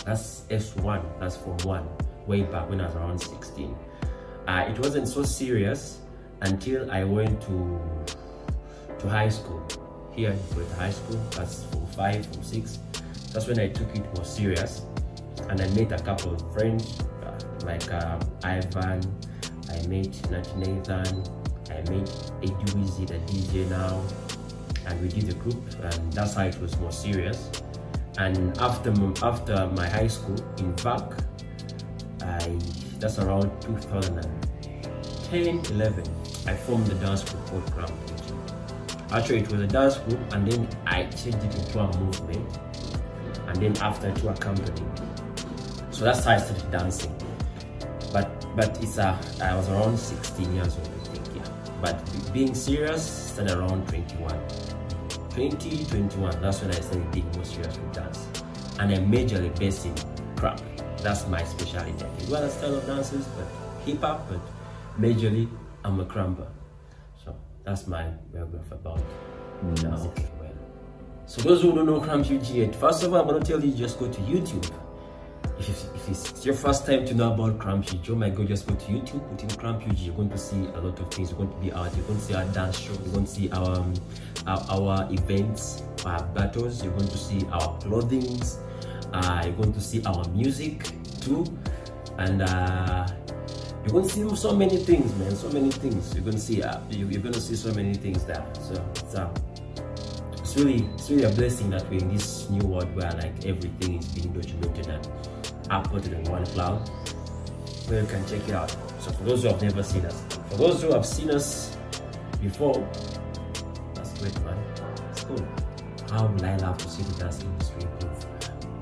that's 0.04 0.42
S1, 0.50 1.02
that's 1.20 1.36
Form 1.36 1.58
1, 1.58 1.88
way 2.30 2.42
back 2.42 2.70
when 2.70 2.80
I 2.80 2.86
was 2.86 2.94
around 2.94 3.18
16. 3.18 3.76
Uh, 4.46 4.64
it 4.68 4.78
wasn't 4.78 5.08
so 5.08 5.24
serious 5.24 5.98
until 6.42 6.88
I 6.88 7.02
went 7.02 7.42
to 7.42 7.80
to 9.00 9.08
high 9.08 9.28
school. 9.28 9.60
Here 10.12 10.36
with 10.56 10.70
high 10.78 10.92
school, 10.92 11.18
that's 11.32 11.64
Form 11.64 11.86
5, 11.86 12.26
Form 12.26 12.44
6. 12.44 12.78
That's 13.32 13.46
when 13.48 13.58
I 13.58 13.68
took 13.68 13.90
it 13.96 14.04
more 14.14 14.24
serious. 14.24 14.82
And 15.48 15.60
I 15.60 15.66
met 15.70 15.90
a 15.92 16.02
couple 16.04 16.34
of 16.34 16.52
friends, 16.52 17.00
uh, 17.24 17.38
like 17.64 17.92
um, 17.92 18.20
Ivan, 18.44 19.00
I 19.68 19.78
met 19.88 20.12
Nat 20.30 20.48
Nathan, 20.56 21.24
I 21.70 21.78
met 21.90 22.08
Eddie 22.42 23.06
the 23.10 23.18
DJ 23.30 23.68
now, 23.70 24.02
and 24.86 25.00
we 25.02 25.08
did 25.08 25.30
a 25.30 25.34
group, 25.34 25.62
and 25.82 26.12
that's 26.12 26.34
how 26.34 26.44
it 26.44 26.60
was 26.60 26.78
more 26.78 26.92
serious. 26.92 27.50
And 28.18 28.56
after 28.58 28.92
after 29.24 29.66
my 29.78 29.88
high 29.88 30.08
school 30.08 30.38
in 30.58 30.74
VAC, 30.76 31.29
I 32.22 32.58
that's 32.98 33.18
around 33.18 33.50
2010, 33.62 35.72
11, 35.72 36.04
I 36.46 36.54
formed 36.54 36.86
the 36.86 36.94
dance 36.96 37.24
group 37.24 37.46
called 37.46 37.72
Crown. 37.72 37.92
Actually, 39.12 39.40
it 39.40 39.50
was 39.50 39.60
a 39.60 39.66
dance 39.66 39.98
group, 39.98 40.20
and 40.32 40.50
then 40.50 40.68
I 40.86 41.04
changed 41.04 41.44
it 41.44 41.54
into 41.56 41.80
a 41.80 41.98
movement, 41.98 42.58
and 43.48 43.56
then 43.56 43.76
after 43.78 44.12
to 44.12 44.28
a 44.28 44.36
company. 44.36 44.82
So 45.90 46.04
that's 46.04 46.24
how 46.24 46.32
I 46.32 46.38
started 46.38 46.70
dancing. 46.70 47.14
But 48.12 48.46
but 48.56 48.82
it's 48.82 48.98
a 48.98 49.18
I 49.42 49.56
was 49.56 49.68
around 49.68 49.98
16 49.98 50.54
years 50.54 50.76
old, 50.76 50.88
I 50.88 51.08
think, 51.08 51.36
yeah. 51.36 51.48
But 51.80 52.32
being 52.32 52.54
serious 52.54 53.02
started 53.02 53.58
around 53.58 53.88
21. 53.88 54.40
20, 55.30 55.84
21, 55.84 56.42
that's 56.42 56.60
when 56.60 56.70
I 56.70 56.74
started 56.74 57.10
being 57.12 57.30
more 57.32 57.44
serious 57.44 57.78
with 57.78 57.92
dance. 57.92 58.26
And 58.78 58.92
I'm 58.92 59.10
majorly 59.10 59.56
based 59.58 59.86
in 59.86 59.94
Krump. 60.34 60.60
That's 61.02 61.26
my 61.26 61.42
specialty. 61.44 61.92
I 61.92 61.98
can 61.98 62.26
do 62.26 62.34
other 62.34 62.50
style 62.50 62.74
of 62.74 62.86
dances, 62.86 63.26
but 63.36 63.46
hip 63.86 64.00
hop, 64.00 64.28
but 64.28 64.40
majorly 64.98 65.48
I'm 65.84 66.00
a 66.00 66.04
krumper. 66.04 66.46
So 67.24 67.34
that's 67.64 67.86
my 67.86 68.04
biography 68.32 68.72
about 68.72 69.00
dance. 69.76 70.02
Well, 70.04 70.14
so 71.26 71.42
those 71.42 71.62
who 71.62 71.72
don't 71.72 71.86
know 71.86 72.00
Krump 72.00 72.24
UG 72.24 72.48
yet, 72.48 72.74
first 72.74 73.04
of 73.04 73.14
all, 73.14 73.20
I'm 73.20 73.26
gonna 73.28 73.40
tell 73.40 73.64
you 73.64 73.72
just 73.72 74.00
go 74.00 74.10
to 74.10 74.20
YouTube. 74.22 74.68
If 75.60 75.68
it's, 75.68 75.84
if 75.94 76.08
it's 76.08 76.44
your 76.44 76.54
first 76.54 76.86
time 76.86 77.06
to 77.06 77.14
know 77.14 77.32
about 77.32 77.58
Krump 77.58 77.94
UG, 77.94 78.10
oh 78.10 78.14
my 78.16 78.30
god, 78.30 78.48
just 78.48 78.66
go 78.66 78.74
to 78.74 78.86
YouTube, 78.86 79.28
put 79.30 79.42
in 79.42 79.48
Krump 79.50 79.88
UG, 79.88 79.98
you're 79.98 80.14
going 80.14 80.30
to 80.30 80.38
see 80.38 80.56
a 80.56 80.80
lot 80.80 80.98
of 80.98 81.14
things. 81.14 81.30
You're 81.30 81.38
going 81.38 81.52
to 81.52 81.56
be 81.58 81.72
out, 81.72 81.94
you're 81.94 82.04
going 82.06 82.18
to 82.18 82.24
see 82.24 82.34
our 82.34 82.46
dance 82.46 82.78
show, 82.80 82.92
you're 82.94 83.12
going 83.12 83.26
to 83.26 83.30
see 83.30 83.50
our 83.50 83.78
um, 83.78 83.94
our, 84.46 84.58
our 84.70 85.12
events, 85.12 85.82
our 86.04 86.22
battles, 86.34 86.82
you're 86.82 86.92
going 86.94 87.08
to 87.08 87.18
see 87.18 87.46
our 87.52 87.78
clothings, 87.78 88.58
uh, 89.12 89.42
you're 89.44 89.54
going 89.54 89.72
to 89.72 89.80
see 89.80 90.02
our 90.04 90.24
music 90.28 90.90
too, 91.20 91.44
and 92.18 92.42
uh, 92.42 93.06
you're 93.82 93.92
going 93.92 94.06
to 94.06 94.10
see 94.10 94.36
so 94.36 94.54
many 94.54 94.76
things, 94.76 95.14
man. 95.16 95.34
So 95.34 95.48
many 95.50 95.70
things. 95.70 96.14
You're 96.14 96.24
going 96.24 96.36
to 96.36 96.42
see. 96.42 96.62
Uh, 96.62 96.80
you, 96.90 97.06
you're 97.08 97.22
going 97.22 97.34
to 97.34 97.40
see 97.40 97.56
so 97.56 97.72
many 97.74 97.94
things 97.94 98.24
there. 98.24 98.44
So 98.60 98.74
it's 98.94 99.14
uh, 99.14 99.32
it's 100.32 100.56
really 100.56 100.84
it's 100.94 101.10
really 101.10 101.24
a 101.24 101.30
blessing 101.30 101.70
that 101.70 101.88
we're 101.88 102.00
in 102.00 102.08
this 102.12 102.48
new 102.50 102.66
world 102.66 102.94
where 102.94 103.10
like 103.12 103.46
everything 103.46 103.98
is 103.98 104.06
being 104.06 104.32
documented 104.32 104.88
and 104.88 105.04
uploaded 105.70 106.12
in 106.12 106.30
one 106.30 106.44
cloud 106.46 106.88
where 107.88 108.02
you 108.02 108.06
can 108.06 108.26
check 108.26 108.48
it 108.48 108.54
out. 108.54 108.70
So 109.00 109.12
for 109.12 109.24
those 109.24 109.42
who 109.42 109.48
have 109.48 109.62
never 109.62 109.82
seen 109.82 110.04
us, 110.06 110.22
for 110.50 110.56
those 110.56 110.82
who 110.82 110.92
have 110.92 111.06
seen 111.06 111.30
us 111.30 111.76
before, 112.42 112.86
that's 113.94 114.18
great, 114.18 114.38
man. 114.42 114.58
It's 115.10 115.24
cool. 115.24 115.46
How 116.10 116.26
would 116.26 116.42
I 116.42 116.56
love 116.56 116.78
to 116.78 116.88
see 116.88 117.02
the 117.02 117.26
improve? 117.26 117.69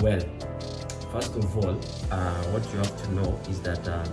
Well, 0.01 0.21
first 1.11 1.35
of 1.35 1.57
all, 1.57 1.77
uh, 2.13 2.45
what 2.53 2.63
you 2.73 2.79
have 2.79 3.03
to 3.03 3.15
know 3.15 3.41
is 3.51 3.61
that 3.63 3.89
uh, 3.89 4.05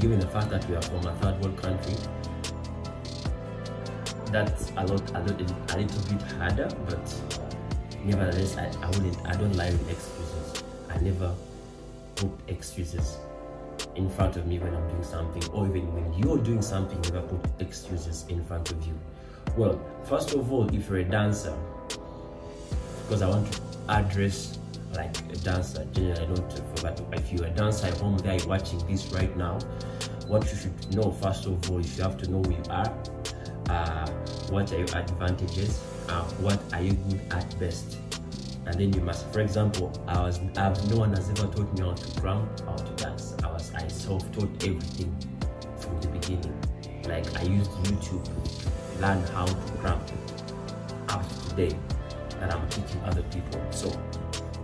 given 0.00 0.18
the 0.18 0.26
fact 0.26 0.48
that 0.48 0.66
we 0.66 0.74
are 0.74 0.80
from 0.80 1.06
a 1.06 1.14
third 1.16 1.38
world 1.42 1.58
country, 1.58 1.94
that's 4.32 4.70
a 4.78 4.86
lot, 4.86 5.10
a, 5.10 5.20
lot, 5.20 5.40
a 5.40 5.76
little 5.76 6.02
bit 6.08 6.22
harder, 6.38 6.70
but 6.88 7.20
nevertheless, 8.02 8.56
I, 8.56 8.72
I 8.82 8.86
wouldn't, 8.88 9.18
I 9.26 9.36
don't 9.36 9.54
lie 9.56 9.72
with 9.72 9.90
excuses. 9.90 10.64
I 10.88 10.98
never 11.00 11.34
put 12.16 12.30
excuses 12.48 13.18
in 13.96 14.08
front 14.08 14.38
of 14.38 14.46
me 14.46 14.58
when 14.58 14.74
I'm 14.74 14.88
doing 14.88 15.04
something, 15.04 15.44
or 15.52 15.66
even 15.66 15.92
when 15.92 16.14
you're 16.14 16.38
doing 16.38 16.62
something, 16.62 16.98
never 17.12 17.20
put 17.20 17.60
excuses 17.60 18.24
in 18.30 18.42
front 18.46 18.70
of 18.70 18.86
you. 18.86 18.98
Well, 19.54 19.78
first 20.04 20.32
of 20.32 20.50
all, 20.50 20.66
if 20.74 20.88
you're 20.88 21.00
a 21.00 21.04
dancer, 21.04 21.54
because 23.02 23.20
I 23.20 23.28
want 23.28 23.52
to 23.52 23.60
address 23.90 24.58
like 24.94 25.16
a 25.18 25.36
dancer 25.36 25.84
generally, 25.92 26.20
I 26.20 26.26
don't 26.26 26.78
forget. 26.78 27.00
If 27.12 27.32
you're 27.32 27.46
a 27.46 27.50
dancer 27.50 27.86
at 27.86 27.98
home 27.98 28.18
there 28.18 28.36
you're 28.36 28.48
watching 28.48 28.78
this 28.86 29.06
right 29.12 29.34
now, 29.36 29.58
what 30.28 30.44
you 30.50 30.56
should 30.56 30.94
know 30.94 31.10
first 31.10 31.46
of 31.46 31.70
all, 31.70 31.78
is 31.78 31.96
you 31.96 32.02
have 32.02 32.16
to 32.18 32.30
know 32.30 32.42
who 32.42 32.50
you 32.52 32.62
are, 32.70 32.94
uh, 33.68 34.10
what 34.50 34.72
are 34.72 34.78
your 34.78 34.96
advantages, 34.96 35.82
uh, 36.08 36.22
what 36.40 36.60
are 36.72 36.82
you 36.82 36.92
good 36.92 37.20
at 37.30 37.58
best, 37.58 37.98
and 38.66 38.78
then 38.78 38.92
you 38.92 39.00
must. 39.00 39.26
For 39.32 39.40
example, 39.40 39.92
I 40.06 40.20
was, 40.20 40.40
I've 40.56 40.90
no 40.90 40.98
one 40.98 41.12
has 41.14 41.28
ever 41.30 41.50
taught 41.52 41.72
me 41.78 41.84
how 41.84 41.92
to 41.92 42.20
drum, 42.20 42.48
how 42.64 42.76
to 42.76 42.92
dance. 43.02 43.34
I 43.42 43.52
was, 43.52 43.72
I 43.74 43.86
self-taught 43.88 44.64
everything 44.64 45.16
from 45.78 46.00
the 46.00 46.08
beginning. 46.08 46.58
Like 47.04 47.26
I 47.38 47.42
used 47.42 47.70
YouTube 47.70 48.24
to 48.24 49.00
learn 49.00 49.22
how 49.28 49.46
to 49.46 49.72
drum 49.80 50.00
up 51.08 51.28
to 51.28 51.48
today 51.50 51.76
that 52.40 52.54
I'm 52.54 52.68
teaching 52.68 53.00
other 53.04 53.22
people. 53.24 53.60
So, 53.70 53.90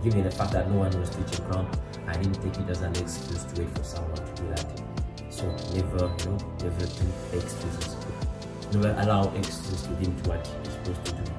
given 0.03 0.23
the 0.23 0.31
fact 0.31 0.51
that 0.53 0.69
no 0.69 0.77
one 0.79 0.99
was 0.99 1.09
teaching 1.09 1.45
krump, 1.45 1.77
I 2.07 2.13
didn't 2.13 2.41
take 2.41 2.57
it 2.57 2.69
as 2.69 2.81
an 2.81 2.95
excuse 2.95 3.43
to 3.43 3.61
wait 3.61 3.77
for 3.77 3.83
someone 3.83 4.15
to 4.15 4.41
do 4.41 4.47
that. 4.49 4.81
So 5.29 5.45
never, 5.73 6.11
you 6.19 6.25
know, 6.25 6.37
never 6.63 6.85
do 6.85 7.37
excuses. 7.37 7.95
Never 8.73 8.95
allow 9.01 9.33
excuses 9.35 9.83
to 9.83 9.91
limit 9.91 10.27
what 10.27 10.49
you're 10.63 10.73
supposed 10.73 11.05
to 11.05 11.11
do. 11.13 11.31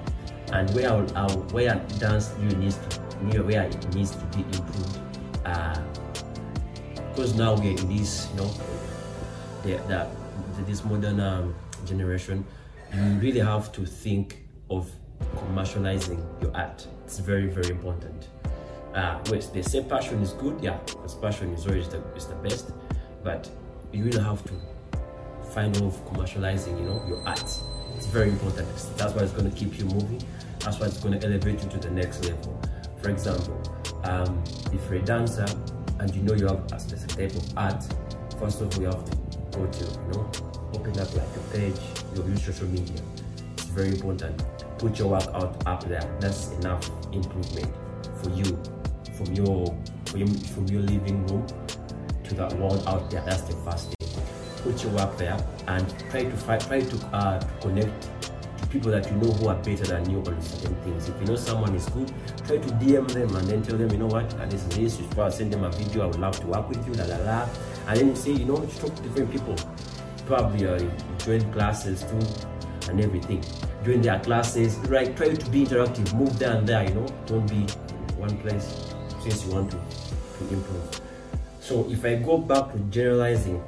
And 0.53 0.71
where 0.71 0.91
our, 0.91 1.07
our 1.17 1.31
where 1.53 1.75
dance 1.99 2.33
really 2.39 2.57
needs 2.57 2.77
to 2.77 3.01
where 3.21 3.43
where 3.43 3.63
it 3.65 3.95
needs 3.95 4.13
to 4.13 4.25
be 4.27 4.41
improved. 4.41 4.99
Uh, 5.45 5.81
because 6.95 7.35
now 7.35 7.55
we're 7.55 7.77
in 7.79 7.97
this, 7.97 8.29
you 8.31 8.37
know, 8.37 8.51
the, 9.63 9.77
the 9.89 10.07
this 10.67 10.85
modern 10.85 11.21
um, 11.21 11.55
generation, 11.85 12.45
you 12.95 13.03
really 13.19 13.41
have 13.41 13.73
to 13.73 13.85
think 13.85 14.47
of 14.71 14.91
commercializing 15.37 16.25
your 16.41 16.55
art. 16.57 16.87
It's 17.05 17.19
very, 17.19 17.47
very 17.47 17.71
important. 17.71 18.29
Uh, 18.95 19.21
well, 19.31 19.41
they 19.53 19.63
say 19.63 19.83
passion 19.85 20.21
is 20.21 20.33
good, 20.33 20.59
yeah, 20.61 20.79
because 20.87 21.15
passion 21.15 21.53
is 21.53 21.67
always 21.67 21.89
the, 21.89 21.99
is 22.17 22.27
the 22.27 22.35
best, 22.37 22.73
but 23.23 23.49
you 23.93 24.05
really 24.05 24.23
have 24.23 24.43
to 24.45 24.53
find 25.53 25.77
of 25.77 26.05
commercializing, 26.07 26.79
you 26.79 26.87
know, 26.87 27.05
your 27.07 27.27
art. 27.27 27.41
It's 27.97 28.07
very 28.07 28.31
important. 28.31 28.69
That's 28.97 29.15
why 29.15 29.23
it's 29.23 29.33
going 29.33 29.51
to 29.51 29.57
keep 29.57 29.79
you 29.79 29.85
moving. 29.85 30.23
That's 30.61 30.79
why 30.81 30.87
it's 30.87 30.99
going 30.99 31.19
to 31.19 31.27
elevate 31.27 31.63
you 31.63 31.69
to 31.71 31.79
the 31.79 31.91
next 31.91 32.25
level. 32.25 32.61
For 33.03 33.11
example, 33.11 33.61
um, 34.05 34.43
if 34.73 34.85
you're 34.87 35.01
a 35.01 35.03
dancer 35.03 35.47
and 35.99 36.15
you 36.15 36.23
know 36.23 36.35
you 36.35 36.47
have 36.47 36.73
a 36.73 36.81
specific 36.81 37.31
type 37.31 37.43
of 37.43 37.59
art, 37.59 37.85
first 38.39 38.61
of 38.61 38.75
all, 38.75 38.83
you 38.83 38.87
have 38.87 39.05
to 39.05 39.17
go 39.57 39.67
to, 39.67 39.85
you 39.85 40.13
know, 40.13 40.31
open 40.75 40.99
up 40.99 41.15
like 41.15 41.37
a 41.37 41.53
page, 41.53 41.77
you 42.15 42.25
use 42.25 42.45
social 42.45 42.67
media. 42.69 43.01
It's 43.55 43.65
very 43.65 43.89
important. 43.89 44.43
Put 44.79 44.99
your 44.99 45.09
work 45.09 45.27
out 45.35 45.63
up 45.67 45.87
there. 45.89 46.03
That's 46.21 46.49
enough 46.53 46.89
improvement 47.13 47.73
for 48.23 48.31
you, 48.31 48.59
from 49.25 49.35
your, 49.35 49.77
from 50.07 50.21
your, 50.21 50.29
from 50.29 50.67
your 50.69 50.81
living 50.81 51.27
room 51.27 51.47
to 52.25 52.35
the 52.35 52.57
world 52.57 52.83
out 52.87 53.11
there. 53.11 53.23
That's 53.27 53.43
the 53.43 53.53
first 53.57 53.89
thing. 53.89 54.11
Put 54.63 54.83
your 54.83 54.93
work 54.93 55.17
there 55.19 55.39
and 55.67 55.87
try 56.11 56.25
to 56.25 56.37
try 56.37 56.81
to, 56.81 57.07
uh, 57.13 57.39
to 57.39 57.47
connect 57.61 58.09
to 58.59 58.67
people 58.69 58.91
that 58.91 59.11
you 59.11 59.17
know 59.19 59.33
who 59.33 59.49
are 59.49 59.57
better 59.57 59.85
than 59.85 60.09
you 60.11 60.19
on 60.19 60.41
certain 60.41 60.75
things. 60.77 61.09
If 61.09 61.21
you 61.21 61.27
know 61.27 61.37
someone 61.37 61.75
is 61.75 61.87
good, 61.91 62.13
try 62.47 62.59
to 62.59 62.69
DM 62.75 63.09
them 63.09 63.37
and 63.37 63.47
then 63.47 63.63
tell 63.63 63.77
them, 63.77 63.91
you 63.91 63.99
know 63.99 64.07
what, 64.07 64.31
this 64.51 64.63
is 64.63 64.69
this. 64.69 65.01
You 65.01 65.09
should 65.15 65.33
send 65.33 65.53
them 65.53 65.65
a 65.65 65.71
video. 65.71 66.05
I 66.05 66.07
would 66.07 66.21
love 66.21 66.39
to 66.41 66.47
work 66.47 66.69
with 66.69 66.87
you. 66.87 66.95
La 66.95 67.05
la 67.05 67.17
la. 67.25 67.49
And 67.89 67.99
then 67.99 68.17
say, 68.17 68.33
you 68.33 68.45
know, 68.47 68.61
you 68.61 68.69
talk 68.79 68.95
to 68.95 69.03
different 69.03 69.33
people. 69.33 69.57
Probably 70.27 70.67
uh, 70.67 70.79
join 71.19 71.53
classes 71.53 72.05
too 72.05 72.91
and 72.91 73.01
everything. 73.01 73.43
Join 73.85 74.01
their 74.03 74.21
classes. 74.21 74.77
Right, 74.89 75.15
try 75.17 75.35
to 75.35 75.51
be 75.51 75.65
interactive. 75.67 76.15
Move 76.15 76.39
there 76.39 76.57
and 76.57 76.67
there. 76.67 76.85
You 76.85 76.95
know, 76.95 77.07
don't 77.27 77.49
be 77.49 77.67
one 78.17 78.37
place 78.39 78.95
since 79.23 79.45
you 79.45 79.53
want 79.53 79.71
to 79.71 79.77
to 79.77 80.55
improve. 80.55 81.01
So 81.61 81.87
if 81.91 82.05
I 82.05 82.17
go 82.17 82.39
back 82.39 82.73
to 82.73 82.79
generalizing 82.91 83.63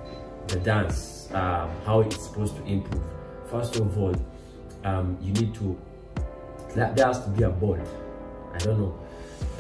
the 0.49 0.57
dance, 0.61 1.29
um, 1.33 1.71
how 1.85 2.01
it's 2.01 2.25
supposed 2.27 2.57
to 2.57 2.65
improve. 2.65 3.03
First 3.51 3.77
of 3.77 3.97
all, 3.99 4.15
um, 4.85 5.19
you 5.21 5.33
need 5.35 5.55
to 5.55 5.79
there 6.75 7.07
has 7.07 7.23
to 7.25 7.31
be 7.31 7.43
a 7.43 7.51
board. 7.51 7.83
I 8.55 8.59
don't 8.59 8.79
know. 8.79 8.99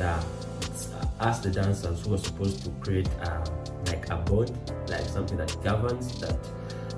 Uh, 0.00 0.22
it's 0.62 0.90
us 1.20 1.40
the 1.40 1.50
dancers 1.50 2.04
who 2.04 2.14
are 2.14 2.18
supposed 2.18 2.64
to 2.64 2.70
create 2.80 3.08
um, 3.26 3.44
like 3.86 4.08
a 4.10 4.16
board, 4.16 4.50
like 4.88 5.02
something 5.02 5.36
that 5.36 5.56
governs, 5.62 6.18
that 6.20 6.38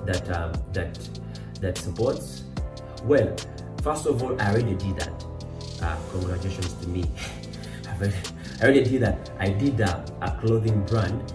that 0.05 0.29
um, 0.35 0.53
that 0.73 0.97
that 1.61 1.77
supports. 1.77 2.43
Well, 3.03 3.35
first 3.83 4.05
of 4.05 4.23
all, 4.23 4.39
I 4.41 4.51
already 4.51 4.75
did 4.75 4.95
that. 4.97 5.25
Uh, 5.81 5.97
congratulations 6.11 6.73
to 6.73 6.87
me. 6.87 7.03
I've 8.01 8.61
already- 8.61 8.83
did 8.83 9.01
that. 9.01 9.29
I 9.39 9.49
did 9.49 9.79
a, 9.79 10.05
a 10.21 10.31
clothing 10.41 10.83
brand 10.85 11.33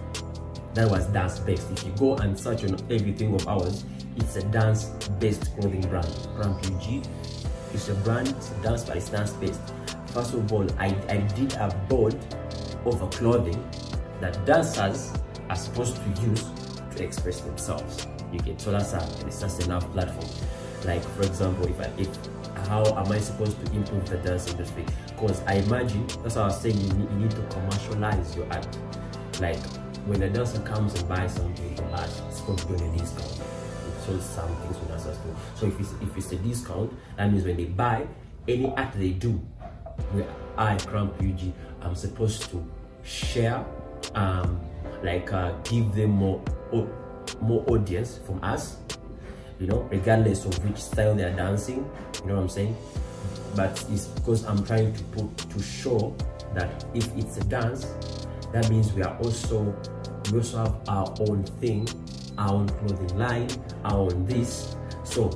that 0.73 0.89
was 0.89 1.05
dance 1.07 1.39
based. 1.39 1.69
If 1.71 1.83
you 1.85 1.91
go 1.97 2.15
and 2.17 2.37
search 2.37 2.63
on 2.63 2.75
everything 2.89 3.33
of 3.35 3.47
ours, 3.47 3.83
it's 4.17 4.35
a 4.35 4.43
dance 4.43 4.85
based 5.19 5.53
clothing 5.55 5.81
brand. 5.81 6.09
Brand 6.35 6.55
UG. 6.65 7.05
It's 7.73 7.89
a 7.89 7.93
brand, 7.95 8.27
it's 8.29 8.51
a 8.51 8.61
dance, 8.61 8.83
but 8.83 8.97
it's 8.97 9.09
dance 9.09 9.31
based. 9.33 9.61
First 10.07 10.33
of 10.33 10.51
all, 10.51 10.67
I, 10.77 10.87
I 11.09 11.17
did 11.35 11.53
a 11.53 11.69
board 11.87 12.15
of 12.85 13.01
a 13.01 13.07
clothing 13.07 13.61
that 14.19 14.45
dancers 14.45 15.13
are 15.49 15.55
supposed 15.55 15.95
to 15.95 16.21
use 16.21 16.45
to 16.95 17.03
express 17.03 17.41
themselves. 17.41 18.07
You 18.31 18.39
get 18.39 18.59
so 18.61 18.71
that's 18.71 18.93
a 18.93 19.25
it's 19.25 19.39
just 19.41 19.63
enough 19.63 19.89
platform. 19.93 20.27
Like 20.85 21.03
for 21.15 21.23
example, 21.23 21.67
if 21.67 21.79
I 21.79 21.89
if 21.97 22.09
how 22.71 22.85
am 22.95 23.11
I 23.11 23.19
supposed 23.19 23.63
to 23.65 23.71
improve 23.73 24.09
the 24.09 24.15
dance 24.19 24.49
industry? 24.49 24.85
Because 25.07 25.41
I 25.45 25.55
imagine 25.55 26.07
that's 26.23 26.35
what 26.35 26.37
I 26.37 26.45
was 26.45 26.61
saying. 26.61 26.79
You 26.79 26.93
need, 26.93 27.11
you 27.11 27.17
need 27.17 27.31
to 27.31 27.41
commercialize 27.49 28.33
your 28.33 28.45
art. 28.49 28.65
Like 29.41 29.59
when 30.07 30.23
a 30.23 30.29
dancer 30.29 30.61
comes 30.61 30.97
and 30.97 31.09
buys 31.09 31.33
something 31.33 31.75
from 31.75 31.93
us, 31.93 32.21
it's 32.29 32.39
going 32.39 32.57
to 32.59 32.67
be 32.67 32.75
a 32.75 32.91
discount. 32.97 33.29
It 33.29 34.05
shows 34.05 34.23
some 34.23 34.55
things 34.61 34.79
with 34.79 34.87
dancers 34.87 35.17
too. 35.17 35.35
So 35.55 35.65
if 35.65 35.81
it's 35.81 35.91
if 36.01 36.15
it's 36.15 36.31
a 36.31 36.37
discount, 36.37 36.93
that 37.17 37.29
means 37.29 37.43
when 37.43 37.57
they 37.57 37.65
buy 37.65 38.07
any 38.47 38.73
art 38.77 38.93
they 38.93 39.09
do, 39.09 39.45
we 40.13 40.23
I 40.57 40.77
Krump 40.77 41.11
UG, 41.19 41.53
I'm 41.81 41.95
supposed 41.95 42.49
to 42.51 42.65
share 43.03 43.65
um, 44.15 44.61
like 45.03 45.33
uh, 45.33 45.51
give 45.65 45.93
them 45.93 46.11
more 46.11 46.41
more 47.41 47.65
audience 47.67 48.17
from 48.25 48.41
us 48.41 48.77
you 49.61 49.67
know 49.67 49.87
regardless 49.91 50.43
of 50.45 50.57
which 50.65 50.81
style 50.81 51.13
they 51.13 51.23
are 51.23 51.35
dancing 51.35 51.87
you 52.21 52.27
know 52.27 52.35
what 52.35 52.43
i'm 52.43 52.49
saying? 52.49 52.75
But 53.55 53.83
it's 53.89 54.05
because 54.05 54.45
i'm 54.45 54.63
trying 54.65 54.93
to 54.93 55.03
put 55.05 55.37
to 55.37 55.61
show 55.61 56.15
that 56.53 56.85
if 56.93 57.07
it's 57.17 57.37
a 57.37 57.43
dance 57.45 57.85
that 58.53 58.69
means 58.69 58.91
we 58.93 59.03
are 59.03 59.17
also 59.17 59.75
we 60.31 60.37
also 60.37 60.57
have 60.57 60.79
our 60.87 61.13
own 61.29 61.43
thing 61.59 61.87
our 62.37 62.53
own 62.53 62.69
clothing 62.69 63.17
line 63.17 63.49
our 63.83 63.99
own 63.99 64.25
this. 64.25 64.75
So 65.03 65.29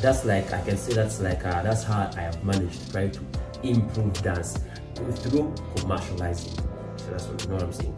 that's 0.00 0.24
like 0.24 0.52
i 0.52 0.60
can 0.62 0.76
say 0.76 0.94
that's 0.94 1.20
like 1.20 1.44
uh, 1.44 1.62
that's 1.62 1.82
how 1.82 2.10
i 2.16 2.20
have 2.20 2.42
managed 2.44 2.86
to 2.86 2.92
try 2.92 3.08
to 3.08 3.20
improve 3.62 4.12
dance 4.22 4.58
through 4.94 5.52
commercializing. 5.76 6.56
So 6.98 7.10
that's 7.10 7.26
what 7.26 7.42
you 7.42 7.48
know 7.48 7.54
what 7.54 7.64
i'm 7.64 7.72
saying? 7.72 7.96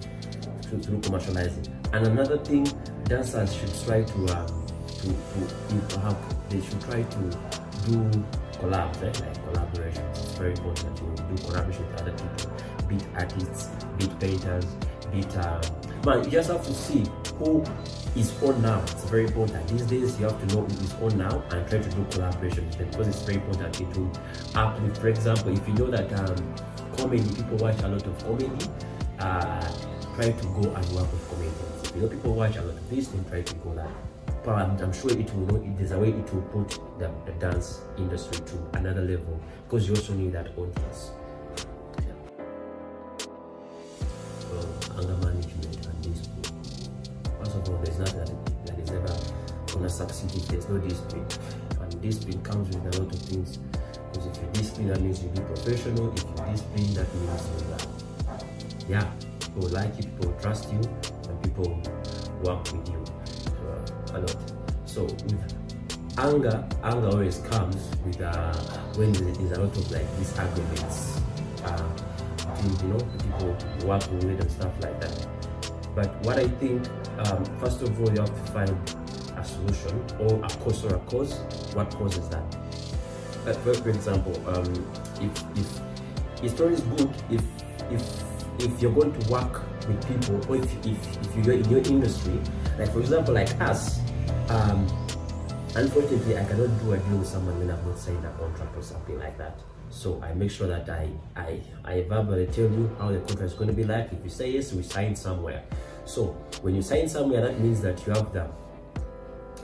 Through, 0.62 0.82
through 0.82 1.00
commercializing. 1.00 1.68
And 1.92 2.06
another 2.06 2.38
thing 2.38 2.64
dancers 3.04 3.54
should 3.54 3.74
try 3.84 4.02
to 4.02 4.38
um, 4.38 4.66
to, 4.86 5.06
to 5.08 5.74
if 5.76 5.96
have 5.96 6.50
they 6.50 6.60
should 6.60 6.80
try 6.82 7.02
to 7.02 7.38
do 7.86 8.24
collabs 8.58 9.02
eh? 9.02 9.06
like 9.06 9.38
collaborations 9.46 10.10
it's 10.10 10.38
very 10.38 10.52
important 10.52 10.96
that 10.96 11.02
you 11.02 11.36
do 11.36 11.42
collaboration 11.44 11.86
with 11.86 12.00
other 12.00 12.12
people 12.12 12.52
be 12.88 12.96
it 12.96 13.06
artists 13.16 13.68
be 13.98 14.04
it 14.04 14.20
painters 14.20 14.66
be 15.12 15.20
it 15.20 15.36
um, 15.38 15.60
man 16.04 16.24
you 16.24 16.30
just 16.30 16.50
have 16.50 16.64
to 16.64 16.74
see 16.74 17.04
who 17.38 17.64
is 18.16 18.42
on 18.42 18.60
now. 18.62 18.80
It's 18.82 19.04
very 19.04 19.26
important. 19.26 19.66
These 19.68 19.86
days 19.86 20.18
you 20.18 20.26
have 20.26 20.48
to 20.48 20.54
know 20.54 20.62
who 20.62 20.84
is 20.84 20.94
on 20.94 21.18
now 21.18 21.42
and 21.50 21.68
try 21.68 21.78
to 21.78 21.90
do 21.90 22.04
collaboration 22.10 22.66
with 22.66 22.78
them 22.78 22.90
because 22.90 23.08
it's 23.08 23.22
very 23.22 23.36
important 23.36 23.80
it 23.80 23.96
will 23.96 24.12
uplift. 24.54 24.96
For 24.98 25.08
example 25.08 25.52
if 25.56 25.66
you 25.66 25.74
know 25.74 25.86
that 25.90 26.12
um, 26.18 26.54
comedy 26.96 27.22
people 27.34 27.56
watch 27.58 27.80
a 27.82 27.88
lot 27.88 28.06
of 28.06 28.18
comedy 28.24 28.50
uh, 29.18 29.72
try 30.16 30.32
to 30.32 30.46
go 30.46 30.74
and 30.74 30.86
work 30.92 31.10
with 31.12 31.28
comedians. 31.28 31.82
If 31.84 31.96
you 31.96 32.02
know 32.02 32.08
people 32.08 32.34
watch 32.34 32.56
a 32.56 32.62
lot 32.62 32.74
of 32.74 32.90
this 32.90 33.08
then 33.08 33.24
try 33.26 33.42
to 33.42 33.54
go 33.56 33.74
that 33.74 33.90
but 34.44 34.54
I'm, 34.54 34.92
sure 34.92 35.10
it 35.10 35.32
will 35.34 35.46
know 35.46 35.74
there's 35.76 35.92
a 35.92 35.98
way 35.98 36.10
it 36.10 36.34
will 36.34 36.42
put 36.42 36.68
the, 36.98 37.10
the 37.26 37.32
dance 37.38 37.82
industry 37.98 38.44
to 38.46 38.78
another 38.78 39.02
level 39.02 39.40
because 39.64 39.88
you 39.88 39.94
also 39.94 40.14
need 40.14 40.32
that 40.32 40.48
audience. 40.56 41.10
Yeah. 41.98 42.14
anger 44.98 45.16
management 45.16 45.86
and 45.86 46.02
discipline 46.02 46.30
first 47.38 47.56
of 47.56 47.68
all 47.68 47.76
there's 47.84 47.98
nothing 47.98 48.18
that, 48.18 48.66
that 48.66 48.78
is 48.78 48.90
ever 48.90 49.16
gonna 49.72 49.88
succeed 49.88 50.30
if 50.34 50.48
there's 50.48 50.68
no 50.68 50.78
discipline. 50.78 51.26
And 51.80 52.02
discipline 52.02 52.42
comes 52.42 52.68
with 52.74 52.94
a 52.96 53.00
lot 53.00 53.12
of 53.12 53.20
things 53.22 53.58
because 54.12 54.26
if 54.26 54.36
you 54.36 54.48
discipline 54.52 54.88
that 54.88 55.00
means 55.00 55.22
you 55.22 55.28
be 55.30 55.40
professional. 55.40 56.12
If 56.12 56.24
you 56.24 56.44
discipline 56.52 56.94
that 56.94 57.14
means 57.14 57.48
you 57.68 57.74
uh, 57.74 58.38
yeah 58.88 59.10
people 59.40 59.68
like 59.68 59.96
you 59.96 60.04
people 60.04 60.34
trust 60.40 60.72
you 60.72 60.80
and 61.28 61.42
people 61.42 61.80
work 62.42 62.64
with 62.72 62.88
you 62.88 62.99
a 64.14 64.20
lot. 64.20 64.52
So 64.84 65.04
with 65.04 65.54
anger 66.18 66.66
anger 66.82 67.08
always 67.08 67.38
comes 67.38 67.76
with 68.04 68.20
uh, 68.20 68.54
when 68.96 69.12
there 69.12 69.28
is 69.28 69.52
a 69.52 69.60
lot 69.60 69.76
of 69.76 69.90
like 69.90 70.18
disagreements. 70.18 71.20
Uh, 71.64 71.88
between 72.62 72.90
you 72.90 72.94
know 72.94 73.04
people 73.22 73.56
you 73.80 73.86
work 73.86 74.10
with 74.12 74.24
and 74.24 74.50
stuff 74.50 74.72
like 74.80 75.00
that. 75.00 75.26
But 75.94 76.14
what 76.24 76.38
i 76.38 76.46
think 76.46 76.86
um, 77.26 77.44
first 77.58 77.82
of 77.82 78.00
all 78.00 78.12
you 78.12 78.20
have 78.20 78.28
to 78.30 78.52
find 78.52 78.70
a 79.36 79.44
solution 79.44 80.04
or 80.18 80.44
a 80.44 80.48
cause 80.48 80.84
or 80.84 80.94
a 80.94 80.98
cause. 81.00 81.34
What 81.74 81.90
causes 81.90 82.28
that? 82.28 82.44
Uh, 83.46 83.52
for, 83.54 83.88
example 83.88 84.36
um, 84.48 84.68
if 85.20 85.58
if 85.58 85.80
it's 86.42 86.60
always 86.60 86.80
good 86.80 87.10
if 87.30 87.42
if 87.90 88.02
if 88.58 88.82
you're 88.82 88.92
going 88.92 89.12
to 89.18 89.30
work 89.30 89.62
with 89.90 90.08
people 90.08 90.36
or 90.50 90.56
if, 90.56 90.86
if, 90.86 91.36
if 91.36 91.46
you're 91.46 91.56
in 91.56 91.68
your 91.68 91.80
industry 91.80 92.38
like 92.78 92.90
for 92.92 93.00
example 93.00 93.34
like 93.34 93.60
us 93.60 94.00
um, 94.48 94.86
unfortunately 95.76 96.36
i 96.36 96.44
cannot 96.44 96.70
do 96.82 96.92
a 96.92 96.98
deal 96.98 97.18
with 97.18 97.28
someone 97.28 97.58
when 97.58 97.70
i've 97.70 97.86
not 97.86 97.98
signed 97.98 98.24
a 98.24 98.30
contract 98.38 98.76
or 98.76 98.82
something 98.82 99.18
like 99.18 99.36
that. 99.38 99.58
So 99.90 100.22
i 100.22 100.32
make 100.34 100.50
sure 100.50 100.68
that 100.68 100.88
i 100.88 101.08
i 101.36 101.60
i 101.84 102.02
verbally 102.02 102.46
tell 102.46 102.64
you 102.64 102.90
how 102.98 103.10
the 103.10 103.18
contract 103.18 103.52
is 103.52 103.54
going 103.54 103.68
to 103.68 103.74
be 103.74 103.84
like. 103.84 104.12
If 104.12 104.22
you 104.22 104.30
say 104.30 104.50
yes 104.50 104.72
we 104.72 104.82
sign 104.82 105.16
somewhere. 105.16 105.62
So 106.04 106.26
when 106.62 106.74
you 106.76 106.82
sign 106.82 107.08
somewhere 107.08 107.40
that 107.42 107.60
means 107.60 107.80
that 107.82 108.04
you 108.06 108.12
have 108.12 108.32
the 108.32 108.48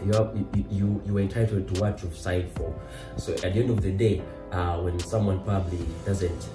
you 0.04 0.12
have 0.12 0.36
you 0.36 0.64
you, 0.70 1.02
you 1.06 1.16
are 1.16 1.20
entitled 1.20 1.72
to 1.72 1.80
what 1.80 2.02
you've 2.02 2.16
signed 2.16 2.50
for. 2.56 2.74
So 3.16 3.34
at 3.34 3.54
the 3.54 3.60
end 3.60 3.70
of 3.70 3.80
the 3.82 3.92
day 3.92 4.22
uh, 4.52 4.78
when 4.80 4.98
someone 4.98 5.42
probably 5.44 5.78
doesn't 6.04 6.48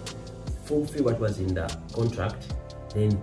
fulfill 0.65 1.05
what 1.05 1.19
was 1.19 1.39
in 1.39 1.53
the 1.53 1.67
contract 1.93 2.53
then 2.93 3.21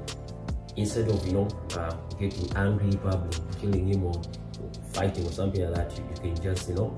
instead 0.78 1.08
of 1.08 1.26
you 1.26 1.32
know 1.32 1.48
uh, 1.76 1.94
getting 2.18 2.56
angry 2.56 2.96
probably 3.02 3.38
killing 3.60 3.88
him 3.88 4.04
or 4.04 4.20
fighting 4.92 5.26
or 5.26 5.32
something 5.32 5.62
like 5.64 5.74
that 5.74 5.98
you, 5.98 6.04
you 6.28 6.34
can 6.34 6.42
just 6.42 6.68
you 6.68 6.74
know 6.74 6.94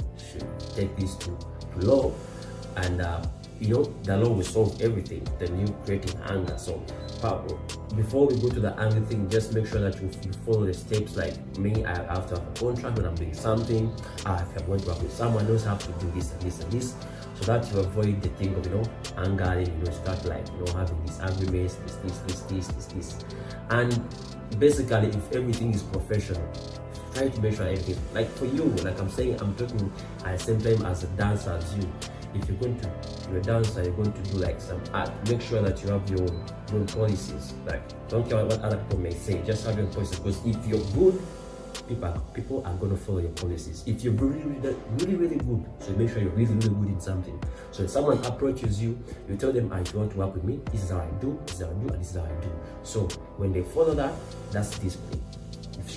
take 0.74 0.94
this 0.96 1.14
to, 1.16 1.36
to 1.72 1.86
law. 1.86 2.12
And 2.76 3.00
uh, 3.00 3.22
you 3.58 3.74
know 3.74 3.84
the 4.04 4.16
law 4.16 4.30
will 4.30 4.44
solve 4.44 4.80
everything 4.80 5.26
than 5.38 5.58
you 5.58 5.66
creating 5.84 6.18
anger. 6.28 6.56
So 6.56 6.80
before 7.96 8.26
we 8.26 8.36
go 8.36 8.48
to 8.48 8.60
the 8.60 8.78
anger 8.78 9.00
thing 9.00 9.28
just 9.28 9.52
make 9.52 9.66
sure 9.66 9.80
that 9.80 10.00
you, 10.00 10.10
you 10.24 10.32
follow 10.46 10.64
the 10.64 10.74
steps 10.74 11.16
like 11.16 11.34
me. 11.58 11.84
I 11.84 11.96
have 12.14 12.28
to 12.28 12.36
have 12.36 12.46
a 12.46 12.52
contract 12.58 12.96
when 12.96 13.06
i'm 13.06 13.14
doing 13.14 13.34
something. 13.34 13.92
Uh, 14.24 14.42
if 14.42 14.62
i'm 14.62 14.66
going 14.66 14.80
to 14.80 14.86
work 14.86 15.02
with 15.02 15.12
someone 15.12 15.46
else. 15.46 15.66
I 15.66 15.70
have 15.70 15.84
to 15.84 16.04
do 16.04 16.10
this 16.12 16.32
and 16.32 16.42
this 16.42 16.60
and 16.60 16.72
this 16.72 16.94
so 17.40 17.46
that 17.46 17.72
you 17.72 17.80
avoid 17.80 18.20
the 18.20 18.28
thing 18.30 18.54
of 18.54 18.66
you 18.66 18.72
know 18.72 18.84
anger 19.16 19.44
and 19.44 19.66
you 19.66 19.84
know 19.84 19.90
start 19.92 20.24
like 20.26 20.46
you 20.48 20.64
know 20.64 20.72
having 20.78 21.02
these 21.04 21.18
arguments 21.20 21.74
this 21.76 21.96
this 21.96 22.18
this 22.18 22.40
this 22.42 22.66
this 22.68 22.86
this. 22.86 23.24
And 23.70 24.04
basically 24.58 25.08
if 25.08 25.32
everything 25.32 25.72
is 25.72 25.82
professional 25.82 26.46
try 27.14 27.28
to 27.28 27.40
make 27.40 27.56
sure 27.56 27.66
everything. 27.66 27.98
Like 28.14 28.28
for 28.30 28.44
you 28.44 28.64
like 28.84 29.00
i'm 29.00 29.10
saying 29.10 29.40
i'm 29.40 29.54
talking 29.54 29.90
at 30.24 30.38
the 30.38 30.44
same 30.44 30.60
time 30.60 30.86
as 30.86 31.04
a 31.04 31.06
dancer 31.08 31.50
as 31.50 31.76
you. 31.76 31.90
If 32.32 32.48
you're 32.48 32.58
going 32.58 32.78
to 32.78 32.90
you're 33.28 33.40
a 33.40 33.42
dancer 33.42 33.82
you're 33.82 33.92
going 33.92 34.12
to 34.12 34.22
do 34.30 34.38
like 34.38 34.60
some 34.60 34.80
art 34.92 35.10
make 35.28 35.40
sure 35.40 35.62
that 35.62 35.82
you 35.82 35.90
have 35.90 36.08
your 36.10 36.28
own 36.72 36.86
policies. 36.86 37.54
Like 37.66 37.82
don't 38.08 38.28
care 38.28 38.44
what 38.44 38.60
other 38.60 38.76
people 38.76 38.98
may 38.98 39.14
say 39.14 39.40
just 39.42 39.66
have 39.66 39.78
your 39.78 39.86
policies. 39.86 40.18
Because 40.18 40.44
if 40.44 40.66
you're 40.66 40.84
good 40.94 41.20
people 41.88 42.04
are, 42.04 42.20
people 42.34 42.62
are 42.66 42.74
going 42.74 42.90
to 42.90 42.96
follow 42.96 43.18
your 43.18 43.30
policies 43.30 43.82
if 43.86 44.02
you're 44.02 44.12
really 44.14 44.42
really 44.42 44.76
really 44.98 45.14
really 45.14 45.36
good 45.36 45.64
so 45.80 45.92
make 45.92 46.08
sure 46.08 46.20
you're 46.20 46.30
really 46.30 46.54
really 46.54 46.68
good 46.68 46.88
in 46.88 47.00
something 47.00 47.40
so 47.70 47.82
if 47.82 47.90
someone 47.90 48.18
approaches 48.24 48.82
you 48.82 48.98
you 49.28 49.36
tell 49.36 49.52
them 49.52 49.72
I 49.72 49.82
want 49.94 50.12
to 50.12 50.18
work 50.18 50.34
with 50.34 50.44
me 50.44 50.60
this 50.72 50.84
is 50.84 50.90
how 50.90 50.98
i 50.98 51.06
do 51.20 51.40
this 51.46 51.56
is 51.56 51.66
how 51.66 51.70
i 51.70 51.74
do 51.74 51.88
and 51.88 52.00
this 52.00 52.10
is 52.10 52.16
how 52.16 52.24
i 52.24 52.40
do 52.40 52.50
so 52.82 53.00
when 53.36 53.52
they 53.52 53.62
follow 53.62 53.94
that 53.94 54.12
that's 54.52 54.78
discipline 54.78 55.22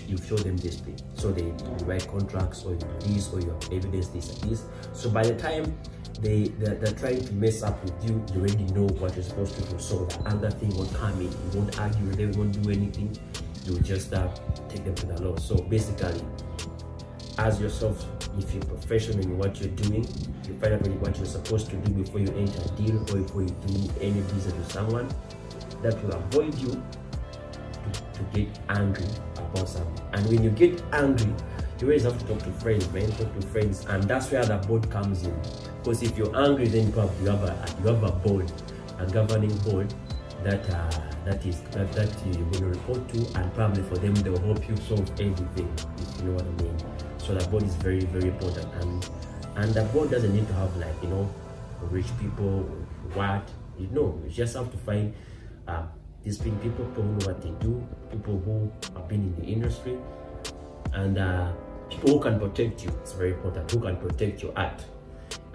you 0.08 0.18
show 0.18 0.36
them 0.38 0.56
discipline. 0.56 0.98
So 1.16 1.32
they 1.32 1.52
write 1.86 2.08
contracts 2.08 2.64
or 2.64 2.74
you 2.74 2.80
do 2.80 3.14
this 3.14 3.32
or 3.32 3.40
you 3.40 3.50
have 3.50 3.72
evidence 3.72 4.08
this 4.08 4.30
and 4.30 4.52
this. 4.52 4.64
So 4.94 5.10
by 5.10 5.24
the 5.24 5.36
time 5.36 5.78
they 6.22 6.50
they're, 6.60 6.76
they're 6.76 6.94
trying 6.94 7.26
to 7.26 7.34
mess 7.34 7.64
up 7.64 7.84
with 7.84 7.94
you, 8.06 8.24
you 8.34 8.42
already 8.42 8.66
know 8.74 8.88
what 9.00 9.16
you're 9.16 9.24
supposed 9.24 9.56
to 9.56 9.62
do. 9.64 9.80
So 9.80 10.06
the 10.06 10.30
other 10.30 10.52
thing 10.52 10.76
won't 10.76 10.94
come 10.94 11.20
in. 11.20 11.32
You 11.32 11.60
won't 11.60 11.80
argue 11.80 12.06
you 12.06 12.38
won't 12.38 12.62
do 12.62 12.70
anything. 12.70 13.18
You 13.66 13.80
just 13.80 14.14
uh, 14.14 14.28
take 14.70 14.84
them 14.84 14.95
to 14.95 15.05
the 15.05 15.22
law. 15.22 15.36
So 15.38 15.55
basically, 15.55 16.22
as 17.38 17.59
yourself, 17.59 18.05
if 18.38 18.53
you're 18.53 18.64
professional 18.64 19.20
in 19.20 19.38
what 19.38 19.59
you're 19.59 19.70
doing, 19.70 20.07
you 20.47 20.53
find 20.59 20.74
out 20.74 20.82
really 20.82 20.97
what 20.97 21.16
you're 21.18 21.26
supposed 21.26 21.70
to 21.70 21.78
do 21.78 21.91
before 21.93 22.20
you 22.20 22.30
enter 22.36 22.61
a 22.61 22.76
deal 22.76 22.99
or 22.99 23.22
before 23.22 23.41
you 23.43 23.55
do 23.68 23.91
any 24.01 24.22
business 24.22 24.53
with 24.53 24.72
someone. 24.72 25.09
That 25.82 26.01
will 26.03 26.14
avoid 26.14 26.55
you 26.59 26.70
to, 26.70 28.01
to 28.14 28.24
get 28.34 28.47
angry 28.70 29.05
about 29.38 29.68
something. 29.68 30.05
And 30.14 30.26
when 30.28 30.43
you 30.43 30.49
get 30.49 30.82
angry, 30.93 31.34
you 31.80 31.88
always 31.88 32.03
have 32.03 32.18
to 32.18 32.26
talk 32.26 32.39
to 32.43 32.51
friends, 32.53 32.89
man. 32.93 33.11
Talk 33.11 33.34
to 33.38 33.47
friends, 33.47 33.86
and 33.89 34.03
that's 34.03 34.32
where 34.32 34.45
the 34.45 34.57
board 34.57 34.89
comes 34.89 35.24
in. 35.24 35.38
Because 35.80 36.01
if 36.01 36.18
you're 36.18 36.34
angry, 36.38 36.68
then 36.68 36.91
probably 36.93 37.26
you 37.26 37.30
have 37.32 37.43
a 37.43 37.76
you 37.82 37.88
have 37.88 38.03
a 38.03 38.11
board, 38.11 38.49
a 38.99 39.05
governing 39.05 39.55
board 39.57 39.93
that 40.43 40.70
uh, 40.70 41.12
that 41.26 41.45
is 41.45 41.61
that, 41.71 41.91
that 41.93 42.09
you're 42.26 42.36
going 42.36 42.53
to 42.53 42.65
report 42.65 43.07
to, 43.09 43.39
and 43.39 43.53
probably 43.53 43.84
for 43.84 43.97
them 43.97 44.13
they'll 44.15 44.39
help 44.39 44.67
you 44.67 44.76
solve 44.78 45.09
everything. 45.19 45.71
If 45.97 46.21
you 46.21 46.28
know 46.28 46.34
what 46.34 46.45
I 46.45 46.63
mean. 46.63 46.78
So 47.17 47.34
the 47.34 47.47
board 47.49 47.63
is 47.63 47.76
very 47.76 48.01
very 48.01 48.30
important, 48.30 48.67
and 48.82 49.09
and 49.55 49.74
the 49.74 49.84
board 49.86 50.11
doesn't 50.11 50.34
need 50.34 50.47
to 50.47 50.53
have 50.53 50.76
like 50.78 50.95
you 51.01 51.09
know 51.09 51.30
rich 51.91 52.07
people, 52.19 52.61
what 53.13 53.47
you 53.78 53.88
know. 53.88 54.19
You 54.24 54.30
just 54.32 54.55
have 54.55 54.71
to 54.71 54.78
find. 54.78 55.13
Uh, 55.67 55.84
disciplined 56.24 56.61
people, 56.61 56.86
people 56.86 57.03
who 57.03 57.11
know 57.11 57.26
what 57.28 57.41
they 57.41 57.51
do, 57.59 57.86
people 58.11 58.39
who 58.45 58.71
have 58.97 59.07
been 59.07 59.21
in 59.21 59.36
the 59.36 59.45
industry, 59.45 59.97
and 60.93 61.17
uh, 61.17 61.51
people 61.89 62.11
who 62.11 62.19
can 62.19 62.39
protect 62.39 62.84
you. 62.84 62.89
It's 63.01 63.13
very 63.13 63.34
important. 63.34 63.69
Who 63.71 63.80
can 63.80 63.97
protect 63.97 64.41
your 64.41 64.53
art, 64.55 64.84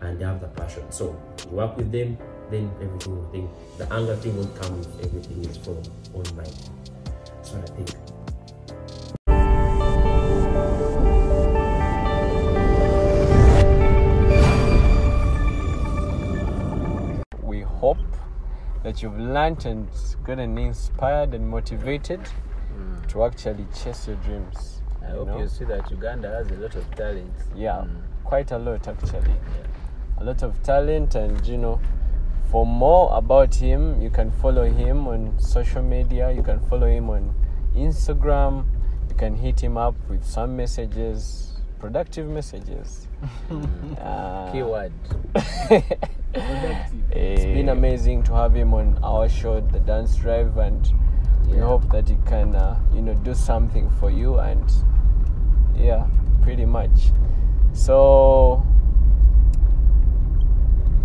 and 0.00 0.18
they 0.18 0.24
have 0.24 0.40
the 0.40 0.48
passion. 0.48 0.90
So 0.92 1.20
you 1.44 1.56
work 1.56 1.76
with 1.76 1.90
them, 1.90 2.18
then 2.50 2.70
everything 2.80 3.16
will 3.16 3.30
think. 3.30 3.50
The 3.78 3.92
anger 3.92 4.16
thing 4.16 4.36
won't 4.36 4.54
come 4.56 4.80
if 4.80 5.04
everything 5.06 5.44
is 5.44 5.56
from 5.58 5.76
on 6.14 6.36
mind. 6.36 6.54
That's 7.36 7.50
what 7.52 7.70
I 7.70 7.74
think. 7.74 8.98
We 17.42 17.60
hope 17.62 17.98
that 18.82 19.02
you've 19.02 19.18
learned 19.18 19.64
and 19.64 19.88
gotten 20.24 20.58
inspired 20.58 21.34
and 21.34 21.48
motivated 21.48 22.20
to 23.08 23.24
actually 23.24 23.66
chase 23.74 24.06
your 24.06 24.16
dreams. 24.16 24.82
Mm. 25.02 25.06
I 25.06 25.12
you 25.12 25.18
hope 25.18 25.28
know? 25.28 25.38
you 25.38 25.48
see 25.48 25.64
that 25.64 25.90
Uganda 25.90 26.28
has 26.28 26.50
a 26.50 26.54
lot 26.54 26.74
of 26.74 26.90
talent. 26.94 27.32
Yeah, 27.56 27.84
Mm. 27.86 28.02
quite 28.24 28.50
a 28.52 28.58
lot 28.58 28.86
actually. 28.86 29.34
A 30.18 30.24
lot 30.24 30.42
of 30.42 30.62
talent, 30.62 31.14
and 31.14 31.46
you 31.46 31.56
know, 31.56 31.80
for 32.50 32.64
more 32.64 33.16
about 33.16 33.54
him, 33.54 34.00
you 34.00 34.10
can 34.10 34.30
follow 34.30 34.64
him 34.64 35.06
on 35.06 35.38
social 35.38 35.82
media. 35.82 36.30
You 36.30 36.42
can 36.42 36.60
follow 36.60 36.86
him 36.86 37.10
on 37.10 37.34
Instagram. 37.76 38.64
You 39.08 39.14
can 39.14 39.34
hit 39.36 39.60
him 39.60 39.76
up 39.76 39.94
with 40.08 40.24
some 40.24 40.56
messages, 40.56 41.60
productive 41.78 42.28
messages. 42.28 43.06
Uh, 43.98 44.52
Keyword. 44.52 44.92
It's 47.10 47.44
been 47.44 47.70
amazing 47.70 48.22
to 48.24 48.34
have 48.34 48.54
him 48.54 48.74
on 48.74 48.98
our 49.02 49.28
show, 49.28 49.60
The 49.60 49.80
Dance 49.80 50.14
Drive, 50.16 50.56
and 50.58 50.92
we 51.48 51.56
hope 51.58 51.90
that 51.90 52.08
he 52.08 52.16
can, 52.26 52.54
uh, 52.54 52.78
you 52.94 53.02
know, 53.02 53.14
do 53.14 53.34
something 53.34 53.90
for 53.98 54.10
you. 54.10 54.38
And 54.38 54.70
yeah, 55.76 56.06
pretty 56.42 56.64
much. 56.64 57.10
So 57.72 58.62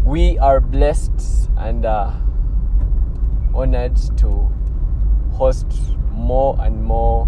we 0.06 0.38
are 0.40 0.60
blessed 0.60 1.50
and 1.58 1.86
uh, 1.86 2.12
honored 3.56 3.96
to 4.18 4.52
host 5.32 5.68
more 6.12 6.58
and 6.60 6.84
more 6.84 7.26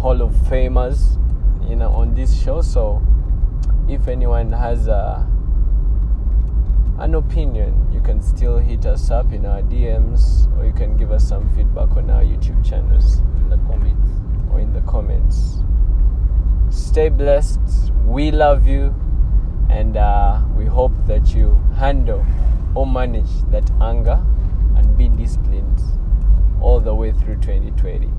Hall 0.00 0.22
of 0.22 0.32
Famers, 0.32 1.18
you 1.68 1.76
know, 1.76 1.90
on 1.90 2.14
this 2.14 2.40
show. 2.40 2.62
So 2.62 3.02
if 3.88 4.08
anyone 4.08 4.52
has 4.52 4.88
a 4.88 5.26
an 6.98 7.14
opinion, 7.14 7.92
you 7.92 8.00
can 8.00 8.20
still 8.22 8.58
hit 8.58 8.84
us 8.86 9.10
up 9.10 9.32
in 9.32 9.46
our 9.46 9.62
DMs 9.62 10.50
or 10.58 10.64
you 10.64 10.72
can 10.72 10.96
give 10.96 11.12
us 11.12 11.28
some 11.28 11.48
feedback 11.54 11.90
on 11.96 12.10
our 12.10 12.22
YouTube 12.22 12.68
channels 12.68 13.18
In 13.18 13.50
the 13.50 13.56
comments. 13.58 14.10
or 14.50 14.58
in 14.58 14.72
the 14.72 14.80
comments. 14.80 15.58
Stay 16.70 17.08
blessed. 17.08 17.92
We 18.04 18.30
love 18.32 18.66
you 18.66 18.94
and 19.68 19.96
uh, 19.96 20.42
we 20.56 20.66
hope 20.66 20.92
that 21.06 21.34
you 21.34 21.54
handle 21.76 22.24
or 22.74 22.86
manage 22.86 23.42
that 23.50 23.70
anger 23.80 24.24
and 24.76 24.96
be 24.96 25.08
disciplined 25.08 25.80
all 26.60 26.80
the 26.80 26.94
way 26.94 27.12
through 27.12 27.36
2020. 27.36 28.10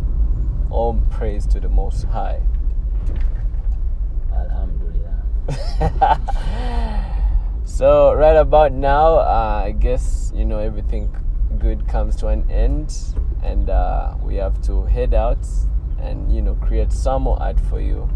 All 0.69 1.01
praise 1.09 1.45
to 1.47 1.59
the 1.59 1.69
Most 1.69 2.03
High. 2.05 2.41
Alhamdulillah. 4.33 5.25
So 7.79 8.11
right 8.11 8.35
about 8.35 8.73
now, 8.73 9.19
uh, 9.19 9.61
I 9.63 9.71
guess 9.71 10.33
you 10.35 10.43
know 10.43 10.59
everything 10.59 11.15
good 11.59 11.87
comes 11.87 12.17
to 12.17 12.27
an 12.27 12.43
end, 12.51 12.93
and 13.41 13.69
uh, 13.69 14.15
we 14.21 14.35
have 14.35 14.61
to 14.63 14.83
head 14.83 15.13
out 15.13 15.47
and 15.97 16.29
you 16.35 16.41
know 16.41 16.55
create 16.55 16.91
some 16.91 17.21
more 17.21 17.41
art 17.41 17.57
for 17.57 17.79
you. 17.79 18.09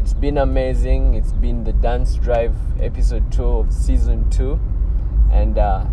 It's 0.00 0.14
been 0.14 0.38
amazing. 0.38 1.12
It's 1.12 1.32
been 1.32 1.62
the 1.62 1.74
dance 1.74 2.14
drive 2.14 2.54
episode 2.80 3.30
two 3.30 3.44
of 3.44 3.70
season 3.70 4.30
two, 4.30 4.58
and 5.30 5.58
uh, 5.58 5.84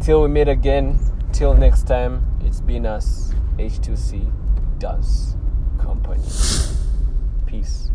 till 0.00 0.22
we 0.22 0.28
meet 0.28 0.46
again, 0.46 1.00
till 1.32 1.54
next 1.54 1.88
time, 1.88 2.24
it's 2.44 2.60
been 2.60 2.86
us 2.86 3.34
H2C 3.58 4.30
Dance 4.78 5.34
Company. 5.80 6.22
Peace. 7.46 7.90